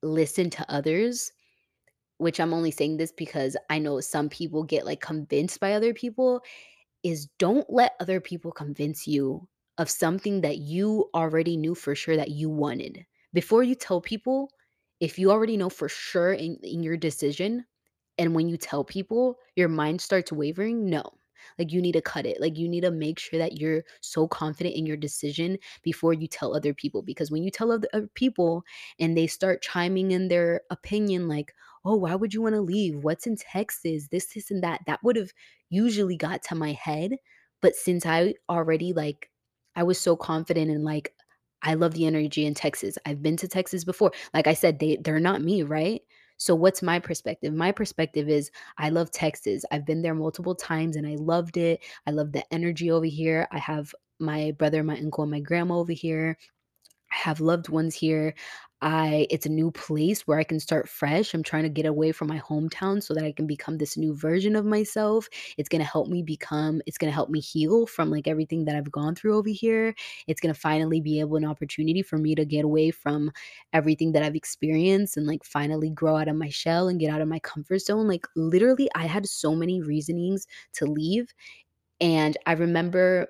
listen 0.03 0.51
to 0.51 0.71
others, 0.73 1.33
which 2.19 2.41
I'm 2.41 2.53
only 2.55 2.71
saying 2.71 2.97
this 2.97 3.13
because 3.13 3.57
I 3.71 3.79
know 3.79 4.01
some 4.01 4.29
people 4.29 4.65
get, 4.65 4.85
like, 4.87 5.01
convinced 5.01 5.61
by 5.61 5.75
other 5.75 5.95
people, 5.95 6.43
is 7.03 7.27
don't 7.39 7.69
let 7.71 7.95
other 8.01 8.21
people 8.21 8.53
convince 8.53 9.07
you 9.07 9.49
of 9.79 9.91
something 9.91 10.41
that 10.43 10.59
you 10.59 11.09
already 11.15 11.57
knew 11.57 11.75
for 11.75 11.95
sure 11.95 12.17
that 12.17 12.31
you 12.31 12.51
wanted. 12.51 13.07
Before 13.33 13.63
you 13.63 13.75
tell 13.75 14.01
people, 14.01 14.51
if 15.01 15.19
you 15.19 15.31
already 15.31 15.57
know 15.57 15.71
for 15.71 15.89
sure 15.89 16.33
in 16.33 16.57
in 16.63 16.83
your 16.83 16.97
decision, 16.97 17.65
and 18.19 18.35
when 18.35 18.49
you 18.49 18.57
tell 18.57 18.85
people, 18.85 19.39
your 19.57 19.69
mind 19.69 20.01
starts 20.01 20.33
wavering, 20.33 20.87
no. 20.91 21.17
Like, 21.59 21.72
you 21.72 21.81
need 21.83 21.92
to 21.92 22.01
cut 22.03 22.27
it. 22.27 22.40
Like, 22.40 22.57
you 22.59 22.68
need 22.68 22.83
to 22.83 22.90
make 22.90 23.18
sure 23.18 23.38
that 23.38 23.59
you're 23.59 23.85
so 24.01 24.29
confident 24.29 24.77
in 24.77 24.87
your 24.87 24.96
decision 24.96 25.59
before 25.83 26.12
you 26.14 26.27
tell 26.29 26.55
other 26.57 26.74
people, 26.74 27.03
because 27.03 27.31
when 27.31 27.42
you 27.42 27.51
tell 27.51 27.72
other 27.72 27.88
other 27.94 28.09
people 28.14 28.64
and 28.98 29.16
they 29.16 29.27
start 29.27 29.62
chiming 29.62 30.11
in 30.11 30.29
their 30.29 30.62
opinion 30.70 31.29
like, 31.29 31.53
"Oh, 31.85 31.96
why 31.96 32.14
would 32.14 32.35
you 32.35 32.42
wanna 32.42 32.61
leave? 32.62 33.03
What's 33.05 33.27
in 33.27 33.37
Texas? 33.37 34.09
This, 34.09 34.27
this, 34.35 34.51
and 34.51 34.62
that." 34.62 34.83
That 34.87 35.01
would've 35.03 35.33
usually 35.70 36.16
got 36.16 36.42
to 36.44 36.55
my 36.55 36.72
head, 36.72 37.12
but 37.61 37.74
since 37.77 38.07
I 38.07 38.35
already, 38.48 38.92
like 38.92 39.31
I 39.77 39.83
was 39.85 40.01
so 40.01 40.16
confident 40.16 40.70
in, 40.70 40.83
like, 40.85 41.14
I 41.62 41.74
love 41.74 41.94
the 41.94 42.07
energy 42.07 42.46
in 42.46 42.55
Texas. 42.55 42.98
I've 43.07 43.22
been 43.22 43.37
to 43.38 43.48
Texas 43.48 43.85
before. 43.85 44.12
Like 44.35 44.46
I 44.46 44.55
said, 44.55 44.79
they 44.79 44.96
they're 44.96 45.20
not 45.20 45.42
me, 45.42 45.62
right? 45.62 46.03
So 46.38 46.55
what's 46.55 46.83
my 46.83 46.98
perspective? 47.01 47.53
My 47.53 47.72
perspective 47.72 48.29
is 48.29 48.51
I 48.79 48.88
love 48.90 49.11
Texas. 49.11 49.64
I've 49.70 49.85
been 49.85 50.03
there 50.03 50.14
multiple 50.14 50.55
times 50.55 50.96
and 50.96 51.07
I 51.07 51.16
loved 51.16 51.57
it. 51.57 51.85
I 52.07 52.12
love 52.12 52.33
the 52.33 52.44
energy 52.53 52.90
over 52.90 53.07
here. 53.07 53.48
I 53.53 53.59
have 53.59 53.94
my 54.20 54.53
brother, 54.59 54.83
my 54.83 54.98
uncle, 54.98 55.22
and 55.22 55.31
my 55.31 55.40
grandma 55.40 55.79
over 55.79 55.92
here. 55.92 56.38
Have 57.11 57.40
loved 57.40 57.68
ones 57.71 57.94
here. 57.94 58.35
I 58.81 59.27
it's 59.31 59.47
a 59.47 59.49
new 59.49 59.73
place 59.73 60.27
where 60.27 60.38
I 60.38 60.44
can 60.44 60.61
start 60.61 60.88
fresh. 60.88 61.35
I'm 61.35 61.42
trying 61.42 61.64
to 61.64 61.68
get 61.68 61.87
away 61.87 62.12
from 62.12 62.29
my 62.29 62.38
hometown 62.38 63.03
so 63.03 63.12
that 63.14 63.25
I 63.25 63.33
can 63.33 63.47
become 63.47 63.79
this 63.79 63.97
new 63.97 64.14
version 64.14 64.55
of 64.55 64.64
myself. 64.66 65.27
It's 65.57 65.68
gonna 65.71 65.85
help 65.85 66.09
me 66.09 66.23
become 66.23 66.81
it's 66.87 66.99
gonna 66.99 67.11
help 67.12 67.31
me 67.31 67.40
heal 67.40 67.87
from, 67.87 68.11
like, 68.11 68.29
everything 68.29 68.66
that 68.66 68.77
I've 68.77 68.92
gone 68.92 69.14
through 69.16 69.37
over 69.37 69.49
here. 69.49 69.94
It's 70.29 70.40
gonna 70.40 70.55
finally 70.55 71.01
be 71.01 71.18
able 71.18 71.37
an 71.37 71.44
opportunity 71.47 72.03
for 72.03 72.18
me 72.18 72.35
to 72.37 72.44
get 72.44 72.64
away 72.64 72.90
from 72.92 73.33
everything 73.73 74.12
that 74.12 74.23
I've 74.23 74.37
experienced 74.37 75.16
and, 75.16 75.27
like, 75.27 75.44
finally 75.44 75.90
grow 75.90 76.16
out 76.16 76.29
of 76.29 76.37
my 76.37 76.51
shell 76.51 76.88
and 76.88 77.01
get 77.01 77.11
out 77.11 77.23
of 77.23 77.29
my 77.29 77.40
comfort 77.40 77.81
zone. 77.81 78.07
Like, 78.07 78.27
literally, 78.37 78.88
I 78.94 79.07
had 79.07 79.27
so 79.27 79.57
many 79.57 79.81
reasonings 79.83 80.47
to 80.75 80.87
leave, 80.87 81.33
and 82.01 82.37
I 82.47 82.53
remember 82.55 83.29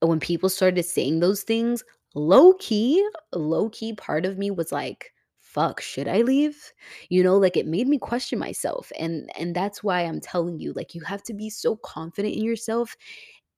when 0.00 0.20
people 0.20 0.48
started 0.48 0.82
saying 0.84 1.20
those 1.20 1.42
things, 1.42 1.84
low-key 2.14 3.06
low-key 3.34 3.94
part 3.94 4.26
of 4.26 4.38
me 4.38 4.50
was 4.50 4.72
like, 4.72 5.12
"Fuck, 5.40 5.80
should 5.80 6.08
I 6.08 6.22
leave?" 6.22 6.72
You 7.10 7.22
know, 7.24 7.38
like, 7.38 7.56
it 7.56 7.66
made 7.66 7.88
me 7.88 7.98
question 7.98 8.38
myself, 8.38 8.92
and 8.98 9.30
and 9.38 9.54
that's 9.56 9.82
why 9.84 10.02
I'm 10.02 10.20
telling 10.20 10.58
you, 10.60 10.72
like, 10.74 10.94
you 10.94 11.02
have 11.02 11.22
to 11.24 11.34
be 11.34 11.50
so 11.50 11.76
confident 11.76 12.34
in 12.36 12.44
yourself 12.44 12.96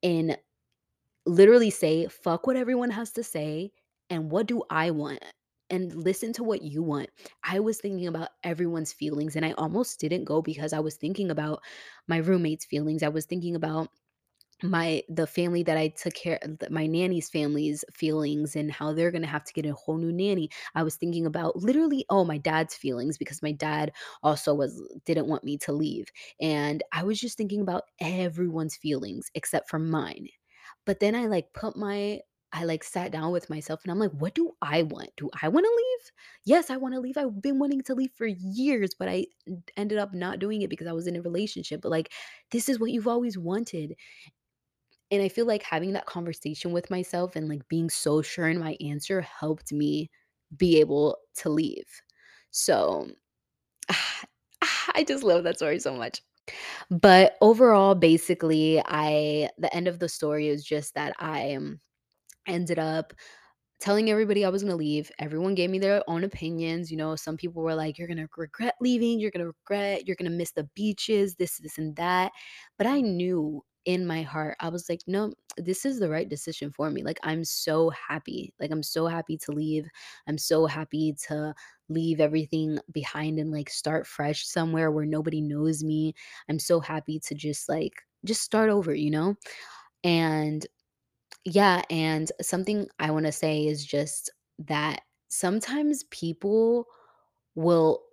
and 0.03 0.37
literally 1.25 1.69
say, 1.69 2.07
"Fuck 2.07 2.47
what 2.47 2.55
everyone 2.57 2.91
has 2.91 3.11
to 3.13 3.23
say, 3.23 3.71
and 4.09 4.31
what 4.31 4.47
do 4.47 4.63
I 4.69 4.91
want?" 4.91 5.23
And 5.69 5.93
listen 5.95 6.33
to 6.33 6.43
what 6.43 6.61
you 6.63 6.83
want. 6.83 7.09
I 7.43 7.59
was 7.59 7.79
thinking 7.79 8.07
about 8.07 8.29
everyone's 8.43 8.93
feelings, 8.93 9.35
and 9.35 9.45
I 9.45 9.53
almost 9.53 9.99
didn't 9.99 10.25
go 10.25 10.41
because 10.41 10.73
I 10.73 10.79
was 10.81 10.95
thinking 10.97 11.31
about 11.31 11.61
my 12.07 12.17
roommate's 12.17 12.65
feelings. 12.65 13.03
I 13.03 13.09
was 13.09 13.25
thinking 13.25 13.55
about 13.55 13.89
my 14.61 15.03
the 15.09 15.27
family 15.27 15.63
that 15.63 15.77
I 15.77 15.89
took 15.89 16.13
care 16.13 16.39
my 16.69 16.85
nanny's 16.87 17.29
family's 17.29 17.83
feelings 17.93 18.55
and 18.55 18.71
how 18.71 18.93
they're 18.93 19.11
gonna 19.11 19.27
have 19.27 19.43
to 19.45 19.53
get 19.53 19.65
a 19.65 19.73
whole 19.73 19.97
new 19.97 20.11
nanny. 20.13 20.49
I 20.75 20.83
was 20.83 20.95
thinking 20.95 21.25
about 21.25 21.57
literally, 21.57 22.05
oh, 22.09 22.23
my 22.25 22.37
dad's 22.37 22.75
feelings 22.75 23.17
because 23.17 23.41
my 23.41 23.51
dad 23.51 23.91
also 24.21 24.53
was 24.53 24.81
didn't 25.05 25.27
want 25.27 25.43
me 25.43 25.57
to 25.59 25.73
leave, 25.73 26.07
and 26.41 26.83
I 26.93 27.03
was 27.03 27.19
just 27.19 27.37
thinking 27.37 27.61
about 27.61 27.83
everyone's 27.99 28.77
feelings 28.77 29.29
except 29.35 29.69
for 29.69 29.79
mine. 29.79 30.27
But 30.85 30.99
then 30.99 31.15
I, 31.15 31.27
like, 31.27 31.53
put 31.53 31.75
my 31.77 32.21
I, 32.55 32.65
like, 32.65 32.83
sat 32.83 33.11
down 33.11 33.31
with 33.31 33.49
myself 33.49 33.79
and 33.83 33.91
I'm 33.91 33.97
like, 33.97 34.11
"What 34.11 34.35
do 34.35 34.51
I 34.61 34.83
want? 34.83 35.09
Do 35.17 35.27
I 35.41 35.47
wanna 35.47 35.67
leave? 35.69 36.11
Yes, 36.45 36.69
I 36.69 36.77
wanna 36.77 36.99
leave. 36.99 37.17
I've 37.17 37.41
been 37.41 37.57
wanting 37.57 37.81
to 37.81 37.95
leave 37.95 38.11
for 38.13 38.27
years, 38.27 38.91
but 38.93 39.09
I 39.09 39.25
ended 39.75 39.97
up 39.97 40.13
not 40.13 40.37
doing 40.37 40.61
it 40.61 40.69
because 40.69 40.85
I 40.87 40.91
was 40.93 41.07
in 41.07 41.15
a 41.15 41.21
relationship, 41.23 41.81
but, 41.81 41.89
like, 41.89 42.13
this 42.51 42.69
is 42.69 42.79
what 42.79 42.91
you've 42.91 43.07
always 43.07 43.39
wanted." 43.39 43.95
And 45.13 45.21
I 45.21 45.29
feel 45.29 45.45
like 45.45 45.63
having 45.63 45.93
that 45.93 46.07
conversation 46.07 46.71
with 46.73 46.89
myself 46.89 47.35
and, 47.35 47.47
like, 47.47 47.67
being 47.69 47.89
so 47.89 48.21
sure 48.23 48.49
in 48.49 48.59
my 48.59 48.75
answer 48.81 49.21
helped 49.21 49.71
me 49.71 50.09
be 50.57 50.79
able 50.79 51.17
to 51.37 51.49
leave. 51.49 51.85
So, 52.51 53.09
I 54.95 55.03
just 55.07 55.23
love 55.23 55.43
that 55.45 55.57
story 55.57 55.79
so 55.79 55.95
much. 55.95 56.21
But 56.91 57.37
overall, 57.41 57.95
basically, 57.95 58.81
I 58.85 59.49
the 59.59 59.73
end 59.75 59.87
of 59.89 59.99
the 59.99 60.09
story 60.09 60.49
is 60.49 60.63
just 60.65 60.95
that 60.95 61.15
I, 61.19 61.57
ended 62.47 62.79
up 62.79 63.13
telling 63.81 64.09
everybody 64.11 64.45
I 64.45 64.49
was 64.49 64.63
gonna 64.63 64.75
leave. 64.77 65.11
Everyone 65.19 65.55
gave 65.55 65.69
me 65.71 65.79
their 65.79 66.03
own 66.09 66.23
opinions, 66.25 66.91
you 66.91 66.97
know, 66.97 67.15
some 67.17 67.37
people 67.37 67.63
were 67.63 67.75
like, 67.75 67.97
"You're 67.99 68.07
gonna 68.09 68.29
regret 68.37 68.75
leaving, 68.81 69.19
you're 69.19 69.31
gonna 69.31 69.47
regret 69.47 70.07
you're 70.07 70.15
gonna 70.17 70.29
miss 70.31 70.51
the 70.53 70.65
beaches, 70.75 71.35
this, 71.37 71.57
this, 71.59 71.77
and 71.79 71.95
that." 71.97 72.31
But 72.77 72.87
I 72.87 73.01
knew 73.01 73.63
in 73.85 74.05
my 74.07 74.21
heart, 74.23 74.55
I 74.59 74.69
was 74.69 74.89
like, 74.89 75.01
"No, 75.07 75.33
this 75.57 75.85
is 75.85 75.99
the 75.99 76.09
right 76.09 76.27
decision 76.29 76.71
for 76.71 76.89
me." 76.89 77.03
Like, 77.03 77.19
I'm 77.23 77.43
so 77.45 77.89
happy. 77.91 78.53
Like, 78.59 78.71
I'm 78.71 78.83
so 78.83 79.07
happy 79.07 79.37
to 79.39 79.51
leave. 79.51 79.87
I'm 80.27 80.37
so 80.37 80.65
happy 80.67 81.13
to 81.27 81.53
leave 81.89 82.19
everything 82.21 82.79
behind 82.91 83.39
and, 83.39 83.51
like, 83.51 83.69
start 83.69 84.07
fresh 84.07 84.45
somewhere 84.47 84.91
where 84.91 85.05
nobody 85.05 85.41
knows 85.41 85.83
me. 85.83 86.13
I'm 86.49 86.59
so 86.59 86.79
happy 86.79 87.19
to 87.21 87.35
just, 87.35 87.69
like 87.69 87.93
just 88.25 88.41
start 88.41 88.69
over, 88.69 88.93
you 88.95 89.11
know? 89.11 89.35
And 90.03 90.65
yeah, 91.45 91.83
and 91.89 92.31
something 92.41 92.87
I 92.99 93.11
wanna 93.11 93.31
say 93.31 93.67
is 93.67 93.85
just 93.85 94.31
that 94.59 95.01
sometimes 95.29 96.03
people 96.11 96.87
will 97.55 98.03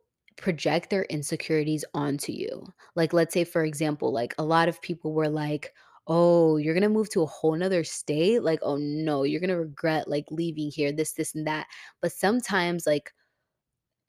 project 0.40 0.90
their 0.90 1.04
insecurities 1.04 1.84
onto 1.94 2.32
you. 2.32 2.64
Like, 2.96 3.12
let's 3.12 3.34
say, 3.34 3.44
for 3.44 3.64
example, 3.64 4.12
like, 4.12 4.34
a 4.38 4.44
lot 4.44 4.68
of 4.68 4.82
people 4.82 5.12
were 5.14 5.28
like, 5.28 5.74
"Oh, 6.08 6.56
you're 6.58 6.74
gonna 6.74 6.88
move 6.90 7.10
to 7.10 7.22
a 7.22 7.26
whole 7.26 7.56
'nother 7.56 7.84
state? 7.84 8.42
Like, 8.42 8.60
oh, 8.62 8.76
no, 8.78 9.24
you're 9.24 9.40
gonna 9.40 9.58
regret, 9.60 10.08
like, 10.08 10.26
leaving 10.30 10.70
here, 10.70 10.92
this, 10.92 11.12
this, 11.14 11.34
and 11.34 11.46
that." 11.46 11.66
But 12.02 12.12
sometimes, 12.12 12.86
like, 12.86 13.12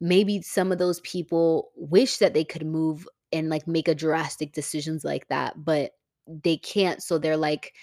maybe 0.01 0.41
some 0.41 0.71
of 0.71 0.79
those 0.79 0.99
people 1.01 1.71
wish 1.75 2.17
that 2.19 2.33
they 2.33 2.43
could 2.45 2.65
move 2.65 3.07
and, 3.33 3.49
like, 3.49 3.67
make 3.67 3.87
a 3.87 3.95
drastic 3.95 4.53
decisions 4.53 5.03
like 5.05 5.27
that, 5.29 5.63
but 5.65 5.93
they 6.27 6.57
can't, 6.57 7.03
so 7.03 7.17
they're 7.19 7.37
like, 7.37 7.73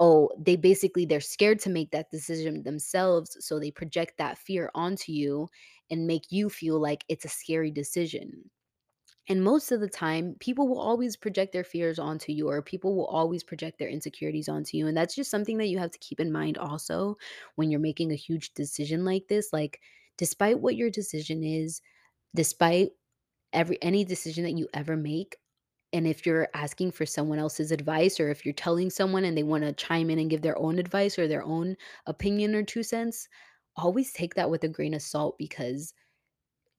oh, 0.00 0.30
they 0.38 0.56
basically 0.56 1.06
they're 1.06 1.20
scared 1.20 1.60
to 1.60 1.70
make 1.70 1.90
that 1.92 2.10
decision 2.10 2.62
themselves, 2.64 3.36
so 3.40 3.58
they 3.60 3.70
project 3.72 4.18
that 4.18 4.38
fear 4.38 4.70
onto 4.74 5.12
you 5.12 5.48
and 5.90 6.06
make 6.06 6.30
you 6.30 6.48
feel 6.50 6.80
like 6.80 7.04
it's 7.08 7.24
a 7.24 7.28
scary 7.28 7.70
decision. 7.70 8.50
And 9.28 9.44
most 9.44 9.70
of 9.72 9.80
the 9.80 9.88
time, 9.88 10.34
people 10.40 10.68
will 10.68 10.80
always 10.80 11.16
project 11.16 11.52
their 11.52 11.64
fears 11.64 11.98
onto 11.98 12.32
you, 12.32 12.48
or 12.48 12.60
people 12.62 12.96
will 12.96 13.06
always 13.06 13.44
project 13.44 13.78
their 13.78 13.88
insecurities 13.88 14.48
onto 14.48 14.76
you, 14.76 14.86
and 14.86 14.96
that's 14.96 15.14
just 15.14 15.30
something 15.30 15.58
that 15.58 15.68
you 15.68 15.78
have 15.78 15.92
to 15.92 15.98
keep 15.98 16.18
in 16.20 16.32
mind 16.32 16.58
also 16.58 17.16
when 17.56 17.70
you're 17.70 17.80
making 17.80 18.10
a 18.12 18.16
huge 18.16 18.52
decision 18.54 19.04
like 19.04 19.28
this. 19.28 19.52
Like, 19.52 19.80
despite 20.18 20.60
what 20.60 20.76
your 20.76 20.90
decision 20.90 21.42
is, 21.44 21.80
despite 22.34 22.90
every 23.52 23.78
any 23.82 24.04
decision 24.04 24.44
that 24.44 24.58
you 24.58 24.68
ever 24.74 24.96
make, 24.96 25.36
and 25.92 26.06
if 26.06 26.26
you're 26.26 26.48
asking 26.54 26.92
for 26.92 27.06
someone 27.06 27.38
else's 27.38 27.72
advice, 27.72 28.20
or 28.20 28.30
if 28.30 28.44
you're 28.46 28.54
telling 28.54 28.90
someone 28.90 29.24
and 29.24 29.36
they 29.36 29.42
wanna 29.44 29.72
chime 29.74 30.10
in 30.10 30.18
and 30.18 30.30
give 30.30 30.42
their 30.42 30.58
own 30.58 30.78
advice 30.78 31.18
or 31.18 31.28
their 31.28 31.42
own 31.44 31.76
opinion 32.06 32.54
or 32.54 32.62
2 32.64 32.82
cents, 32.82 33.28
always 33.76 34.12
take 34.12 34.34
that 34.34 34.50
with 34.50 34.64
a 34.64 34.68
grain 34.68 34.94
of 34.94 35.02
salt 35.02 35.36
because 35.38 35.94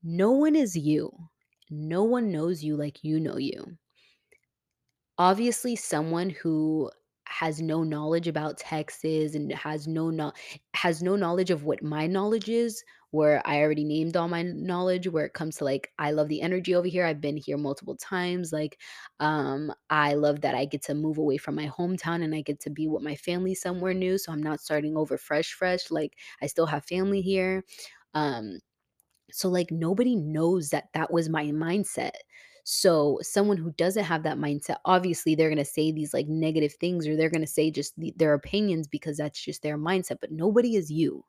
no 0.03 0.31
one 0.31 0.55
is 0.55 0.75
you. 0.77 1.29
No 1.69 2.03
one 2.03 2.31
knows 2.31 2.63
you 2.63 2.75
like 2.77 3.03
you 3.03 3.19
know 3.19 3.37
you. 3.37 3.77
Obviously, 5.17 5.75
someone 5.75 6.29
who 6.29 6.91
has 7.25 7.61
no 7.61 7.83
knowledge 7.83 8.27
about 8.27 8.57
Texas 8.57 9.35
and 9.35 9.51
has 9.53 9.87
no 9.87 10.09
kno 10.09 10.31
has 10.75 11.01
no 11.01 11.15
knowledge 11.15 11.49
of 11.51 11.63
what 11.63 11.81
my 11.83 12.05
knowledge 12.07 12.49
is, 12.49 12.83
where 13.13 13.41
I 13.45 13.61
already 13.61 13.85
named 13.85 14.17
all 14.17 14.27
my 14.27 14.43
knowledge 14.43 15.07
where 15.07 15.25
it 15.25 15.33
comes 15.33 15.57
to, 15.57 15.65
like, 15.65 15.91
I 15.99 16.11
love 16.11 16.29
the 16.29 16.41
energy 16.41 16.75
over 16.75 16.87
here, 16.87 17.05
I've 17.05 17.21
been 17.21 17.37
here 17.37 17.57
multiple 17.57 17.95
times, 17.97 18.51
like, 18.53 18.79
um, 19.19 19.73
I 19.89 20.15
love 20.15 20.41
that 20.41 20.55
I 20.55 20.65
get 20.65 20.83
to 20.83 20.95
move 20.95 21.17
away 21.19 21.37
from 21.37 21.55
my 21.55 21.67
hometown 21.67 22.23
and 22.23 22.35
I 22.35 22.41
get 22.41 22.59
to 22.61 22.69
be 22.71 22.87
with 22.87 23.03
my 23.03 23.15
family 23.15 23.55
somewhere 23.55 23.93
new, 23.93 24.17
so 24.17 24.31
I'm 24.31 24.43
not 24.43 24.61
starting 24.61 24.97
over 24.97 25.17
fresh, 25.17 25.53
fresh, 25.53 25.91
like, 25.91 26.17
I 26.41 26.47
still 26.47 26.65
have 26.67 26.85
family 26.85 27.21
here. 27.21 27.63
Um, 28.15 28.59
so, 29.31 29.49
like, 29.49 29.71
nobody 29.71 30.15
knows 30.15 30.69
that 30.69 30.89
that 30.93 31.11
was 31.11 31.29
my 31.29 31.45
mindset. 31.45 32.11
So, 32.65 33.19
someone 33.21 33.57
who 33.57 33.71
doesn't 33.71 34.05
have 34.05 34.23
that 34.23 34.37
mindset, 34.37 34.77
obviously, 34.85 35.35
they're 35.35 35.49
gonna 35.49 35.65
say 35.65 35.91
these, 35.91 36.13
like, 36.13 36.27
negative 36.27 36.73
things 36.73 37.05
or 37.07 37.15
they're 37.17 37.29
gonna 37.29 37.45
say 37.47 37.69
just 37.71 37.99
the 37.99 38.13
their 38.17 38.33
opinions 38.33 38.87
because 38.87 39.17
that's 39.17 39.41
just 39.43 39.61
their 39.63 39.77
mindset, 39.77 40.19
but 40.21 40.31
nobody 40.31 40.75
is 40.77 40.89
you. 40.91 41.25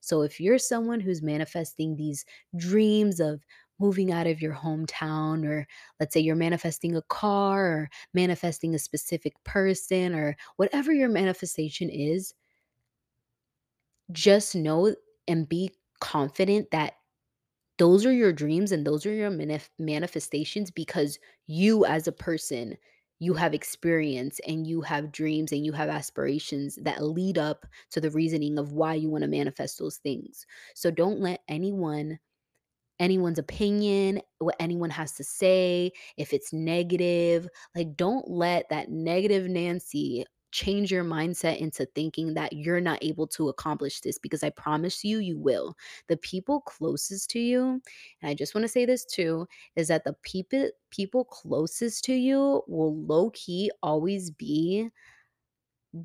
So, 0.00 0.22
if 0.22 0.40
you're 0.40 0.58
someone 0.58 1.00
who's 1.00 1.22
manifesting 1.22 1.96
these 1.96 2.24
dreams 2.56 3.20
of 3.20 3.44
moving 3.78 4.10
out 4.12 4.26
of 4.26 4.40
your 4.40 4.54
hometown, 4.54 5.46
or 5.46 5.66
let's 6.00 6.14
say 6.14 6.20
you're 6.20 6.34
manifesting 6.36 6.96
a 6.96 7.02
car 7.02 7.66
or 7.66 7.90
manifesting 8.14 8.74
a 8.74 8.78
specific 8.78 9.34
person 9.44 10.14
or 10.14 10.36
whatever 10.56 10.92
your 10.92 11.08
manifestation 11.10 11.88
is, 11.90 12.34
just 14.12 14.54
know 14.54 14.94
and 15.26 15.48
be 15.48 15.70
confident 16.00 16.70
that 16.70 16.94
those 17.78 18.04
are 18.06 18.12
your 18.12 18.32
dreams 18.32 18.72
and 18.72 18.86
those 18.86 19.06
are 19.06 19.14
your 19.14 19.30
manif- 19.30 19.70
manifestations 19.78 20.70
because 20.70 21.18
you 21.46 21.84
as 21.84 22.06
a 22.06 22.12
person 22.12 22.76
you 23.20 23.34
have 23.34 23.52
experience 23.54 24.40
and 24.46 24.66
you 24.66 24.80
have 24.80 25.10
dreams 25.10 25.50
and 25.50 25.66
you 25.66 25.72
have 25.72 25.88
aspirations 25.88 26.78
that 26.82 27.02
lead 27.02 27.36
up 27.36 27.66
to 27.90 28.00
the 28.00 28.10
reasoning 28.10 28.58
of 28.58 28.72
why 28.72 28.94
you 28.94 29.10
want 29.10 29.22
to 29.22 29.28
manifest 29.28 29.78
those 29.78 29.96
things 29.98 30.46
so 30.74 30.90
don't 30.90 31.20
let 31.20 31.40
anyone 31.48 32.18
anyone's 32.98 33.38
opinion, 33.38 34.20
what 34.38 34.56
anyone 34.58 34.90
has 34.90 35.12
to 35.12 35.24
say, 35.24 35.92
if 36.16 36.32
it's 36.32 36.52
negative. 36.52 37.48
Like, 37.74 37.96
don't 37.96 38.28
let 38.28 38.68
that 38.70 38.90
negative 38.90 39.48
Nancy 39.48 40.24
change 40.50 40.90
your 40.90 41.04
mindset 41.04 41.58
into 41.58 41.86
thinking 41.94 42.34
that 42.34 42.52
you're 42.52 42.80
not 42.80 43.02
able 43.02 43.26
to 43.28 43.48
accomplish 43.48 44.00
this 44.00 44.18
because 44.18 44.42
I 44.42 44.50
promise 44.50 45.04
you, 45.04 45.18
you 45.18 45.38
will. 45.38 45.76
The 46.08 46.16
people 46.18 46.60
closest 46.62 47.30
to 47.30 47.38
you, 47.38 47.80
and 48.22 48.30
I 48.30 48.34
just 48.34 48.54
want 48.54 48.64
to 48.64 48.68
say 48.68 48.84
this 48.84 49.04
too, 49.04 49.46
is 49.76 49.88
that 49.88 50.04
the 50.04 50.14
people 50.22 50.70
people 50.90 51.24
closest 51.24 52.04
to 52.04 52.14
you 52.14 52.62
will 52.66 52.96
low 53.04 53.30
key 53.30 53.70
always 53.82 54.30
be 54.30 54.88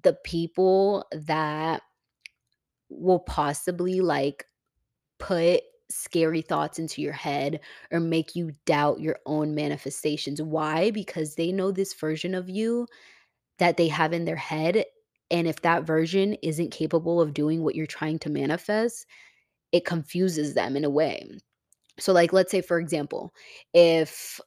the 0.04 0.14
people 0.24 1.06
that 1.12 1.82
will 2.90 3.20
possibly 3.20 4.02
like 4.02 4.46
put 5.20 5.62
scary 5.90 6.42
thoughts 6.42 6.80
into 6.80 7.02
your 7.02 7.14
head 7.14 7.60
or 7.92 8.00
make 8.00 8.36
you 8.36 8.52
doubt 8.66 9.00
your 9.00 9.20
own 9.26 9.54
manifestations. 9.54 10.42
Why? 10.42 10.92
Because 10.92 11.36
they 11.36 11.52
know 11.52 11.72
this 11.72 11.94
version 11.94 12.34
of 12.34 12.50
you 12.50 12.88
that 13.64 13.78
they 13.78 13.88
have 13.88 14.12
in 14.12 14.26
their 14.26 14.36
head. 14.36 14.84
And 15.32 15.48
if 15.48 15.62
that 15.62 15.88
version 15.88 16.36
isn't 16.44 16.72
capable 16.72 17.22
of 17.22 17.34
doing 17.34 17.64
what 17.64 17.76
you're 17.76 17.88
trying 17.88 18.20
to 18.20 18.30
manifest, 18.30 19.06
it 19.72 19.86
confuses 19.86 20.54
them 20.54 20.76
in 20.76 20.84
a 20.84 20.90
way. 20.90 21.26
So, 21.98 22.12
like, 22.12 22.34
let's 22.34 22.52
say, 22.52 22.62
for 22.62 22.78
example, 22.78 23.34
if 23.74 24.40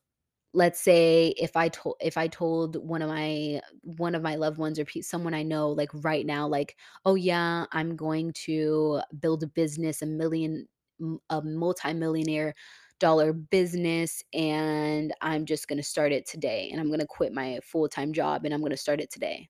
let's 0.54 0.80
say 0.80 1.34
if 1.38 1.56
i 1.56 1.68
told 1.68 1.96
if 2.00 2.16
i 2.16 2.26
told 2.26 2.76
one 2.76 3.02
of 3.02 3.08
my 3.10 3.60
one 3.82 4.14
of 4.14 4.22
my 4.22 4.36
loved 4.36 4.58
ones 4.58 4.78
or 4.78 4.86
pe- 4.86 5.02
someone 5.02 5.34
i 5.34 5.42
know 5.42 5.68
like 5.70 5.90
right 5.92 6.24
now 6.24 6.46
like 6.48 6.76
oh 7.04 7.14
yeah 7.14 7.66
i'm 7.72 7.94
going 7.94 8.32
to 8.32 9.00
build 9.20 9.42
a 9.42 9.48
business 9.48 10.00
a 10.00 10.06
million 10.06 10.66
a 11.28 11.42
multi-millionaire 11.42 12.54
dollar 12.98 13.32
business 13.32 14.22
and 14.32 15.12
i'm 15.20 15.44
just 15.44 15.68
going 15.68 15.76
to 15.76 15.82
start 15.82 16.12
it 16.12 16.26
today 16.26 16.68
and 16.70 16.80
i'm 16.80 16.88
going 16.88 17.00
to 17.00 17.06
quit 17.06 17.32
my 17.32 17.58
full-time 17.62 18.12
job 18.12 18.44
and 18.44 18.54
i'm 18.54 18.60
going 18.60 18.70
to 18.70 18.76
start 18.76 19.00
it 19.00 19.10
today. 19.10 19.48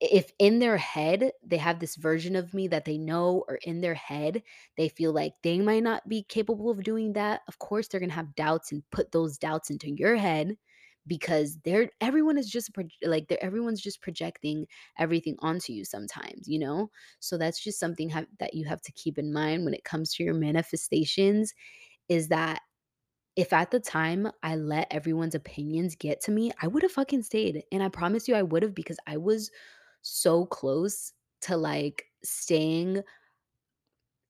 If 0.00 0.30
in 0.38 0.60
their 0.60 0.76
head 0.76 1.32
they 1.44 1.56
have 1.56 1.80
this 1.80 1.96
version 1.96 2.36
of 2.36 2.54
me 2.54 2.68
that 2.68 2.84
they 2.84 2.98
know 2.98 3.44
or 3.48 3.56
in 3.62 3.80
their 3.80 3.94
head 3.94 4.44
they 4.76 4.88
feel 4.88 5.12
like 5.12 5.32
they 5.42 5.58
might 5.58 5.82
not 5.82 6.08
be 6.08 6.22
capable 6.22 6.70
of 6.70 6.84
doing 6.84 7.14
that 7.14 7.40
of 7.48 7.58
course 7.58 7.88
they're 7.88 7.98
going 7.98 8.10
to 8.10 8.14
have 8.14 8.36
doubts 8.36 8.70
and 8.70 8.88
put 8.92 9.10
those 9.10 9.38
doubts 9.38 9.70
into 9.70 9.90
your 9.90 10.14
head 10.14 10.56
because 11.08 11.58
they're 11.64 11.90
everyone 12.00 12.38
is 12.38 12.48
just 12.48 12.70
like 13.02 13.26
they're 13.28 13.42
everyone's 13.42 13.80
just 13.80 14.00
projecting 14.00 14.66
everything 14.98 15.36
onto 15.40 15.72
you 15.72 15.84
sometimes 15.84 16.46
you 16.46 16.58
know? 16.60 16.90
So 17.18 17.36
that's 17.36 17.62
just 17.62 17.80
something 17.80 18.08
have, 18.10 18.26
that 18.38 18.54
you 18.54 18.66
have 18.66 18.82
to 18.82 18.92
keep 18.92 19.18
in 19.18 19.32
mind 19.32 19.64
when 19.64 19.74
it 19.74 19.82
comes 19.84 20.14
to 20.14 20.22
your 20.22 20.34
manifestations 20.34 21.54
is 22.08 22.28
that 22.28 22.60
if 23.36 23.52
at 23.52 23.70
the 23.70 23.80
time 23.80 24.30
I 24.42 24.56
let 24.56 24.92
everyone's 24.92 25.34
opinions 25.36 25.94
get 25.94 26.20
to 26.22 26.32
me, 26.32 26.50
I 26.60 26.66
would 26.66 26.82
have 26.82 26.92
fucking 26.92 27.22
stayed. 27.22 27.62
And 27.70 27.82
I 27.82 27.88
promise 27.88 28.26
you 28.26 28.34
I 28.34 28.42
would 28.42 28.62
have 28.62 28.74
because 28.74 28.98
I 29.06 29.16
was 29.16 29.50
so 30.02 30.46
close 30.46 31.12
to 31.42 31.56
like 31.56 32.06
staying 32.24 33.02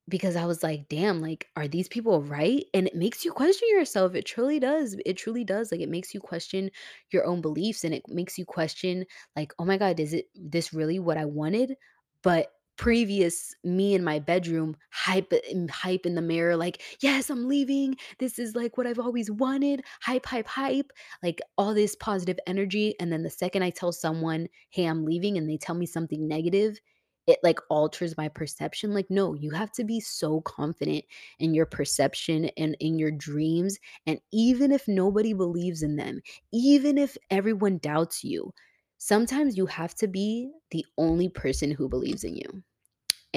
because 0.08 0.36
I 0.36 0.46
was 0.46 0.62
like, 0.62 0.88
damn, 0.88 1.20
like, 1.20 1.48
are 1.56 1.68
these 1.68 1.88
people 1.88 2.22
right? 2.22 2.64
And 2.72 2.86
it 2.86 2.94
makes 2.96 3.24
you 3.24 3.32
question 3.32 3.68
yourself. 3.70 4.14
It 4.14 4.24
truly 4.24 4.58
does. 4.58 4.96
It 5.04 5.18
truly 5.18 5.44
does. 5.44 5.70
Like, 5.70 5.82
it 5.82 5.90
makes 5.90 6.14
you 6.14 6.20
question 6.20 6.70
your 7.10 7.26
own 7.26 7.42
beliefs 7.42 7.84
and 7.84 7.92
it 7.92 8.02
makes 8.08 8.38
you 8.38 8.46
question, 8.46 9.04
like, 9.36 9.52
oh 9.58 9.66
my 9.66 9.76
God, 9.76 10.00
is 10.00 10.14
it 10.14 10.26
this 10.34 10.72
really 10.72 10.98
what 10.98 11.18
I 11.18 11.26
wanted? 11.26 11.74
But 12.22 12.48
previous 12.78 13.54
me 13.64 13.94
in 13.94 14.04
my 14.04 14.18
bedroom 14.20 14.76
hype 14.90 15.32
hype 15.70 16.06
in 16.06 16.14
the 16.14 16.22
mirror 16.22 16.56
like 16.56 16.80
yes 17.00 17.28
i'm 17.28 17.48
leaving 17.48 17.94
this 18.18 18.38
is 18.38 18.54
like 18.54 18.78
what 18.78 18.86
i've 18.86 19.00
always 19.00 19.30
wanted 19.30 19.82
hype 20.00 20.24
hype 20.24 20.46
hype 20.46 20.92
like 21.22 21.40
all 21.58 21.74
this 21.74 21.96
positive 21.96 22.38
energy 22.46 22.94
and 23.00 23.12
then 23.12 23.24
the 23.24 23.30
second 23.30 23.62
i 23.62 23.70
tell 23.70 23.92
someone 23.92 24.48
hey 24.70 24.84
i'm 24.84 25.04
leaving 25.04 25.36
and 25.36 25.50
they 25.50 25.56
tell 25.56 25.74
me 25.74 25.86
something 25.86 26.26
negative 26.28 26.78
it 27.28 27.38
like 27.42 27.60
alters 27.68 28.16
my 28.16 28.28
perception. 28.28 28.94
Like, 28.94 29.06
no, 29.10 29.34
you 29.34 29.50
have 29.50 29.70
to 29.72 29.84
be 29.84 30.00
so 30.00 30.40
confident 30.40 31.04
in 31.38 31.52
your 31.52 31.66
perception 31.66 32.46
and 32.56 32.74
in 32.80 32.98
your 32.98 33.10
dreams. 33.10 33.78
And 34.06 34.18
even 34.32 34.72
if 34.72 34.88
nobody 34.88 35.34
believes 35.34 35.82
in 35.82 35.96
them, 35.96 36.22
even 36.54 36.96
if 36.96 37.18
everyone 37.30 37.78
doubts 37.78 38.24
you, 38.24 38.54
sometimes 38.96 39.58
you 39.58 39.66
have 39.66 39.94
to 39.96 40.08
be 40.08 40.50
the 40.70 40.86
only 40.96 41.28
person 41.28 41.70
who 41.70 41.86
believes 41.86 42.24
in 42.24 42.34
you. 42.34 42.62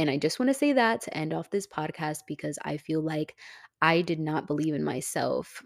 And 0.01 0.09
I 0.09 0.17
just 0.17 0.39
want 0.39 0.49
to 0.49 0.53
say 0.53 0.73
that 0.73 1.01
to 1.01 1.15
end 1.17 1.33
off 1.33 1.51
this 1.51 1.67
podcast 1.67 2.19
because 2.27 2.57
I 2.63 2.77
feel 2.77 3.01
like 3.01 3.35
I 3.81 4.01
did 4.01 4.19
not 4.19 4.47
believe 4.47 4.73
in 4.73 4.83
myself 4.83 5.63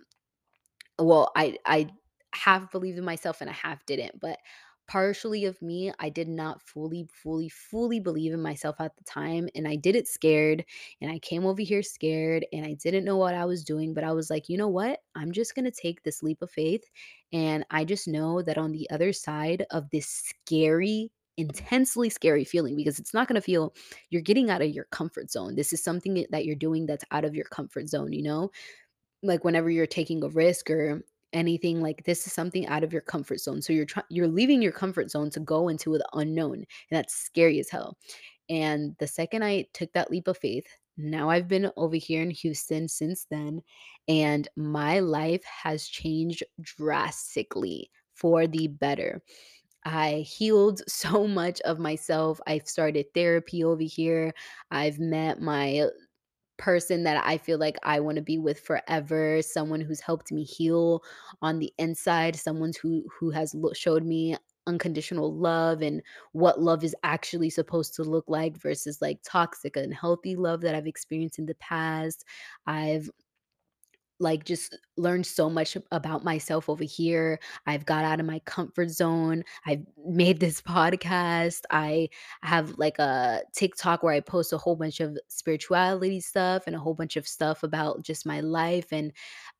well, 0.99 1.31
I 1.35 1.57
I 1.65 1.89
half 2.33 2.71
believed 2.71 2.97
in 2.97 3.05
myself 3.05 3.41
and 3.41 3.49
I 3.49 3.53
half 3.53 3.85
didn't, 3.85 4.19
but 4.19 4.37
partially 4.87 5.45
of 5.45 5.59
me, 5.61 5.91
I 5.99 6.09
did 6.09 6.27
not 6.27 6.61
fully, 6.61 7.07
fully, 7.11 7.49
fully 7.49 7.99
believe 7.99 8.33
in 8.33 8.41
myself 8.41 8.75
at 8.79 8.95
the 8.97 9.03
time. 9.03 9.49
And 9.55 9.67
I 9.67 9.75
did 9.77 9.95
it 9.95 10.07
scared. 10.07 10.63
And 11.01 11.11
I 11.11 11.17
came 11.19 11.45
over 11.45 11.61
here 11.61 11.81
scared 11.81 12.45
and 12.53 12.65
I 12.65 12.73
didn't 12.73 13.05
know 13.05 13.17
what 13.17 13.33
I 13.33 13.45
was 13.45 13.63
doing. 13.63 13.93
But 13.95 14.03
I 14.03 14.11
was 14.13 14.29
like, 14.29 14.47
you 14.47 14.57
know 14.57 14.67
what? 14.67 14.99
I'm 15.15 15.31
just 15.31 15.55
going 15.55 15.65
to 15.65 15.71
take 15.71 16.03
this 16.03 16.21
leap 16.21 16.41
of 16.43 16.51
faith. 16.51 16.83
And 17.33 17.65
I 17.71 17.83
just 17.83 18.07
know 18.07 18.43
that 18.43 18.59
on 18.59 18.73
the 18.73 18.87
other 18.91 19.11
side 19.11 19.65
of 19.71 19.89
this 19.89 20.07
scary, 20.07 21.11
intensely 21.37 22.09
scary 22.09 22.43
feeling, 22.45 22.75
because 22.75 22.99
it's 22.99 23.13
not 23.13 23.27
going 23.27 23.35
to 23.35 23.41
feel 23.41 23.73
you're 24.09 24.21
getting 24.21 24.49
out 24.49 24.61
of 24.61 24.69
your 24.69 24.85
comfort 24.85 25.31
zone. 25.31 25.55
This 25.55 25.73
is 25.73 25.83
something 25.83 26.25
that 26.29 26.45
you're 26.45 26.55
doing 26.55 26.85
that's 26.85 27.05
out 27.11 27.25
of 27.25 27.35
your 27.35 27.45
comfort 27.45 27.89
zone, 27.89 28.13
you 28.13 28.23
know? 28.23 28.51
like 29.23 29.43
whenever 29.43 29.69
you're 29.69 29.87
taking 29.87 30.23
a 30.23 30.29
risk 30.29 30.69
or 30.69 31.03
anything 31.33 31.81
like 31.81 32.03
this 32.05 32.25
is 32.27 32.33
something 32.33 32.65
out 32.67 32.83
of 32.83 32.93
your 32.93 33.01
comfort 33.01 33.39
zone 33.39 33.61
so 33.61 33.73
you're 33.73 33.85
trying 33.85 34.05
you're 34.09 34.27
leaving 34.27 34.61
your 34.61 34.71
comfort 34.71 35.11
zone 35.11 35.29
to 35.29 35.39
go 35.41 35.67
into 35.67 35.91
the 35.97 36.07
unknown 36.13 36.55
and 36.55 36.65
that's 36.91 37.13
scary 37.13 37.59
as 37.59 37.69
hell 37.69 37.97
and 38.49 38.95
the 38.99 39.07
second 39.07 39.43
i 39.43 39.65
took 39.73 39.91
that 39.91 40.09
leap 40.09 40.27
of 40.29 40.37
faith 40.37 40.65
now 40.97 41.29
i've 41.29 41.47
been 41.47 41.69
over 41.75 41.97
here 41.97 42.21
in 42.21 42.29
houston 42.29 42.87
since 42.87 43.25
then 43.29 43.61
and 44.07 44.47
my 44.55 44.99
life 44.99 45.43
has 45.43 45.87
changed 45.87 46.43
drastically 46.61 47.89
for 48.13 48.47
the 48.47 48.67
better 48.67 49.21
I 49.85 50.19
healed 50.27 50.81
so 50.89 51.27
much 51.27 51.61
of 51.61 51.79
myself. 51.79 52.39
I've 52.47 52.67
started 52.67 53.07
therapy 53.13 53.63
over 53.63 53.83
here. 53.83 54.33
I've 54.71 54.99
met 54.99 55.41
my 55.41 55.87
person 56.57 57.03
that 57.03 57.23
I 57.25 57.37
feel 57.37 57.59
like 57.59 57.77
I 57.83 57.99
want 57.99 58.17
to 58.17 58.21
be 58.23 58.37
with 58.37 58.59
forever, 58.61 59.41
someone 59.41 59.81
who's 59.81 59.99
helped 60.01 60.31
me 60.31 60.43
heal 60.43 61.03
on 61.41 61.59
the 61.59 61.73
inside, 61.77 62.35
someone 62.37 62.71
who 62.81 63.03
who 63.19 63.31
has 63.31 63.55
showed 63.73 64.05
me 64.05 64.37
unconditional 64.67 65.33
love 65.35 65.81
and 65.81 66.01
what 66.33 66.61
love 66.61 66.83
is 66.83 66.95
actually 67.03 67.49
supposed 67.51 67.93
to 67.95 68.03
look 68.03 68.25
like 68.27 68.57
versus 68.57 69.01
like 69.01 69.19
toxic 69.23 69.77
and 69.77 69.93
healthy 69.93 70.35
love 70.35 70.61
that 70.61 70.75
I've 70.75 70.87
experienced 70.87 71.39
in 71.39 71.45
the 71.47 71.55
past. 71.55 72.25
I've 72.67 73.09
like, 74.19 74.45
just 74.45 74.77
learned 74.97 75.25
so 75.25 75.49
much 75.49 75.77
about 75.91 76.23
myself 76.23 76.69
over 76.69 76.83
here. 76.83 77.39
I've 77.65 77.85
got 77.85 78.05
out 78.05 78.19
of 78.19 78.25
my 78.25 78.39
comfort 78.45 78.89
zone. 78.89 79.43
I've 79.65 79.85
made 80.05 80.39
this 80.39 80.61
podcast. 80.61 81.61
I 81.71 82.09
have 82.41 82.77
like 82.77 82.99
a 82.99 83.41
TikTok 83.53 84.03
where 84.03 84.13
I 84.13 84.19
post 84.21 84.53
a 84.53 84.57
whole 84.57 84.75
bunch 84.75 84.99
of 84.99 85.17
spirituality 85.27 86.19
stuff 86.21 86.63
and 86.67 86.75
a 86.75 86.79
whole 86.79 86.93
bunch 86.93 87.17
of 87.17 87.27
stuff 87.27 87.63
about 87.63 88.03
just 88.03 88.25
my 88.25 88.39
life. 88.41 88.91
And 88.91 89.11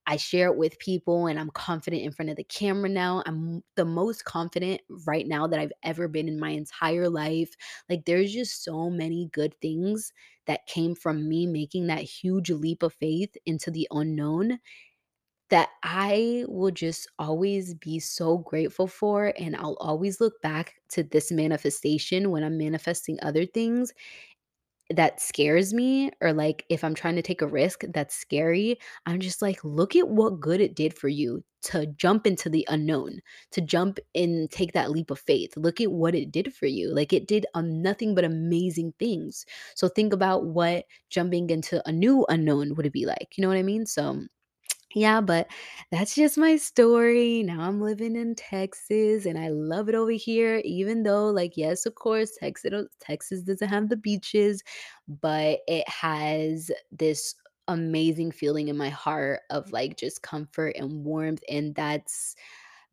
I 0.07 0.17
share 0.17 0.47
it 0.47 0.57
with 0.57 0.79
people 0.79 1.27
and 1.27 1.39
I'm 1.39 1.49
confident 1.49 2.03
in 2.03 2.11
front 2.11 2.29
of 2.29 2.37
the 2.37 2.43
camera 2.43 2.89
now. 2.89 3.23
I'm 3.25 3.63
the 3.75 3.85
most 3.85 4.23
confident 4.25 4.81
right 5.05 5.27
now 5.27 5.47
that 5.47 5.59
I've 5.59 5.73
ever 5.83 6.07
been 6.07 6.27
in 6.27 6.39
my 6.39 6.49
entire 6.51 7.09
life. 7.09 7.55
Like, 7.89 8.05
there's 8.05 8.31
just 8.33 8.63
so 8.63 8.89
many 8.89 9.29
good 9.33 9.55
things 9.61 10.13
that 10.45 10.67
came 10.67 10.95
from 10.95 11.27
me 11.27 11.47
making 11.47 11.87
that 11.87 12.01
huge 12.01 12.51
leap 12.51 12.83
of 12.83 12.93
faith 12.93 13.35
into 13.45 13.71
the 13.71 13.87
unknown 13.91 14.59
that 15.49 15.69
I 15.83 16.43
will 16.47 16.71
just 16.71 17.07
always 17.19 17.75
be 17.75 17.99
so 17.99 18.39
grateful 18.39 18.87
for. 18.87 19.31
And 19.37 19.55
I'll 19.55 19.77
always 19.79 20.19
look 20.19 20.41
back 20.41 20.75
to 20.89 21.03
this 21.03 21.31
manifestation 21.31 22.31
when 22.31 22.43
I'm 22.43 22.57
manifesting 22.57 23.19
other 23.21 23.45
things 23.45 23.93
that 24.91 25.19
scares 25.19 25.73
me 25.73 26.11
or 26.21 26.31
like 26.33 26.65
if 26.69 26.83
I'm 26.83 26.93
trying 26.93 27.15
to 27.15 27.21
take 27.21 27.41
a 27.41 27.47
risk 27.47 27.83
that's 27.93 28.15
scary, 28.15 28.77
I'm 29.05 29.19
just 29.19 29.41
like, 29.41 29.63
look 29.63 29.95
at 29.95 30.07
what 30.09 30.39
good 30.39 30.61
it 30.61 30.75
did 30.75 30.93
for 30.97 31.07
you 31.07 31.43
to 31.63 31.87
jump 31.87 32.27
into 32.27 32.47
the 32.49 32.65
unknown, 32.69 33.19
to 33.51 33.61
jump 33.61 33.97
and 34.13 34.49
take 34.51 34.73
that 34.73 34.91
leap 34.91 35.09
of 35.09 35.19
faith. 35.19 35.57
Look 35.57 35.81
at 35.81 35.91
what 35.91 36.13
it 36.13 36.31
did 36.31 36.53
for 36.53 36.67
you. 36.67 36.93
Like 36.93 37.11
it 37.13 37.27
did 37.27 37.45
um, 37.55 37.81
nothing 37.81 38.13
but 38.13 38.23
amazing 38.25 38.93
things. 38.99 39.45
So 39.75 39.87
think 39.87 40.13
about 40.13 40.45
what 40.45 40.85
jumping 41.09 41.49
into 41.49 41.81
a 41.87 41.91
new 41.91 42.25
unknown 42.29 42.75
would 42.75 42.85
it 42.85 42.93
be 42.93 43.05
like. 43.05 43.29
You 43.37 43.41
know 43.41 43.47
what 43.47 43.57
I 43.57 43.63
mean? 43.63 43.85
So 43.87 44.25
yeah, 44.95 45.21
but 45.21 45.47
that's 45.91 46.15
just 46.15 46.37
my 46.37 46.55
story. 46.55 47.43
Now 47.43 47.61
I'm 47.61 47.81
living 47.81 48.15
in 48.15 48.33
Texas 48.35 49.25
and 49.25 49.37
I 49.37 49.49
love 49.49 49.89
it 49.89 49.95
over 49.95 50.11
here, 50.11 50.61
even 50.65 51.03
though, 51.03 51.27
like, 51.29 51.57
yes, 51.57 51.85
of 51.85 51.95
course, 51.95 52.31
Texas, 52.39 52.71
Texas 53.01 53.41
doesn't 53.41 53.67
have 53.69 53.89
the 53.89 53.97
beaches, 53.97 54.63
but 55.07 55.59
it 55.67 55.87
has 55.89 56.71
this 56.91 57.35
amazing 57.67 58.31
feeling 58.31 58.69
in 58.69 58.77
my 58.77 58.89
heart 58.89 59.41
of 59.49 59.71
like 59.71 59.97
just 59.97 60.21
comfort 60.23 60.75
and 60.77 61.03
warmth. 61.03 61.43
And 61.49 61.75
that's 61.75 62.35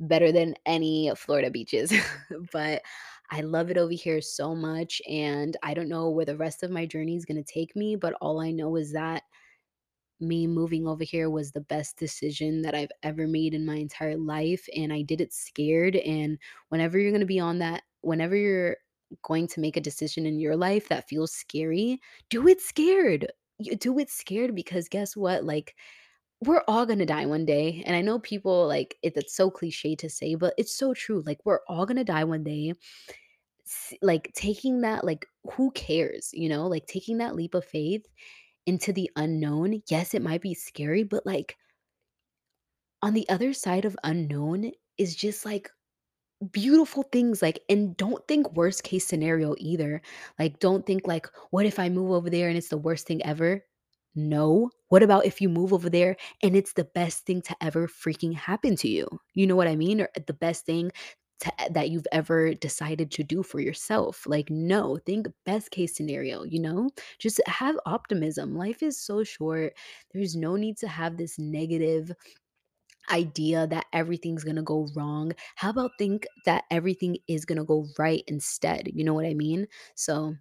better 0.00 0.32
than 0.32 0.54
any 0.66 1.12
Florida 1.16 1.50
beaches. 1.50 1.92
but 2.52 2.82
I 3.30 3.40
love 3.42 3.70
it 3.70 3.78
over 3.78 3.92
here 3.92 4.20
so 4.20 4.54
much. 4.54 5.00
And 5.08 5.56
I 5.62 5.74
don't 5.74 5.88
know 5.88 6.10
where 6.10 6.26
the 6.26 6.36
rest 6.36 6.62
of 6.62 6.70
my 6.70 6.86
journey 6.86 7.16
is 7.16 7.24
going 7.24 7.42
to 7.42 7.52
take 7.52 7.76
me, 7.76 7.96
but 7.96 8.14
all 8.20 8.40
I 8.40 8.50
know 8.50 8.76
is 8.76 8.92
that 8.92 9.22
me 10.22 10.46
moving 10.46 10.86
over 10.86 11.04
here 11.04 11.30
was 11.30 11.52
the 11.52 11.60
best 11.60 11.98
decision 11.98 12.62
that 12.62 12.74
I've 12.74 12.92
ever 13.02 13.26
made 13.26 13.54
in 13.54 13.66
my 13.66 13.76
entire 13.76 14.16
life, 14.16 14.68
and 14.76 14.92
I 14.92 15.02
did 15.02 15.20
it 15.20 15.32
scared, 15.32 15.96
and 15.96 16.38
whenever 16.70 16.98
you're 16.98 17.12
gonna 17.12 17.26
be 17.26 17.40
on 17.40 17.58
that 17.60 17.82
whenever 18.02 18.34
you're 18.36 18.76
going 19.22 19.46
to 19.48 19.60
make 19.60 19.76
a 19.76 19.80
decision 19.80 20.26
in 20.26 20.40
your 20.40 20.56
life 20.56 20.88
that 20.88 21.08
feels 21.08 21.32
scary, 21.32 22.00
do 22.30 22.48
it 22.48 22.60
scared. 22.60 23.26
You 23.58 23.76
do 23.76 23.98
it 23.98 24.10
scared 24.10 24.54
because 24.54 24.88
guess 24.88 25.16
what? 25.16 25.44
Like, 25.44 25.76
we're 26.44 26.64
all 26.68 26.86
gonna 26.86 27.06
die 27.06 27.26
one 27.26 27.46
day, 27.46 27.82
and 27.86 27.96
I 27.96 28.02
know 28.02 28.18
people, 28.18 28.66
like, 28.68 28.98
it 29.02 29.14
it's 29.16 29.34
so 29.36 29.50
cliche 29.50 29.96
to 29.96 30.10
say, 30.10 30.34
but 30.36 30.54
it's 30.58 30.74
so 30.76 30.94
true, 30.94 31.22
like, 31.26 31.40
we're 31.44 31.60
all 31.68 31.86
gonna 31.86 32.04
die 32.04 32.24
one 32.24 32.44
day. 32.44 32.74
Like, 34.02 34.32
taking 34.34 34.80
that 34.80 35.04
like, 35.04 35.26
who 35.52 35.70
cares, 35.72 36.30
you 36.32 36.48
know? 36.48 36.66
Like, 36.66 36.86
taking 36.86 37.18
that 37.18 37.36
leap 37.36 37.54
of 37.54 37.64
faith 37.64 38.06
into 38.66 38.92
the 38.92 39.10
unknown, 39.16 39.82
yes, 39.88 40.14
it 40.14 40.22
might 40.22 40.42
be 40.42 40.54
scary, 40.54 41.02
but, 41.04 41.26
like, 41.26 41.56
on 43.02 43.14
the 43.14 43.28
other 43.28 43.52
side 43.52 43.84
of 43.84 43.96
unknown 44.04 44.72
is 44.98 45.14
just, 45.16 45.44
like, 45.44 45.70
beautiful 46.52 47.04
things, 47.04 47.42
like 47.42 47.60
and 47.68 47.96
don't 47.96 48.26
think 48.28 48.52
worst 48.54 48.82
case 48.84 49.06
scenario 49.06 49.54
either. 49.58 50.02
Like, 50.38 50.60
don't 50.60 50.86
think 50.86 51.06
like, 51.06 51.28
"What 51.50 51.66
if 51.66 51.78
I 51.78 51.88
move 51.90 52.12
over 52.12 52.30
there 52.30 52.48
and 52.48 52.58
it's 52.58 52.68
the 52.70 52.78
worst 52.78 53.06
thing 53.06 53.22
ever?" 53.24 53.64
No. 54.16 54.70
What 54.88 55.02
about 55.04 55.26
if 55.26 55.40
you 55.40 55.48
move 55.50 55.72
over 55.72 55.90
there 55.90 56.16
and 56.42 56.56
it's 56.56 56.74
the 56.74 56.84
best 56.84 57.26
thing 57.26 57.42
to 57.42 57.56
ever 57.62 57.88
freaking 57.88 58.34
happen 58.34 58.76
to 58.78 58.88
you? 58.88 59.08
You 59.34 59.46
know 59.48 59.56
what 59.56 59.68
I 59.68 59.76
mean? 59.76 60.00
Or 60.02 60.10
the 60.26 60.34
best 60.34 60.66
thing 60.66 60.92
to 61.42 61.52
that 61.70 61.90
you've 61.90 62.06
ever 62.12 62.54
decided 62.54 63.10
to 63.12 63.22
do 63.22 63.42
for 63.42 63.60
yourself. 63.60 64.26
Like, 64.26 64.50
no, 64.50 64.98
think 65.06 65.28
best 65.44 65.70
case 65.70 65.94
scenario, 65.94 66.44
you 66.44 66.60
know? 66.60 66.90
Just 67.18 67.40
have 67.46 67.76
optimism. 67.86 68.56
Life 68.56 68.82
is 68.82 68.98
so 68.98 69.24
short. 69.24 69.74
There's 70.12 70.36
no 70.36 70.56
need 70.56 70.78
to 70.78 70.88
have 70.88 71.16
this 71.16 71.38
negative 71.38 72.12
idea 73.10 73.66
that 73.66 73.86
everything's 73.92 74.44
going 74.44 74.56
to 74.56 74.62
go 74.62 74.88
wrong. 74.94 75.32
How 75.56 75.70
about 75.70 75.92
think 75.98 76.26
that 76.44 76.64
everything 76.70 77.18
is 77.28 77.44
going 77.44 77.58
to 77.58 77.64
go 77.64 77.86
right 77.98 78.22
instead? 78.26 78.88
You 78.92 79.04
know 79.04 79.14
what 79.14 79.26
I 79.26 79.34
mean? 79.34 79.66
So, 79.94 80.34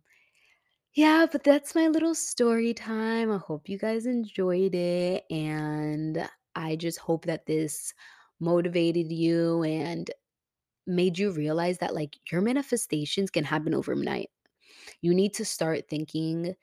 yeah, 0.93 1.25
but 1.31 1.43
that's 1.43 1.73
my 1.75 1.87
little 1.87 2.13
story 2.15 2.73
time. 2.73 3.31
I 3.31 3.37
hope 3.37 3.69
you 3.69 3.77
guys 3.77 4.05
enjoyed 4.05 4.75
it. 4.75 5.23
And 5.31 6.27
I 6.55 6.75
just 6.75 6.99
hope 6.99 7.25
that 7.25 7.45
this 7.45 7.93
motivated 8.39 9.11
you 9.11 9.63
and 9.63 10.09
made 10.91 11.19
you 11.19 11.31
realize 11.31 11.79
that 11.79 11.95
like 11.95 12.17
your 12.31 12.41
manifestations 12.41 13.31
can 13.31 13.43
happen 13.45 13.73
overnight. 13.75 14.29
You 15.01 15.13
need 15.13 15.33
to 15.35 15.45
start 15.45 15.89
thinking 15.89 16.55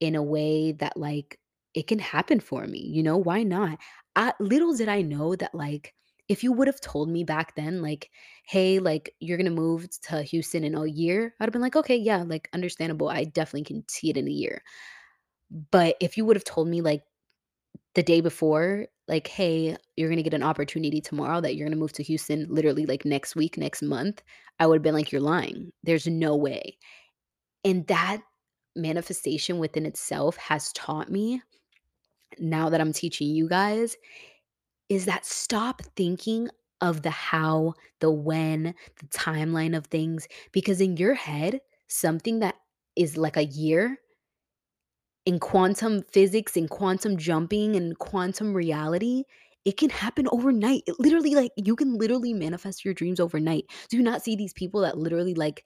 in 0.00 0.14
a 0.14 0.22
way 0.22 0.72
that 0.72 0.96
like 0.96 1.40
it 1.74 1.86
can 1.86 1.98
happen 1.98 2.40
for 2.40 2.66
me. 2.66 2.80
You 2.80 3.02
know, 3.02 3.16
why 3.16 3.42
not? 3.42 3.78
I, 4.16 4.32
little 4.40 4.74
did 4.76 4.88
I 4.88 5.02
know 5.02 5.36
that 5.36 5.54
like 5.54 5.94
if 6.28 6.42
you 6.42 6.52
would 6.52 6.66
have 6.66 6.80
told 6.80 7.08
me 7.08 7.22
back 7.24 7.54
then, 7.54 7.82
like, 7.82 8.10
hey, 8.48 8.80
like 8.80 9.14
you're 9.20 9.38
gonna 9.38 9.50
move 9.50 9.88
to 10.02 10.22
Houston 10.22 10.64
in 10.64 10.74
a 10.74 10.86
year, 10.86 11.34
I'd 11.40 11.44
have 11.46 11.52
been 11.52 11.62
like, 11.62 11.76
okay, 11.76 11.96
yeah, 11.96 12.24
like 12.26 12.48
understandable. 12.52 13.08
I 13.08 13.24
definitely 13.24 13.64
can 13.64 13.84
see 13.88 14.10
it 14.10 14.16
in 14.16 14.26
a 14.28 14.30
year. 14.32 14.62
But 15.70 15.96
if 16.00 16.16
you 16.16 16.24
would 16.24 16.36
have 16.36 16.44
told 16.44 16.68
me 16.68 16.80
like 16.80 17.04
the 17.94 18.02
day 18.02 18.20
before, 18.20 18.88
like, 19.08 19.28
"Hey, 19.28 19.76
you're 19.96 20.08
gonna 20.10 20.22
get 20.22 20.34
an 20.34 20.42
opportunity 20.42 21.00
tomorrow 21.00 21.40
that 21.40 21.56
you're 21.56 21.66
gonna 21.68 21.76
move 21.76 21.92
to 21.94 22.02
Houston 22.04 22.46
literally, 22.48 22.86
like, 22.86 23.04
next 23.04 23.36
week, 23.36 23.56
next 23.58 23.82
month," 23.82 24.22
I 24.60 24.66
would've 24.66 24.82
been 24.82 24.94
like, 24.94 25.12
"You're 25.12 25.20
lying. 25.20 25.72
There's 25.84 26.06
no 26.06 26.36
way." 26.36 26.78
And 27.64 27.86
that 27.88 28.22
manifestation 28.76 29.58
within 29.58 29.86
itself 29.86 30.36
has 30.38 30.72
taught 30.74 31.10
me, 31.10 31.42
now 32.38 32.68
that 32.70 32.80
I'm 32.80 32.92
teaching 32.92 33.28
you 33.30 33.48
guys, 33.48 33.96
is 34.88 35.06
that 35.06 35.26
stop 35.26 35.82
thinking 35.96 36.48
of 36.80 37.02
the 37.02 37.10
how, 37.10 37.74
the 38.00 38.10
when, 38.10 38.74
the 39.00 39.06
timeline 39.08 39.76
of 39.76 39.86
things, 39.88 40.28
because 40.52 40.80
in 40.80 40.96
your 40.96 41.14
head, 41.14 41.60
something 41.88 42.40
that 42.40 42.56
is 42.96 43.16
like 43.16 43.36
a 43.36 43.44
year 43.46 43.98
in 45.26 45.38
quantum 45.40 46.02
physics 46.02 46.56
and 46.56 46.70
quantum 46.70 47.16
jumping 47.16 47.76
and 47.76 47.98
quantum 47.98 48.54
reality, 48.54 49.24
it 49.64 49.76
can 49.76 49.90
happen 49.90 50.28
overnight. 50.30 50.82
It 50.86 51.00
literally 51.00 51.34
like 51.34 51.52
you 51.56 51.76
can 51.76 51.94
literally 51.98 52.32
manifest 52.32 52.84
your 52.84 52.94
dreams 52.94 53.20
overnight. 53.20 53.64
Do 53.90 53.96
you 53.96 54.02
not 54.02 54.22
see 54.22 54.36
these 54.36 54.52
people 54.52 54.80
that 54.82 54.98
literally 54.98 55.34
like 55.34 55.64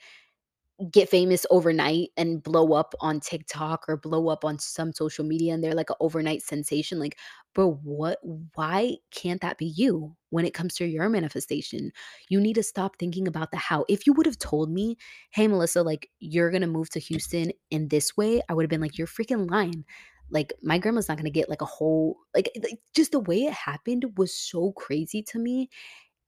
get 0.90 1.10
famous 1.10 1.44
overnight 1.50 2.08
and 2.16 2.42
blow 2.42 2.72
up 2.72 2.94
on 3.00 3.20
TikTok 3.20 3.84
or 3.88 3.96
blow 3.96 4.28
up 4.28 4.44
on 4.44 4.58
some 4.58 4.92
social 4.92 5.24
media 5.24 5.52
and 5.52 5.62
they're 5.62 5.74
like 5.74 5.90
an 5.90 5.96
overnight 6.00 6.42
sensation. 6.42 6.98
Like, 6.98 7.18
bro, 7.54 7.72
what 7.82 8.18
why 8.54 8.96
can't 9.10 9.40
that 9.42 9.58
be 9.58 9.66
you 9.66 10.16
when 10.30 10.44
it 10.46 10.54
comes 10.54 10.74
to 10.76 10.86
your 10.86 11.08
manifestation? 11.08 11.92
You 12.28 12.40
need 12.40 12.54
to 12.54 12.62
stop 12.62 12.96
thinking 12.98 13.28
about 13.28 13.50
the 13.50 13.58
how. 13.58 13.84
If 13.88 14.06
you 14.06 14.12
would 14.14 14.26
have 14.26 14.38
told 14.38 14.70
me, 14.70 14.96
hey 15.30 15.48
Melissa, 15.48 15.82
like 15.82 16.08
you're 16.18 16.50
gonna 16.50 16.66
move 16.66 16.88
to 16.90 17.00
Houston 17.00 17.52
in 17.70 17.88
this 17.88 18.16
way, 18.16 18.40
I 18.48 18.54
would 18.54 18.62
have 18.64 18.70
been 18.70 18.80
like, 18.80 18.96
you're 18.96 19.06
freaking 19.06 19.50
lying. 19.50 19.84
Like 20.30 20.52
my 20.62 20.78
grandma's 20.78 21.08
not 21.08 21.18
gonna 21.18 21.30
get 21.30 21.48
like 21.50 21.60
a 21.62 21.66
whole 21.66 22.16
like, 22.34 22.50
like 22.62 22.78
just 22.94 23.12
the 23.12 23.20
way 23.20 23.44
it 23.44 23.52
happened 23.52 24.04
was 24.16 24.32
so 24.34 24.72
crazy 24.72 25.22
to 25.24 25.38
me. 25.38 25.68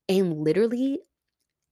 And 0.09 0.38
literally 0.38 1.00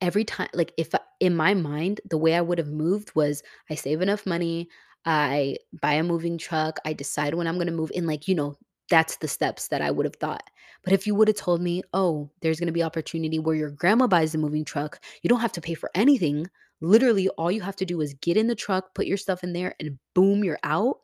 Every 0.01 0.25
time 0.25 0.49
like, 0.55 0.73
if 0.79 0.95
I 0.95 1.01
in 1.21 1.37
my 1.37 1.55
mind, 1.55 2.01
the 2.09 2.19
way 2.19 2.35
I 2.35 2.41
would 2.43 2.59
have 2.59 2.69
moved 2.69 3.15
was 3.15 3.43
I 3.71 3.75
save 3.77 4.01
enough 4.03 4.27
money, 4.27 4.69
I 5.07 5.57
buy 5.83 5.95
a 5.95 6.03
moving 6.05 6.39
truck, 6.39 6.79
I 6.85 6.93
decide 6.95 7.35
when 7.35 7.47
I'm 7.47 7.59
gonna 7.59 7.73
move, 7.73 7.91
in, 7.95 8.07
like, 8.07 8.29
you 8.29 8.35
know, 8.35 8.57
that's 8.91 9.17
the 9.19 9.29
steps 9.29 9.69
that 9.69 9.83
I 9.83 9.91
would 9.91 10.07
have 10.07 10.17
thought. 10.17 10.51
But 10.85 10.93
if 10.95 11.07
you 11.07 11.15
woulda 11.15 11.33
told 11.33 11.61
me, 11.63 11.83
"Oh, 11.95 12.31
there's 12.43 12.59
gonna 12.61 12.73
be 12.73 12.83
opportunity 12.83 13.39
where 13.39 13.55
your 13.57 13.71
grandma 13.71 14.07
buys 14.09 14.33
the 14.33 14.39
moving 14.39 14.65
truck, 14.65 15.01
you 15.23 15.29
don't 15.29 15.41
have 15.41 15.53
to 15.53 15.61
pay 15.61 15.75
for 15.75 15.91
anything. 15.95 16.47
Literally, 16.81 17.29
all 17.31 17.53
you 17.53 17.61
have 17.63 17.77
to 17.77 17.85
do 17.87 18.01
is 18.01 18.15
get 18.15 18.37
in 18.37 18.49
the 18.49 18.55
truck, 18.57 18.95
put 18.95 19.07
your 19.07 19.17
stuff 19.19 19.45
in 19.45 19.53
there, 19.53 19.75
and 19.81 19.99
boom, 20.15 20.45
you're 20.45 20.59
out," 20.65 21.01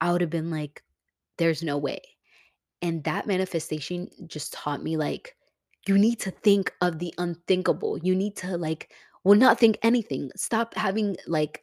I 0.00 0.12
would 0.12 0.20
have 0.22 0.30
been 0.30 0.50
like, 0.50 0.82
"There's 1.38 1.62
no 1.62 1.78
way." 1.78 2.00
And 2.82 3.04
that 3.04 3.26
manifestation 3.26 4.08
just 4.26 4.52
taught 4.52 4.82
me, 4.82 4.96
like, 4.96 5.36
you 5.88 5.98
need 5.98 6.20
to 6.20 6.30
think 6.32 6.72
of 6.82 6.98
the 7.00 7.14
unthinkable. 7.18 7.98
You 7.98 8.14
need 8.16 8.36
to, 8.38 8.56
like 8.58 8.92
well, 9.24 9.38
not 9.38 9.58
think 9.58 9.78
anything. 9.82 10.30
Stop 10.36 10.74
having, 10.74 11.16
like 11.26 11.62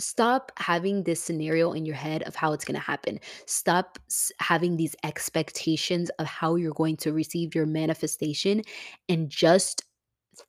stop 0.00 0.52
having 0.58 1.04
this 1.04 1.22
scenario 1.22 1.72
in 1.72 1.86
your 1.86 1.94
head 1.96 2.22
of 2.22 2.34
how 2.34 2.52
it's 2.52 2.64
going 2.64 2.74
to 2.74 2.80
happen. 2.80 3.20
Stop 3.46 3.98
having 4.40 4.76
these 4.76 4.96
expectations 5.04 6.10
of 6.18 6.26
how 6.26 6.56
you're 6.56 6.72
going 6.72 6.96
to 6.98 7.12
receive 7.12 7.54
your 7.54 7.66
manifestation 7.66 8.62
and 9.08 9.30
just 9.30 9.84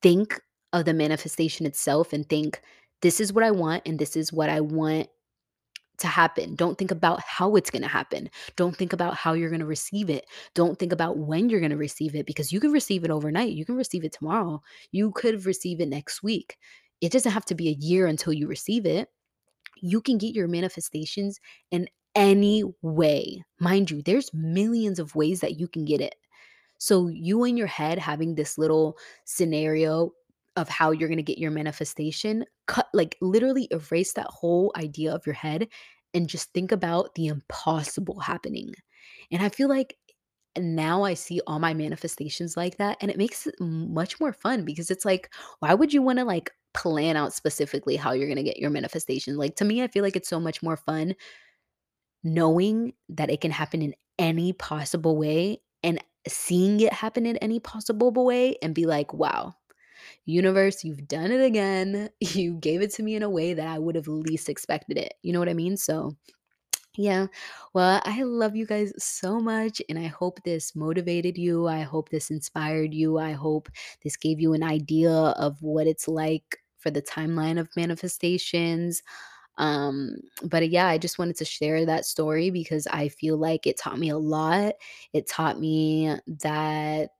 think 0.01 0.39
of 0.71 0.85
the 0.85 0.93
manifestation 0.93 1.65
itself 1.65 2.13
and 2.13 2.27
think, 2.27 2.61
this 3.01 3.19
is 3.19 3.33
what 3.33 3.43
I 3.43 3.51
want 3.51 3.83
and 3.85 3.99
this 3.99 4.15
is 4.15 4.31
what 4.31 4.49
I 4.49 4.61
want 4.61 5.09
to 5.99 6.07
happen. 6.07 6.55
Don't 6.55 6.77
think 6.77 6.91
about 6.91 7.21
how 7.21 7.55
it's 7.55 7.69
going 7.69 7.81
to 7.83 7.87
happen. 7.87 8.29
Don't 8.55 8.75
think 8.75 8.93
about 8.93 9.15
how 9.15 9.33
you're 9.33 9.49
going 9.49 9.59
to 9.59 9.65
receive 9.65 10.09
it. 10.09 10.25
Don't 10.55 10.77
think 10.79 10.91
about 10.91 11.17
when 11.17 11.49
you're 11.49 11.59
going 11.59 11.69
to 11.69 11.77
receive 11.77 12.15
it 12.15 12.25
because 12.25 12.51
you 12.51 12.59
can 12.59 12.71
receive 12.71 13.03
it 13.03 13.11
overnight. 13.11 13.53
You 13.53 13.65
can 13.65 13.75
receive 13.75 14.03
it 14.03 14.11
tomorrow. 14.11 14.61
You 14.91 15.11
could 15.11 15.45
receive 15.45 15.79
it 15.79 15.89
next 15.89 16.23
week. 16.23 16.57
It 17.01 17.11
doesn't 17.11 17.31
have 17.31 17.45
to 17.45 17.55
be 17.55 17.69
a 17.69 17.77
year 17.79 18.07
until 18.07 18.33
you 18.33 18.47
receive 18.47 18.85
it 18.85 19.09
you 19.83 19.99
can 19.99 20.17
get 20.17 20.33
your 20.33 20.47
manifestations 20.47 21.41
in 21.69 21.89
any 22.15 22.63
way. 22.81 23.43
Mind 23.59 23.91
you, 23.91 24.01
there's 24.01 24.33
millions 24.33 24.97
of 24.97 25.13
ways 25.13 25.41
that 25.41 25.59
you 25.59 25.67
can 25.67 25.83
get 25.83 25.99
it. 25.99 26.15
So 26.77 27.07
you 27.07 27.43
in 27.43 27.57
your 27.57 27.67
head 27.67 27.99
having 27.99 28.35
this 28.35 28.57
little 28.57 28.97
scenario 29.25 30.11
of 30.55 30.69
how 30.69 30.91
you're 30.91 31.09
going 31.09 31.17
to 31.17 31.23
get 31.23 31.37
your 31.37 31.51
manifestation, 31.51 32.45
cut 32.67 32.87
like 32.93 33.17
literally 33.21 33.67
erase 33.71 34.13
that 34.13 34.27
whole 34.27 34.71
idea 34.75 35.13
of 35.13 35.25
your 35.25 35.35
head 35.35 35.67
and 36.13 36.29
just 36.29 36.53
think 36.53 36.71
about 36.71 37.15
the 37.15 37.27
impossible 37.27 38.19
happening. 38.19 38.73
And 39.31 39.41
I 39.41 39.49
feel 39.49 39.67
like 39.69 39.97
now 40.57 41.03
I 41.03 41.15
see 41.15 41.41
all 41.47 41.59
my 41.59 41.73
manifestations 41.73 42.55
like 42.55 42.77
that 42.77 42.97
and 43.01 43.09
it 43.09 43.17
makes 43.17 43.47
it 43.47 43.55
much 43.59 44.19
more 44.19 44.33
fun 44.33 44.65
because 44.65 44.91
it's 44.91 45.05
like 45.05 45.33
why 45.59 45.73
would 45.73 45.91
you 45.91 46.01
want 46.03 46.19
to 46.19 46.25
like 46.25 46.51
plan 46.75 47.17
out 47.17 47.33
specifically 47.33 47.95
how 47.95 48.11
you're 48.11 48.27
going 48.27 48.37
to 48.37 48.43
get 48.43 48.59
your 48.59 48.69
manifestation? 48.69 49.35
Like 49.37 49.55
to 49.55 49.65
me 49.65 49.81
I 49.81 49.87
feel 49.87 50.03
like 50.03 50.15
it's 50.15 50.29
so 50.29 50.39
much 50.39 50.61
more 50.61 50.77
fun 50.77 51.15
knowing 52.23 52.93
that 53.09 53.29
it 53.29 53.41
can 53.41 53.51
happen 53.51 53.81
in 53.81 53.93
any 54.19 54.53
possible 54.53 55.17
way 55.17 55.59
and 55.81 56.03
seeing 56.27 56.79
it 56.79 56.93
happen 56.93 57.25
in 57.25 57.37
any 57.37 57.59
possible 57.59 58.13
way 58.13 58.55
and 58.61 58.73
be 58.73 58.85
like, 58.85 59.13
wow, 59.13 59.53
universe, 60.25 60.83
you've 60.83 61.07
done 61.07 61.31
it 61.31 61.41
again. 61.43 62.09
You 62.21 62.55
gave 62.55 62.81
it 62.81 62.91
to 62.95 63.03
me 63.03 63.15
in 63.15 63.23
a 63.23 63.29
way 63.29 63.53
that 63.53 63.67
I 63.67 63.79
would 63.79 63.95
have 63.95 64.07
least 64.07 64.49
expected 64.49 64.97
it. 64.97 65.13
You 65.21 65.33
know 65.33 65.39
what 65.39 65.49
I 65.49 65.53
mean? 65.53 65.77
So, 65.77 66.15
yeah. 66.97 67.27
Well, 67.73 68.01
I 68.05 68.21
love 68.23 68.55
you 68.55 68.67
guys 68.67 68.93
so 69.03 69.39
much. 69.39 69.81
And 69.89 69.97
I 69.97 70.07
hope 70.07 70.43
this 70.43 70.75
motivated 70.75 71.37
you. 71.37 71.67
I 71.67 71.81
hope 71.81 72.09
this 72.09 72.29
inspired 72.29 72.93
you. 72.93 73.17
I 73.17 73.31
hope 73.31 73.69
this 74.03 74.15
gave 74.15 74.39
you 74.39 74.53
an 74.53 74.63
idea 74.63 75.11
of 75.11 75.61
what 75.61 75.87
it's 75.87 76.07
like 76.07 76.57
for 76.77 76.91
the 76.91 77.01
timeline 77.01 77.59
of 77.59 77.69
manifestations. 77.75 79.01
Um, 79.57 80.17
but 80.43 80.67
yeah, 80.69 80.87
I 80.87 80.97
just 80.97 81.19
wanted 81.19 81.37
to 81.37 81.45
share 81.45 81.85
that 81.85 82.05
story 82.05 82.49
because 82.49 82.87
I 82.87 83.09
feel 83.09 83.37
like 83.37 83.67
it 83.67 83.77
taught 83.77 83.99
me 83.99 84.09
a 84.09 84.17
lot. 84.17 84.75
It 85.13 85.27
taught 85.27 85.59
me 85.59 86.15
that 86.41 87.11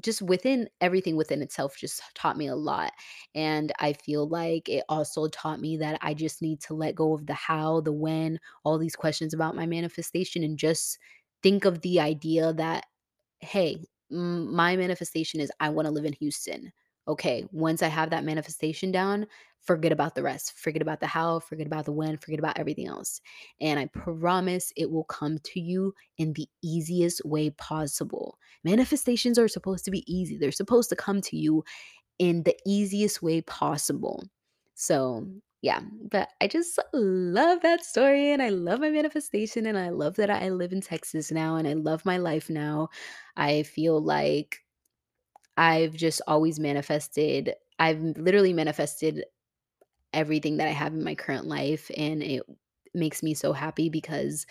just 0.00 0.22
within 0.22 0.68
everything 0.80 1.16
within 1.16 1.42
itself 1.42 1.76
just 1.76 2.02
taught 2.14 2.36
me 2.36 2.46
a 2.46 2.54
lot. 2.54 2.92
And 3.34 3.72
I 3.80 3.92
feel 3.92 4.28
like 4.28 4.68
it 4.68 4.84
also 4.88 5.28
taught 5.28 5.60
me 5.60 5.76
that 5.78 5.98
I 6.02 6.14
just 6.14 6.42
need 6.42 6.60
to 6.62 6.74
let 6.74 6.94
go 6.94 7.14
of 7.14 7.26
the 7.26 7.34
how, 7.34 7.80
the 7.80 7.92
when, 7.92 8.38
all 8.64 8.78
these 8.78 8.96
questions 8.96 9.34
about 9.34 9.56
my 9.56 9.66
manifestation 9.66 10.44
and 10.44 10.58
just 10.58 10.98
think 11.42 11.64
of 11.64 11.80
the 11.80 12.00
idea 12.00 12.52
that 12.54 12.84
hey, 13.40 13.84
my 14.10 14.76
manifestation 14.76 15.40
is 15.40 15.50
I 15.60 15.70
want 15.70 15.86
to 15.86 15.92
live 15.92 16.04
in 16.04 16.12
Houston. 16.14 16.72
Okay, 17.08 17.44
once 17.50 17.82
I 17.82 17.88
have 17.88 18.10
that 18.10 18.24
manifestation 18.24 18.92
down, 18.92 19.26
forget 19.60 19.90
about 19.90 20.14
the 20.14 20.22
rest. 20.22 20.52
Forget 20.56 20.82
about 20.82 21.00
the 21.00 21.06
how, 21.06 21.40
forget 21.40 21.66
about 21.66 21.84
the 21.84 21.92
when, 21.92 22.16
forget 22.16 22.38
about 22.38 22.58
everything 22.58 22.86
else. 22.86 23.20
And 23.60 23.80
I 23.80 23.86
promise 23.86 24.72
it 24.76 24.90
will 24.90 25.04
come 25.04 25.38
to 25.38 25.60
you 25.60 25.94
in 26.18 26.34
the 26.34 26.48
easiest 26.62 27.24
way 27.24 27.50
possible. 27.50 28.38
Manifestations 28.64 29.38
are 29.38 29.48
supposed 29.48 29.84
to 29.86 29.90
be 29.90 30.04
easy, 30.12 30.38
they're 30.38 30.52
supposed 30.52 30.88
to 30.90 30.96
come 30.96 31.20
to 31.22 31.36
you 31.36 31.64
in 32.18 32.42
the 32.44 32.56
easiest 32.66 33.22
way 33.22 33.40
possible. 33.42 34.24
So, 34.74 35.26
yeah, 35.62 35.80
but 36.10 36.30
I 36.40 36.46
just 36.48 36.78
love 36.94 37.60
that 37.62 37.84
story 37.84 38.30
and 38.32 38.42
I 38.42 38.48
love 38.50 38.80
my 38.80 38.90
manifestation 38.90 39.66
and 39.66 39.78
I 39.78 39.90
love 39.90 40.16
that 40.16 40.30
I 40.30 40.48
live 40.50 40.72
in 40.72 40.80
Texas 40.80 41.30
now 41.30 41.56
and 41.56 41.68
I 41.68 41.74
love 41.74 42.04
my 42.06 42.16
life 42.18 42.48
now. 42.48 42.88
I 43.36 43.62
feel 43.64 44.00
like 44.00 44.60
I've 45.60 45.94
just 45.94 46.22
always 46.28 46.60
manifested, 46.60 47.54
I've 47.80 48.00
literally 48.02 48.54
manifested 48.54 49.26
everything 50.12 50.58
that 50.58 50.68
I 50.68 50.72
have 50.72 50.94
in 50.94 51.04
my 51.04 51.14
current 51.14 51.46
life 51.46 51.90
and 51.96 52.22
it 52.22 52.42
makes 52.94 53.22
me 53.22 53.34
so 53.34 53.52
happy 53.52 53.88
because 53.90 54.46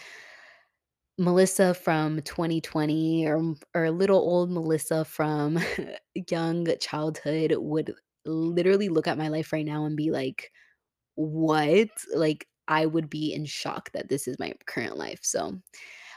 Melissa 1.18 1.74
from 1.74 2.22
2020 2.22 3.28
or 3.28 3.55
or 3.76 3.91
little 3.91 4.20
old 4.20 4.49
Melissa 4.51 5.03
from 5.03 5.60
young 6.30 6.66
childhood 6.80 7.53
would 7.57 7.93
literally 8.26 8.89
look 8.89 9.07
at 9.07 9.18
my 9.18 9.28
life 9.28 9.51
right 9.51 9.66
now 9.66 9.86
and 9.86 9.97
be 9.97 10.12
like, 10.12 10.51
"What?" 11.16 11.89
Like, 12.16 12.47
I 12.70 12.86
would 12.88 13.10
be 13.10 13.34
in 13.34 13.45
shock 13.45 13.91
that 13.93 14.10
this 14.10 14.28
is 14.28 14.39
my 14.39 14.53
current 14.68 14.97
life, 14.97 15.22
so 15.24 15.62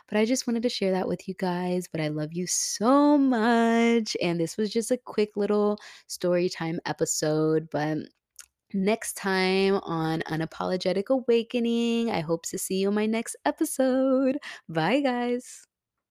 but 0.09 0.19
I 0.19 0.25
just 0.25 0.47
wanted 0.47 0.63
to 0.65 0.69
share 0.69 0.93
that 0.93 1.09
with 1.09 1.29
you 1.29 1.35
guys, 1.35 1.89
but 1.91 2.01
I 2.01 2.09
love 2.09 2.33
you 2.33 2.47
so 2.47 3.19
much, 3.19 4.17
and 4.23 4.41
this 4.41 4.57
was 4.57 4.71
just 4.73 4.91
a 4.91 4.99
quick 4.99 5.37
little 5.37 5.79
story 6.09 6.49
time 6.49 6.81
episode, 6.87 7.69
but 7.71 7.99
next 8.75 9.15
time 9.15 9.77
on 9.85 10.21
Unapologetic 10.23 11.09
Awakening, 11.11 12.11
I 12.11 12.21
hope 12.21 12.47
to 12.47 12.59
see 12.59 12.77
you 12.77 12.89
in 12.89 12.95
my 12.95 13.07
next 13.07 13.37
episode. 13.45 14.39
Bye, 14.69 15.01
guys. 15.01 15.67